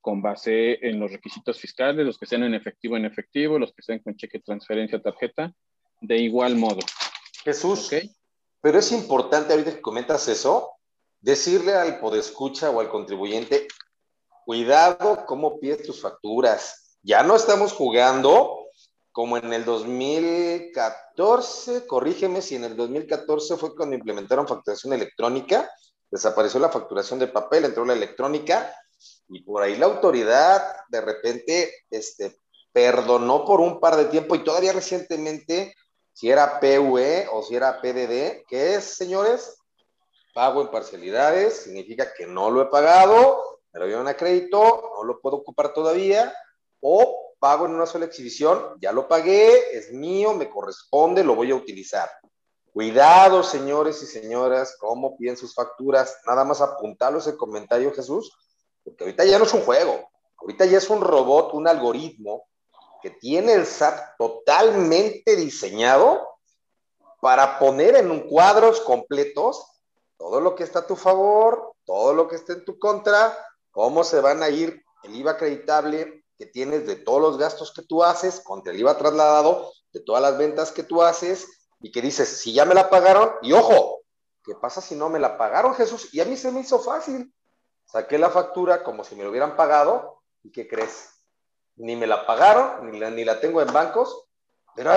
con 0.01 0.21
base 0.21 0.85
en 0.85 0.99
los 0.99 1.11
requisitos 1.11 1.59
fiscales, 1.59 2.05
los 2.05 2.17
que 2.17 2.25
sean 2.25 2.43
en 2.43 2.53
efectivo 2.53 2.97
en 2.97 3.05
efectivo, 3.05 3.59
los 3.59 3.73
que 3.73 3.81
sean 3.81 3.99
con 3.99 4.15
cheque, 4.15 4.39
transferencia, 4.39 5.01
tarjeta, 5.01 5.53
de 6.01 6.17
igual 6.17 6.55
modo. 6.57 6.79
Jesús, 7.43 7.89
pero 8.67 8.79
es 8.79 8.91
importante 8.91 9.53
ahorita 9.53 9.75
que 9.75 9.81
comentas 9.81 10.27
eso, 10.27 10.73
decirle 11.21 11.73
al 11.73 12.01
podescucha 12.01 12.69
o 12.69 12.81
al 12.81 12.89
contribuyente, 12.89 13.65
cuidado 14.45 15.25
cómo 15.25 15.57
pides 15.57 15.83
tus 15.83 16.01
facturas. 16.01 16.97
Ya 17.01 17.23
no 17.23 17.37
estamos 17.37 17.71
jugando 17.71 18.65
como 19.13 19.37
en 19.37 19.53
el 19.53 19.63
2014, 19.63 21.87
corrígeme 21.87 22.41
si 22.41 22.55
en 22.55 22.65
el 22.65 22.75
2014 22.75 23.55
fue 23.55 23.73
cuando 23.73 23.95
implementaron 23.95 24.45
facturación 24.45 24.91
electrónica, 24.91 25.71
desapareció 26.11 26.59
la 26.59 26.67
facturación 26.67 27.19
de 27.19 27.27
papel, 27.27 27.63
entró 27.63 27.85
la 27.85 27.93
electrónica 27.93 28.75
y 29.29 29.43
por 29.43 29.63
ahí 29.63 29.77
la 29.77 29.85
autoridad 29.85 30.61
de 30.89 30.99
repente 30.99 31.73
este, 31.89 32.37
perdonó 32.73 33.45
por 33.45 33.61
un 33.61 33.79
par 33.79 33.95
de 33.95 34.07
tiempo 34.07 34.35
y 34.35 34.43
todavía 34.43 34.73
recientemente 34.73 35.73
si 36.17 36.31
era 36.31 36.59
PUE 36.59 37.27
o 37.31 37.43
si 37.43 37.55
era 37.55 37.79
PDD, 37.79 38.43
¿qué 38.47 38.73
es, 38.73 38.85
señores? 38.85 39.61
Pago 40.33 40.61
en 40.61 40.71
parcialidades, 40.71 41.57
significa 41.57 42.11
que 42.11 42.25
no 42.25 42.49
lo 42.49 42.63
he 42.63 42.65
pagado, 42.65 43.59
me 43.71 43.81
lo 43.81 43.85
dieron 43.85 44.07
a 44.07 44.17
crédito, 44.17 44.93
no 44.95 45.03
lo 45.03 45.21
puedo 45.21 45.35
ocupar 45.35 45.73
todavía, 45.73 46.33
o 46.79 47.35
pago 47.37 47.67
en 47.67 47.75
una 47.75 47.85
sola 47.85 48.05
exhibición, 48.05 48.79
ya 48.81 48.91
lo 48.93 49.07
pagué, 49.07 49.77
es 49.77 49.91
mío, 49.91 50.33
me 50.33 50.49
corresponde, 50.49 51.23
lo 51.23 51.35
voy 51.35 51.51
a 51.51 51.55
utilizar. 51.55 52.09
Cuidado, 52.73 53.43
señores 53.43 54.01
y 54.01 54.07
señoras, 54.07 54.75
cómo 54.79 55.15
piden 55.17 55.37
sus 55.37 55.53
facturas. 55.53 56.17
Nada 56.25 56.43
más 56.43 56.61
apuntalo 56.61 57.19
ese 57.19 57.37
comentario, 57.37 57.93
Jesús, 57.93 58.35
porque 58.83 59.03
ahorita 59.03 59.23
ya 59.23 59.37
no 59.37 59.45
es 59.45 59.53
un 59.53 59.61
juego, 59.61 60.09
ahorita 60.37 60.65
ya 60.65 60.79
es 60.79 60.89
un 60.89 60.99
robot, 60.99 61.53
un 61.53 61.67
algoritmo 61.67 62.47
tiene 63.11 63.53
el 63.53 63.65
SAT 63.65 64.17
totalmente 64.17 65.35
diseñado 65.35 66.27
para 67.21 67.59
poner 67.59 67.95
en 67.95 68.27
cuadros 68.27 68.81
completos 68.81 69.65
todo 70.17 70.41
lo 70.41 70.55
que 70.55 70.63
está 70.63 70.79
a 70.79 70.87
tu 70.87 70.95
favor, 70.95 71.73
todo 71.85 72.13
lo 72.13 72.27
que 72.27 72.35
está 72.35 72.53
en 72.53 72.65
tu 72.65 72.79
contra, 72.79 73.37
cómo 73.71 74.03
se 74.03 74.19
van 74.19 74.43
a 74.43 74.49
ir 74.49 74.83
el 75.03 75.15
IVA 75.15 75.31
acreditable 75.31 76.23
que 76.37 76.45
tienes 76.45 76.85
de 76.85 76.95
todos 76.95 77.21
los 77.21 77.37
gastos 77.37 77.73
que 77.73 77.81
tú 77.81 78.03
haces 78.03 78.41
contra 78.41 78.73
el 78.73 78.79
IVA 78.79 78.97
trasladado 78.97 79.71
de 79.91 79.99
todas 80.01 80.21
las 80.21 80.37
ventas 80.37 80.71
que 80.71 80.83
tú 80.83 81.01
haces 81.01 81.47
y 81.79 81.91
que 81.91 82.01
dices, 82.01 82.27
si 82.27 82.53
ya 82.53 82.65
me 82.65 82.73
la 82.73 82.89
pagaron, 82.89 83.31
y 83.41 83.53
ojo, 83.53 84.01
¿qué 84.43 84.55
pasa 84.55 84.81
si 84.81 84.95
no 84.95 85.09
me 85.09 85.19
la 85.19 85.37
pagaron, 85.37 85.75
Jesús? 85.75 86.13
Y 86.13 86.19
a 86.19 86.25
mí 86.25 86.35
se 86.35 86.51
me 86.51 86.61
hizo 86.61 86.79
fácil. 86.79 87.33
Saqué 87.85 88.17
la 88.17 88.29
factura 88.29 88.83
como 88.83 89.03
si 89.03 89.15
me 89.15 89.23
lo 89.23 89.29
hubieran 89.29 89.55
pagado, 89.55 90.21
¿y 90.43 90.51
qué 90.51 90.67
crees? 90.67 91.16
Ni 91.77 91.95
me 91.95 92.07
la 92.07 92.25
pagaron, 92.25 92.91
ni 92.91 92.99
la, 92.99 93.09
ni 93.09 93.23
la 93.23 93.39
tengo 93.39 93.61
en 93.61 93.71
bancos. 93.71 94.25
Pero 94.75 94.91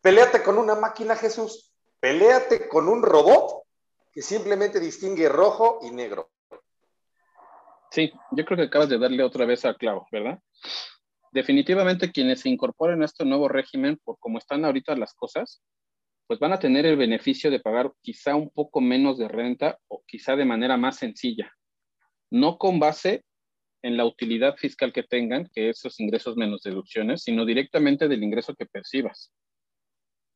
peleate 0.00 0.42
con 0.42 0.58
una 0.58 0.74
máquina, 0.74 1.16
Jesús. 1.16 1.72
Peleate 2.00 2.68
con 2.68 2.88
un 2.88 3.02
robot 3.02 3.64
que 4.12 4.22
simplemente 4.22 4.80
distingue 4.80 5.28
rojo 5.28 5.80
y 5.82 5.90
negro. 5.90 6.30
Sí, 7.90 8.12
yo 8.32 8.44
creo 8.44 8.56
que 8.56 8.64
acabas 8.64 8.88
de 8.88 8.98
darle 8.98 9.22
otra 9.22 9.46
vez 9.46 9.64
al 9.64 9.76
clavo, 9.76 10.06
¿verdad? 10.10 10.40
Definitivamente 11.32 12.12
quienes 12.12 12.40
se 12.40 12.48
incorporen 12.48 13.02
a 13.02 13.04
este 13.04 13.24
nuevo 13.24 13.48
régimen, 13.48 14.00
por 14.02 14.18
cómo 14.18 14.38
están 14.38 14.64
ahorita 14.64 14.96
las 14.96 15.14
cosas, 15.14 15.62
pues 16.26 16.40
van 16.40 16.52
a 16.52 16.58
tener 16.58 16.86
el 16.86 16.96
beneficio 16.96 17.50
de 17.50 17.60
pagar 17.60 17.92
quizá 18.00 18.34
un 18.34 18.50
poco 18.50 18.80
menos 18.80 19.18
de 19.18 19.28
renta 19.28 19.78
o 19.88 20.02
quizá 20.06 20.34
de 20.34 20.44
manera 20.44 20.76
más 20.76 20.96
sencilla, 20.96 21.52
no 22.30 22.58
con 22.58 22.80
base 22.80 23.24
en 23.86 23.96
la 23.96 24.04
utilidad 24.04 24.56
fiscal 24.56 24.92
que 24.92 25.04
tengan, 25.04 25.48
que 25.54 25.68
esos 25.70 26.00
ingresos 26.00 26.36
menos 26.36 26.62
deducciones, 26.62 27.22
sino 27.22 27.44
directamente 27.44 28.08
del 28.08 28.24
ingreso 28.24 28.52
que 28.56 28.66
percibas. 28.66 29.32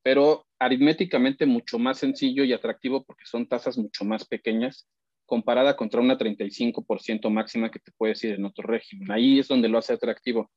Pero 0.03 0.47
aritméticamente 0.57 1.45
mucho 1.45 1.77
más 1.77 1.99
sencillo 1.99 2.45
y 2.45 2.53
atractivo 2.53 3.03
porque 3.03 3.25
son 3.25 3.47
tasas 3.47 3.77
mucho 3.77 4.05
más 4.05 4.25
pequeñas 4.25 4.87
comparada 5.25 5.75
contra 5.75 5.99
una 5.99 6.17
35% 6.17 7.29
máxima 7.29 7.69
que 7.69 7.79
te 7.79 7.91
puedes 7.91 8.23
ir 8.23 8.35
en 8.35 8.45
otro 8.45 8.65
régimen. 8.65 9.11
Ahí 9.11 9.39
es 9.39 9.49
donde 9.49 9.67
lo 9.67 9.77
hace 9.77 9.93
atractivo. 9.93 10.49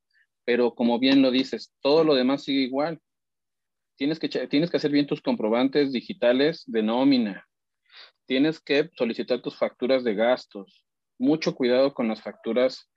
Pero 0.44 0.76
como 0.76 1.00
bien 1.00 1.20
lo 1.20 1.32
dices, 1.32 1.72
todo 1.80 2.04
lo 2.04 2.14
demás 2.14 2.44
sigue 2.44 2.60
igual. 2.60 3.00
Tienes 3.96 4.20
que, 4.20 4.28
tienes 4.28 4.70
que 4.70 4.76
hacer 4.76 4.92
bien 4.92 5.08
tus 5.08 5.20
comprobantes 5.20 5.92
digitales 5.92 6.62
de 6.66 6.84
nómina. 6.84 7.48
Tienes 8.26 8.60
que 8.60 8.88
solicitar 8.96 9.42
tus 9.42 9.56
facturas 9.56 10.04
de 10.04 10.14
gastos 10.14 10.83
mucho 11.24 11.54
cuidado 11.54 11.94
con 11.94 12.08
las 12.08 12.22
facturas 12.22 12.88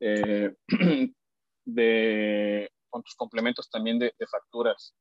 eh, 0.00 0.54
de, 1.64 2.70
con 2.88 3.02
tus 3.02 3.14
complementos 3.14 3.68
también 3.70 3.98
de, 3.98 4.12
facturas. 4.30 4.94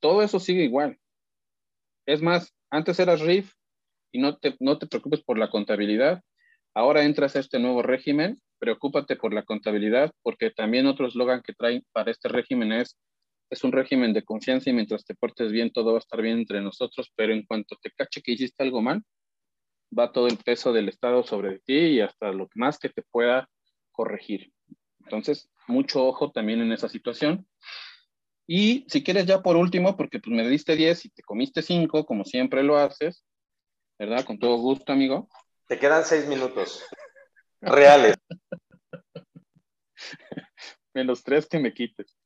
Todo 0.00 0.22
eso 0.22 0.38
sigue 0.38 0.64
igual. 0.64 0.98
Es 2.06 2.22
más, 2.22 2.54
antes 2.70 2.98
eras 3.00 3.20
RIF 3.20 3.52
y 4.12 4.20
no 4.20 4.38
te, 4.38 4.56
no 4.60 4.78
te 4.78 4.86
preocupes 4.86 5.22
por 5.22 5.38
la 5.38 5.50
contabilidad. 5.50 6.22
Ahora 6.74 7.04
entras 7.04 7.34
a 7.36 7.40
este 7.40 7.58
nuevo 7.58 7.82
régimen, 7.82 8.40
preocúpate 8.58 9.16
por 9.16 9.34
la 9.34 9.42
contabilidad, 9.42 10.12
porque 10.22 10.50
también 10.50 10.86
otro 10.86 11.06
eslogan 11.06 11.42
que 11.42 11.52
traen 11.52 11.84
para 11.92 12.10
este 12.10 12.28
régimen 12.28 12.72
es, 12.72 12.96
es 13.50 13.64
un 13.64 13.72
régimen 13.72 14.12
de 14.12 14.24
confianza 14.24 14.70
y 14.70 14.72
mientras 14.72 15.04
te 15.04 15.14
portes 15.14 15.50
bien, 15.50 15.72
todo 15.72 15.92
va 15.92 15.98
a 15.98 16.04
estar 16.06 16.22
bien 16.22 16.38
entre 16.38 16.60
nosotros, 16.60 17.10
pero 17.16 17.32
en 17.32 17.44
cuanto 17.44 17.76
te 17.82 17.90
cache 17.90 18.22
que 18.22 18.32
hiciste 18.32 18.62
algo 18.62 18.82
mal, 18.82 19.02
va 19.96 20.12
todo 20.12 20.26
el 20.26 20.36
peso 20.38 20.72
del 20.72 20.88
Estado 20.88 21.22
sobre 21.22 21.60
ti 21.60 21.76
y 21.76 22.00
hasta 22.00 22.32
lo 22.32 22.48
más 22.54 22.78
que 22.78 22.88
te 22.88 23.02
pueda 23.02 23.48
corregir. 23.92 24.52
Entonces, 25.00 25.48
mucho 25.66 26.06
ojo 26.06 26.30
también 26.30 26.60
en 26.60 26.72
esa 26.72 26.88
situación. 26.88 27.46
Y 28.46 28.86
si 28.88 29.02
quieres 29.02 29.26
ya 29.26 29.42
por 29.42 29.56
último, 29.56 29.96
porque 29.96 30.20
pues 30.20 30.34
me 30.34 30.48
diste 30.48 30.76
10 30.76 31.06
y 31.06 31.10
te 31.10 31.22
comiste 31.22 31.62
5, 31.62 32.06
como 32.06 32.24
siempre 32.24 32.62
lo 32.62 32.78
haces, 32.78 33.24
¿verdad? 33.98 34.24
Con 34.24 34.38
todo 34.38 34.56
gusto, 34.56 34.92
amigo. 34.92 35.28
Te 35.66 35.78
quedan 35.78 36.04
6 36.04 36.26
minutos 36.28 36.84
reales. 37.60 38.16
Menos 40.94 41.22
3 41.22 41.46
que 41.46 41.58
me 41.58 41.74
quites. 41.74 42.16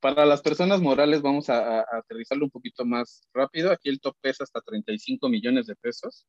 Para 0.00 0.24
las 0.24 0.40
personas 0.40 0.80
morales 0.80 1.20
vamos 1.20 1.50
a, 1.50 1.80
a 1.80 1.98
aterrizarlo 1.98 2.44
un 2.44 2.50
poquito 2.50 2.84
más 2.84 3.28
rápido. 3.34 3.70
Aquí 3.70 3.88
el 3.88 4.00
top 4.00 4.16
pesa 4.20 4.44
hasta 4.44 4.60
35 4.60 5.28
millones 5.28 5.66
de 5.66 5.76
pesos 5.76 6.26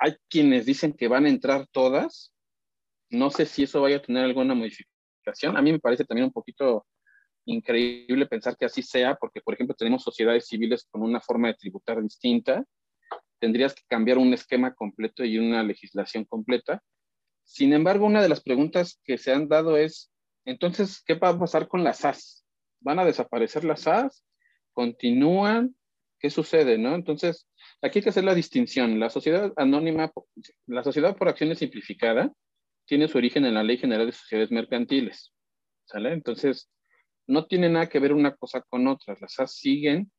hay 0.00 0.16
quienes 0.28 0.66
dicen 0.66 0.94
que 0.94 1.08
van 1.08 1.26
a 1.26 1.28
entrar 1.28 1.66
todas. 1.70 2.32
No 3.10 3.30
sé 3.30 3.44
si 3.44 3.64
eso 3.64 3.82
vaya 3.82 3.98
a 3.98 4.02
tener 4.02 4.24
alguna 4.24 4.54
modificación. 4.54 5.56
A 5.56 5.62
mí 5.62 5.72
me 5.72 5.78
parece 5.78 6.04
también 6.04 6.24
un 6.24 6.32
poquito 6.32 6.86
increíble 7.44 8.26
pensar 8.26 8.56
que 8.56 8.64
así 8.64 8.82
sea, 8.82 9.16
porque, 9.16 9.42
por 9.42 9.54
ejemplo, 9.54 9.76
tenemos 9.76 10.02
sociedades 10.02 10.46
civiles 10.46 10.86
con 10.90 11.02
una 11.02 11.20
forma 11.20 11.48
de 11.48 11.54
tributar 11.54 12.02
distinta. 12.02 12.64
Tendrías 13.38 13.74
que 13.74 13.82
cambiar 13.88 14.16
un 14.16 14.32
esquema 14.32 14.74
completo 14.74 15.22
y 15.24 15.38
una 15.38 15.62
legislación 15.62 16.24
completa. 16.24 16.82
Sin 17.44 17.72
embargo, 17.74 18.06
una 18.06 18.22
de 18.22 18.28
las 18.28 18.42
preguntas 18.42 19.00
que 19.04 19.18
se 19.18 19.32
han 19.32 19.48
dado 19.48 19.76
es, 19.76 20.10
entonces, 20.46 21.02
¿qué 21.04 21.14
va 21.14 21.30
a 21.30 21.38
pasar 21.38 21.68
con 21.68 21.84
las 21.84 21.98
SAS? 21.98 22.46
¿Van 22.80 22.98
a 22.98 23.04
desaparecer 23.04 23.64
las 23.64 23.82
SAS? 23.82 24.24
¿Continúan? 24.72 25.74
¿Qué 26.20 26.30
sucede? 26.30 26.78
¿no? 26.78 26.94
Entonces, 26.94 27.48
Aquí 27.82 27.98
hay 27.98 28.02
que 28.02 28.10
hacer 28.10 28.24
la 28.24 28.34
distinción. 28.34 29.00
La 29.00 29.08
sociedad 29.08 29.52
anónima, 29.56 30.12
la 30.66 30.84
sociedad 30.84 31.16
por 31.16 31.28
acciones 31.28 31.58
simplificada, 31.58 32.30
tiene 32.84 33.08
su 33.08 33.18
origen 33.18 33.44
en 33.46 33.54
la 33.54 33.62
Ley 33.62 33.78
General 33.78 34.06
de 34.06 34.12
Sociedades 34.12 34.50
Mercantiles. 34.50 35.32
¿Sale? 35.84 36.12
Entonces, 36.12 36.70
no 37.26 37.46
tiene 37.46 37.68
nada 37.70 37.88
que 37.88 37.98
ver 37.98 38.12
una 38.12 38.36
cosa 38.36 38.60
con 38.68 38.86
otra. 38.86 39.16
Las 39.20 39.32
SAS 39.32 39.54
siguen 39.54 40.10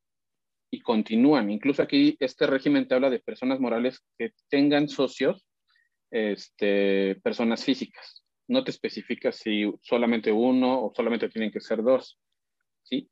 y 0.72 0.82
continúan. 0.82 1.52
Incluso 1.52 1.84
aquí 1.84 2.16
este 2.20 2.48
régimen 2.48 2.88
te 2.88 2.96
habla 2.96 3.10
de 3.10 3.20
personas 3.20 3.60
morales 3.60 4.00
que 4.18 4.32
tengan 4.50 4.90
socios, 4.90 5.46
este, 6.10 7.16
personas 7.22 7.64
físicas. 7.64 8.24
No 8.48 8.64
te 8.64 8.72
especifica 8.72 9.32
si 9.32 9.72
solamente 9.82 10.32
uno 10.32 10.86
o 10.86 10.94
solamente 10.96 11.30
tienen 11.30 11.52
que 11.52 11.62
ser 11.62 11.84
dos. 11.84 12.20
¿sí? 12.84 13.10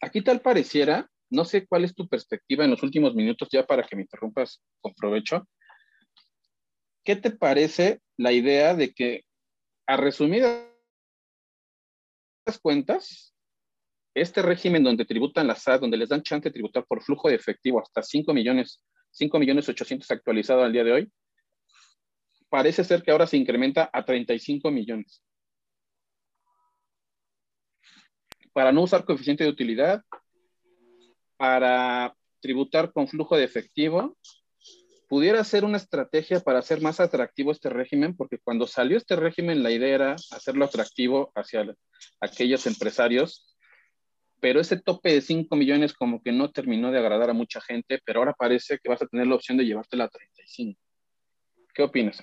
Aquí 0.00 0.22
tal 0.22 0.40
pareciera 0.40 1.10
no 1.30 1.44
sé 1.44 1.66
cuál 1.66 1.84
es 1.84 1.94
tu 1.94 2.08
perspectiva 2.08 2.64
en 2.64 2.70
los 2.70 2.82
últimos 2.82 3.14
minutos, 3.14 3.48
ya 3.50 3.66
para 3.66 3.82
que 3.82 3.96
me 3.96 4.02
interrumpas 4.02 4.62
con 4.80 4.94
provecho. 4.94 5.46
¿Qué 7.04 7.16
te 7.16 7.30
parece 7.30 8.00
la 8.16 8.32
idea 8.32 8.74
de 8.74 8.92
que, 8.92 9.24
a 9.86 9.96
resumidas 9.96 10.66
cuentas, 12.62 13.34
este 14.14 14.42
régimen 14.42 14.82
donde 14.82 15.04
tributan 15.04 15.46
las 15.46 15.62
SAT, 15.62 15.80
donde 15.80 15.96
les 15.96 16.08
dan 16.08 16.22
chance 16.22 16.48
de 16.48 16.52
tributar 16.52 16.84
por 16.86 17.02
flujo 17.02 17.28
de 17.28 17.34
efectivo 17.34 17.80
hasta 17.80 18.02
5 18.02 18.32
millones, 18.32 18.82
5 19.10 19.38
millones 19.38 19.68
800 19.68 20.10
actualizado 20.10 20.62
al 20.62 20.72
día 20.72 20.84
de 20.84 20.92
hoy, 20.92 21.12
parece 22.48 22.84
ser 22.84 23.02
que 23.02 23.10
ahora 23.10 23.26
se 23.26 23.36
incrementa 23.36 23.90
a 23.92 24.04
35 24.04 24.70
millones. 24.70 25.22
Para 28.52 28.72
no 28.72 28.82
usar 28.82 29.04
coeficiente 29.04 29.44
de 29.44 29.50
utilidad, 29.50 30.02
para 31.38 32.14
tributar 32.40 32.92
con 32.92 33.08
flujo 33.08 33.36
de 33.36 33.44
efectivo, 33.44 34.16
pudiera 35.08 35.42
ser 35.42 35.64
una 35.64 35.78
estrategia 35.78 36.40
para 36.40 36.58
hacer 36.58 36.82
más 36.82 37.00
atractivo 37.00 37.50
este 37.50 37.70
régimen, 37.70 38.14
porque 38.14 38.38
cuando 38.38 38.66
salió 38.66 38.98
este 38.98 39.16
régimen 39.16 39.62
la 39.62 39.70
idea 39.70 39.94
era 39.94 40.16
hacerlo 40.32 40.66
atractivo 40.66 41.32
hacia 41.34 41.74
aquellos 42.20 42.66
empresarios, 42.66 43.56
pero 44.40 44.60
ese 44.60 44.80
tope 44.80 45.12
de 45.12 45.20
5 45.22 45.56
millones 45.56 45.94
como 45.94 46.22
que 46.22 46.32
no 46.32 46.52
terminó 46.52 46.92
de 46.92 46.98
agradar 46.98 47.30
a 47.30 47.34
mucha 47.34 47.60
gente, 47.60 48.00
pero 48.04 48.20
ahora 48.20 48.34
parece 48.34 48.78
que 48.78 48.88
vas 48.88 49.02
a 49.02 49.06
tener 49.06 49.26
la 49.26 49.34
opción 49.34 49.56
de 49.56 49.64
llevártela 49.64 50.04
a 50.04 50.08
35. 50.08 50.78
¿Qué 51.74 51.82
opinas? 51.82 52.22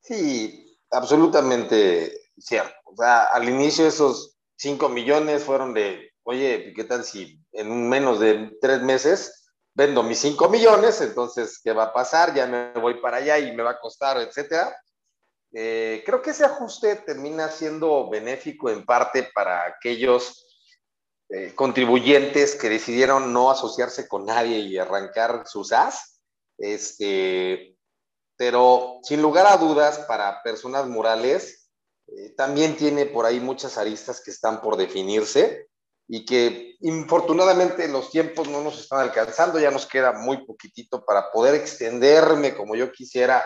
Sí, 0.00 0.78
absolutamente 0.90 2.12
cierto. 2.38 2.74
O 2.84 2.96
sea, 2.96 3.24
al 3.24 3.48
inicio 3.48 3.86
esos 3.86 4.36
5 4.56 4.88
millones 4.88 5.44
fueron 5.44 5.74
de, 5.74 6.07
oye, 6.28 6.74
¿qué 6.76 6.84
tal 6.84 7.04
si 7.04 7.42
en 7.52 7.88
menos 7.88 8.20
de 8.20 8.54
tres 8.60 8.82
meses 8.82 9.50
vendo 9.72 10.02
mis 10.02 10.18
5 10.18 10.48
millones, 10.50 11.00
entonces, 11.00 11.58
¿qué 11.62 11.72
va 11.72 11.84
a 11.84 11.92
pasar? 11.92 12.34
Ya 12.34 12.46
me 12.46 12.72
voy 12.72 13.00
para 13.00 13.16
allá 13.18 13.38
y 13.38 13.56
me 13.56 13.62
va 13.62 13.70
a 13.70 13.80
costar, 13.80 14.18
etcétera. 14.18 14.76
Eh, 15.54 16.02
creo 16.04 16.20
que 16.20 16.30
ese 16.30 16.44
ajuste 16.44 16.96
termina 16.96 17.48
siendo 17.48 18.10
benéfico 18.10 18.68
en 18.68 18.84
parte 18.84 19.30
para 19.32 19.64
aquellos 19.64 20.46
eh, 21.30 21.54
contribuyentes 21.54 22.56
que 22.56 22.68
decidieron 22.68 23.32
no 23.32 23.50
asociarse 23.50 24.06
con 24.06 24.26
nadie 24.26 24.58
y 24.58 24.76
arrancar 24.76 25.44
sus 25.46 25.72
as. 25.72 26.20
Este, 26.58 27.74
pero 28.36 28.98
sin 29.02 29.22
lugar 29.22 29.46
a 29.46 29.56
dudas, 29.56 30.00
para 30.00 30.42
personas 30.42 30.86
morales, 30.88 31.70
eh, 32.08 32.34
también 32.36 32.76
tiene 32.76 33.06
por 33.06 33.24
ahí 33.24 33.40
muchas 33.40 33.78
aristas 33.78 34.20
que 34.22 34.30
están 34.30 34.60
por 34.60 34.76
definirse 34.76 35.67
y 36.08 36.24
que 36.24 36.76
infortunadamente 36.80 37.86
los 37.86 38.10
tiempos 38.10 38.48
no 38.48 38.62
nos 38.62 38.80
están 38.80 39.00
alcanzando, 39.00 39.60
ya 39.60 39.70
nos 39.70 39.84
queda 39.84 40.12
muy 40.12 40.44
poquitito 40.46 41.04
para 41.04 41.30
poder 41.30 41.54
extenderme 41.54 42.56
como 42.56 42.74
yo 42.74 42.90
quisiera 42.90 43.44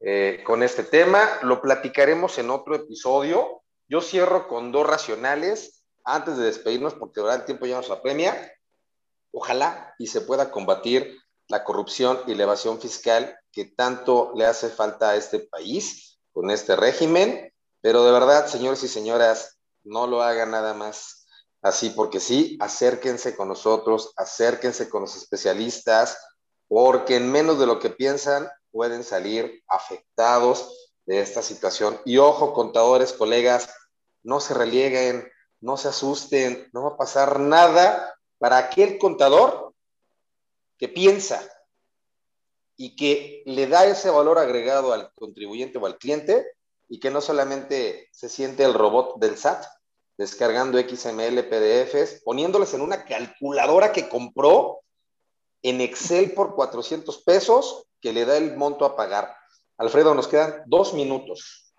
eh, 0.00 0.42
con 0.44 0.62
este 0.62 0.84
tema. 0.84 1.28
Lo 1.42 1.60
platicaremos 1.60 2.38
en 2.38 2.50
otro 2.50 2.74
episodio. 2.74 3.62
Yo 3.88 4.00
cierro 4.00 4.48
con 4.48 4.72
dos 4.72 4.86
racionales 4.86 5.84
antes 6.02 6.38
de 6.38 6.46
despedirnos 6.46 6.94
porque 6.94 7.20
ahora 7.20 7.34
el 7.34 7.44
tiempo 7.44 7.66
ya 7.66 7.76
nos 7.76 7.90
apremia. 7.90 8.52
Ojalá 9.30 9.94
y 9.98 10.06
se 10.06 10.22
pueda 10.22 10.50
combatir 10.50 11.18
la 11.48 11.62
corrupción 11.62 12.20
y 12.26 12.34
la 12.34 12.44
evasión 12.44 12.80
fiscal 12.80 13.38
que 13.52 13.66
tanto 13.66 14.32
le 14.34 14.46
hace 14.46 14.70
falta 14.70 15.10
a 15.10 15.16
este 15.16 15.40
país 15.40 16.18
con 16.32 16.50
este 16.50 16.74
régimen. 16.74 17.52
Pero 17.82 18.04
de 18.04 18.12
verdad, 18.12 18.46
señores 18.46 18.82
y 18.82 18.88
señoras, 18.88 19.58
no 19.84 20.06
lo 20.06 20.22
hagan 20.22 20.52
nada 20.52 20.72
más 20.72 21.17
así 21.62 21.90
porque 21.90 22.20
sí, 22.20 22.56
acérquense 22.60 23.36
con 23.36 23.48
nosotros, 23.48 24.12
acérquense 24.16 24.88
con 24.88 25.02
los 25.02 25.16
especialistas, 25.16 26.18
porque 26.68 27.16
en 27.16 27.32
menos 27.32 27.58
de 27.58 27.66
lo 27.66 27.78
que 27.78 27.90
piensan 27.90 28.48
pueden 28.70 29.02
salir 29.02 29.62
afectados 29.68 30.90
de 31.06 31.20
esta 31.20 31.42
situación. 31.42 32.00
Y 32.04 32.18
ojo, 32.18 32.52
contadores, 32.52 33.12
colegas, 33.12 33.70
no 34.22 34.40
se 34.40 34.54
relieguen, 34.54 35.30
no 35.60 35.76
se 35.76 35.88
asusten, 35.88 36.68
no 36.72 36.82
va 36.82 36.88
a 36.90 36.96
pasar 36.96 37.40
nada 37.40 38.14
para 38.38 38.58
aquel 38.58 38.98
contador 38.98 39.74
que 40.76 40.88
piensa 40.88 41.42
y 42.76 42.94
que 42.94 43.42
le 43.46 43.66
da 43.66 43.86
ese 43.86 44.10
valor 44.10 44.38
agregado 44.38 44.92
al 44.92 45.12
contribuyente 45.14 45.78
o 45.78 45.86
al 45.86 45.98
cliente 45.98 46.46
y 46.88 47.00
que 47.00 47.10
no 47.10 47.20
solamente 47.20 48.08
se 48.12 48.28
siente 48.28 48.64
el 48.64 48.74
robot 48.74 49.18
del 49.18 49.36
SAT, 49.36 49.64
descargando 50.18 50.78
XML 50.78 51.44
PDFs, 51.44 52.22
poniéndoles 52.24 52.74
en 52.74 52.80
una 52.80 53.04
calculadora 53.04 53.92
que 53.92 54.08
compró 54.08 54.80
en 55.62 55.80
Excel 55.80 56.32
por 56.32 56.56
400 56.56 57.22
pesos, 57.22 57.86
que 58.00 58.12
le 58.12 58.24
da 58.24 58.36
el 58.36 58.56
monto 58.56 58.84
a 58.84 58.96
pagar. 58.96 59.32
Alfredo, 59.78 60.14
nos 60.14 60.26
quedan 60.26 60.62
dos 60.66 60.92
minutos. 60.92 61.72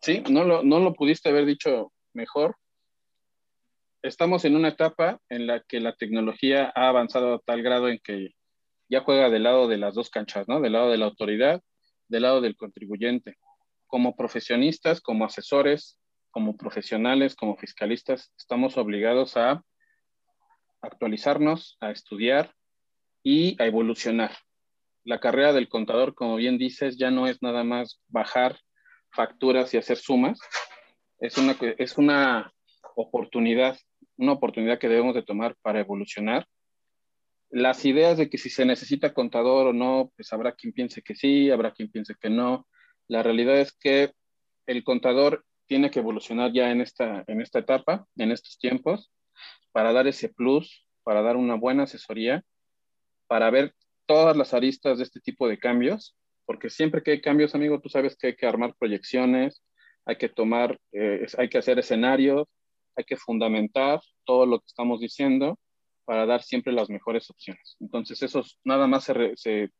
Sí, 0.00 0.22
no 0.30 0.44
lo, 0.44 0.62
no 0.62 0.78
lo 0.78 0.94
pudiste 0.94 1.28
haber 1.28 1.44
dicho 1.44 1.92
mejor. 2.12 2.56
Estamos 4.00 4.44
en 4.44 4.54
una 4.54 4.68
etapa 4.68 5.20
en 5.28 5.48
la 5.48 5.60
que 5.60 5.80
la 5.80 5.96
tecnología 5.96 6.72
ha 6.74 6.88
avanzado 6.88 7.34
a 7.34 7.38
tal 7.40 7.62
grado 7.62 7.88
en 7.88 7.98
que 7.98 8.30
ya 8.88 9.00
juega 9.00 9.28
del 9.28 9.42
lado 9.42 9.66
de 9.66 9.76
las 9.76 9.94
dos 9.94 10.08
canchas, 10.08 10.46
¿no? 10.46 10.60
Del 10.60 10.72
lado 10.72 10.90
de 10.90 10.98
la 10.98 11.06
autoridad, 11.06 11.62
del 12.06 12.22
lado 12.22 12.40
del 12.40 12.56
contribuyente. 12.56 13.36
Como 13.88 14.14
profesionistas, 14.14 15.00
como 15.00 15.24
asesores, 15.24 15.98
como 16.38 16.56
profesionales, 16.56 17.34
como 17.34 17.56
fiscalistas, 17.56 18.32
estamos 18.38 18.76
obligados 18.76 19.36
a 19.36 19.64
actualizarnos, 20.80 21.76
a 21.80 21.90
estudiar 21.90 22.54
y 23.24 23.60
a 23.60 23.66
evolucionar. 23.66 24.30
La 25.02 25.18
carrera 25.18 25.52
del 25.52 25.68
contador, 25.68 26.14
como 26.14 26.36
bien 26.36 26.56
dices, 26.56 26.96
ya 26.96 27.10
no 27.10 27.26
es 27.26 27.42
nada 27.42 27.64
más 27.64 28.00
bajar 28.06 28.56
facturas 29.10 29.74
y 29.74 29.78
hacer 29.78 29.96
sumas. 29.96 30.38
Es 31.18 31.38
una, 31.38 31.56
es 31.76 31.98
una 31.98 32.52
oportunidad, 32.94 33.76
una 34.16 34.34
oportunidad 34.34 34.78
que 34.78 34.88
debemos 34.88 35.16
de 35.16 35.24
tomar 35.24 35.56
para 35.60 35.80
evolucionar. 35.80 36.46
Las 37.50 37.84
ideas 37.84 38.16
de 38.16 38.30
que 38.30 38.38
si 38.38 38.48
se 38.48 38.64
necesita 38.64 39.12
contador 39.12 39.66
o 39.66 39.72
no, 39.72 40.12
pues 40.14 40.32
habrá 40.32 40.52
quien 40.52 40.72
piense 40.72 41.02
que 41.02 41.16
sí, 41.16 41.50
habrá 41.50 41.72
quien 41.72 41.90
piense 41.90 42.14
que 42.14 42.30
no. 42.30 42.68
La 43.08 43.24
realidad 43.24 43.58
es 43.58 43.72
que 43.72 44.12
el 44.66 44.84
contador 44.84 45.44
tiene 45.68 45.90
que 45.90 46.00
evolucionar 46.00 46.52
ya 46.52 46.70
en 46.70 46.80
esta, 46.80 47.24
en 47.28 47.40
esta 47.40 47.60
etapa, 47.60 48.06
en 48.16 48.32
estos 48.32 48.58
tiempos, 48.58 49.12
para 49.70 49.92
dar 49.92 50.08
ese 50.08 50.30
plus, 50.30 50.86
para 51.04 51.22
dar 51.22 51.36
una 51.36 51.54
buena 51.54 51.84
asesoría, 51.84 52.42
para 53.28 53.50
ver 53.50 53.74
todas 54.06 54.36
las 54.36 54.54
aristas 54.54 54.98
de 54.98 55.04
este 55.04 55.20
tipo 55.20 55.46
de 55.46 55.58
cambios, 55.58 56.16
porque 56.46 56.70
siempre 56.70 57.02
que 57.02 57.12
hay 57.12 57.20
cambios, 57.20 57.54
amigo, 57.54 57.80
tú 57.80 57.90
sabes 57.90 58.16
que 58.16 58.28
hay 58.28 58.36
que 58.36 58.46
armar 58.46 58.74
proyecciones, 58.78 59.62
hay 60.06 60.16
que 60.16 60.30
tomar, 60.30 60.80
eh, 60.92 61.26
hay 61.36 61.50
que 61.50 61.58
hacer 61.58 61.78
escenarios, 61.78 62.48
hay 62.96 63.04
que 63.04 63.16
fundamentar 63.16 64.00
todo 64.24 64.46
lo 64.46 64.58
que 64.60 64.66
estamos 64.66 65.00
diciendo 65.00 65.58
para 66.06 66.24
dar 66.24 66.42
siempre 66.42 66.72
las 66.72 66.88
mejores 66.88 67.28
opciones. 67.28 67.76
Entonces, 67.78 68.22
eso 68.22 68.42
nada 68.64 68.86
más 68.86 69.04
se, 69.04 69.70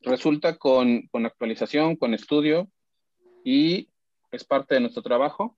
resulta 0.00 0.58
con, 0.58 1.06
con 1.12 1.24
actualización, 1.24 1.94
con 1.94 2.12
estudio, 2.12 2.68
y 3.46 3.88
es 4.32 4.42
parte 4.42 4.74
de 4.74 4.80
nuestro 4.80 5.04
trabajo 5.04 5.56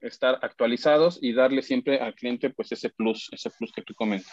estar 0.00 0.38
actualizados 0.40 1.18
y 1.20 1.34
darle 1.34 1.60
siempre 1.60 2.00
al 2.00 2.14
cliente 2.14 2.48
pues 2.48 2.72
ese 2.72 2.88
plus, 2.88 3.28
ese 3.30 3.50
plus 3.50 3.70
que 3.70 3.82
tú 3.82 3.94
comentas. 3.94 4.32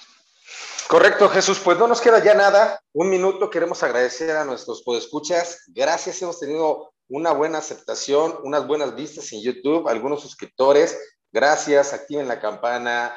Correcto, 0.88 1.28
Jesús. 1.28 1.60
Pues 1.60 1.78
no 1.78 1.88
nos 1.88 2.00
queda 2.00 2.24
ya 2.24 2.34
nada. 2.34 2.82
Un 2.94 3.10
minuto. 3.10 3.50
Queremos 3.50 3.84
agradecer 3.84 4.32
a 4.32 4.46
nuestros 4.46 4.84
podescuchas. 4.84 5.64
Gracias. 5.68 6.22
Hemos 6.22 6.40
tenido 6.40 6.94
una 7.10 7.34
buena 7.34 7.58
aceptación, 7.58 8.38
unas 8.44 8.66
buenas 8.66 8.96
vistas 8.96 9.32
en 9.34 9.42
YouTube, 9.42 9.90
algunos 9.90 10.22
suscriptores. 10.22 10.98
Gracias. 11.30 11.92
Activen 11.92 12.30
la 12.30 12.40
campana, 12.40 13.14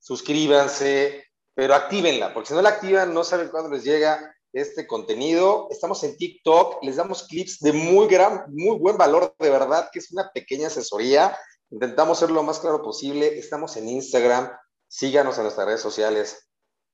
suscríbanse, 0.00 1.24
pero 1.54 1.74
actívenla, 1.74 2.34
porque 2.34 2.48
si 2.48 2.54
no 2.54 2.62
la 2.62 2.70
activan, 2.70 3.14
no 3.14 3.22
saben 3.24 3.48
cuándo 3.48 3.70
les 3.70 3.84
llega 3.84 4.35
este 4.52 4.86
contenido. 4.86 5.68
Estamos 5.70 6.02
en 6.04 6.16
TikTok, 6.16 6.82
les 6.82 6.96
damos 6.96 7.24
clips 7.24 7.60
de 7.60 7.72
muy 7.72 8.06
gran, 8.08 8.44
muy 8.48 8.78
buen 8.78 8.96
valor, 8.96 9.34
de 9.38 9.50
verdad, 9.50 9.90
que 9.92 9.98
es 9.98 10.10
una 10.12 10.30
pequeña 10.32 10.68
asesoría. 10.68 11.36
Intentamos 11.70 12.18
ser 12.18 12.30
lo 12.30 12.42
más 12.42 12.58
claro 12.60 12.82
posible. 12.82 13.38
Estamos 13.38 13.76
en 13.76 13.88
Instagram, 13.88 14.50
síganos 14.88 15.36
en 15.36 15.44
nuestras 15.44 15.66
redes 15.66 15.80
sociales. 15.80 16.48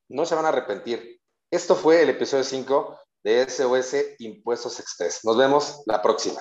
No 0.08 0.26
se 0.26 0.34
van 0.34 0.46
a 0.46 0.48
arrepentir. 0.48 1.20
Esto 1.50 1.76
fue 1.76 2.02
el 2.02 2.10
episodio 2.10 2.44
5 2.44 2.98
de 3.24 3.48
SOS 3.48 3.96
Impuestos 4.18 4.80
Express. 4.80 5.20
Nos 5.24 5.36
vemos 5.36 5.82
la 5.86 6.02
próxima. 6.02 6.40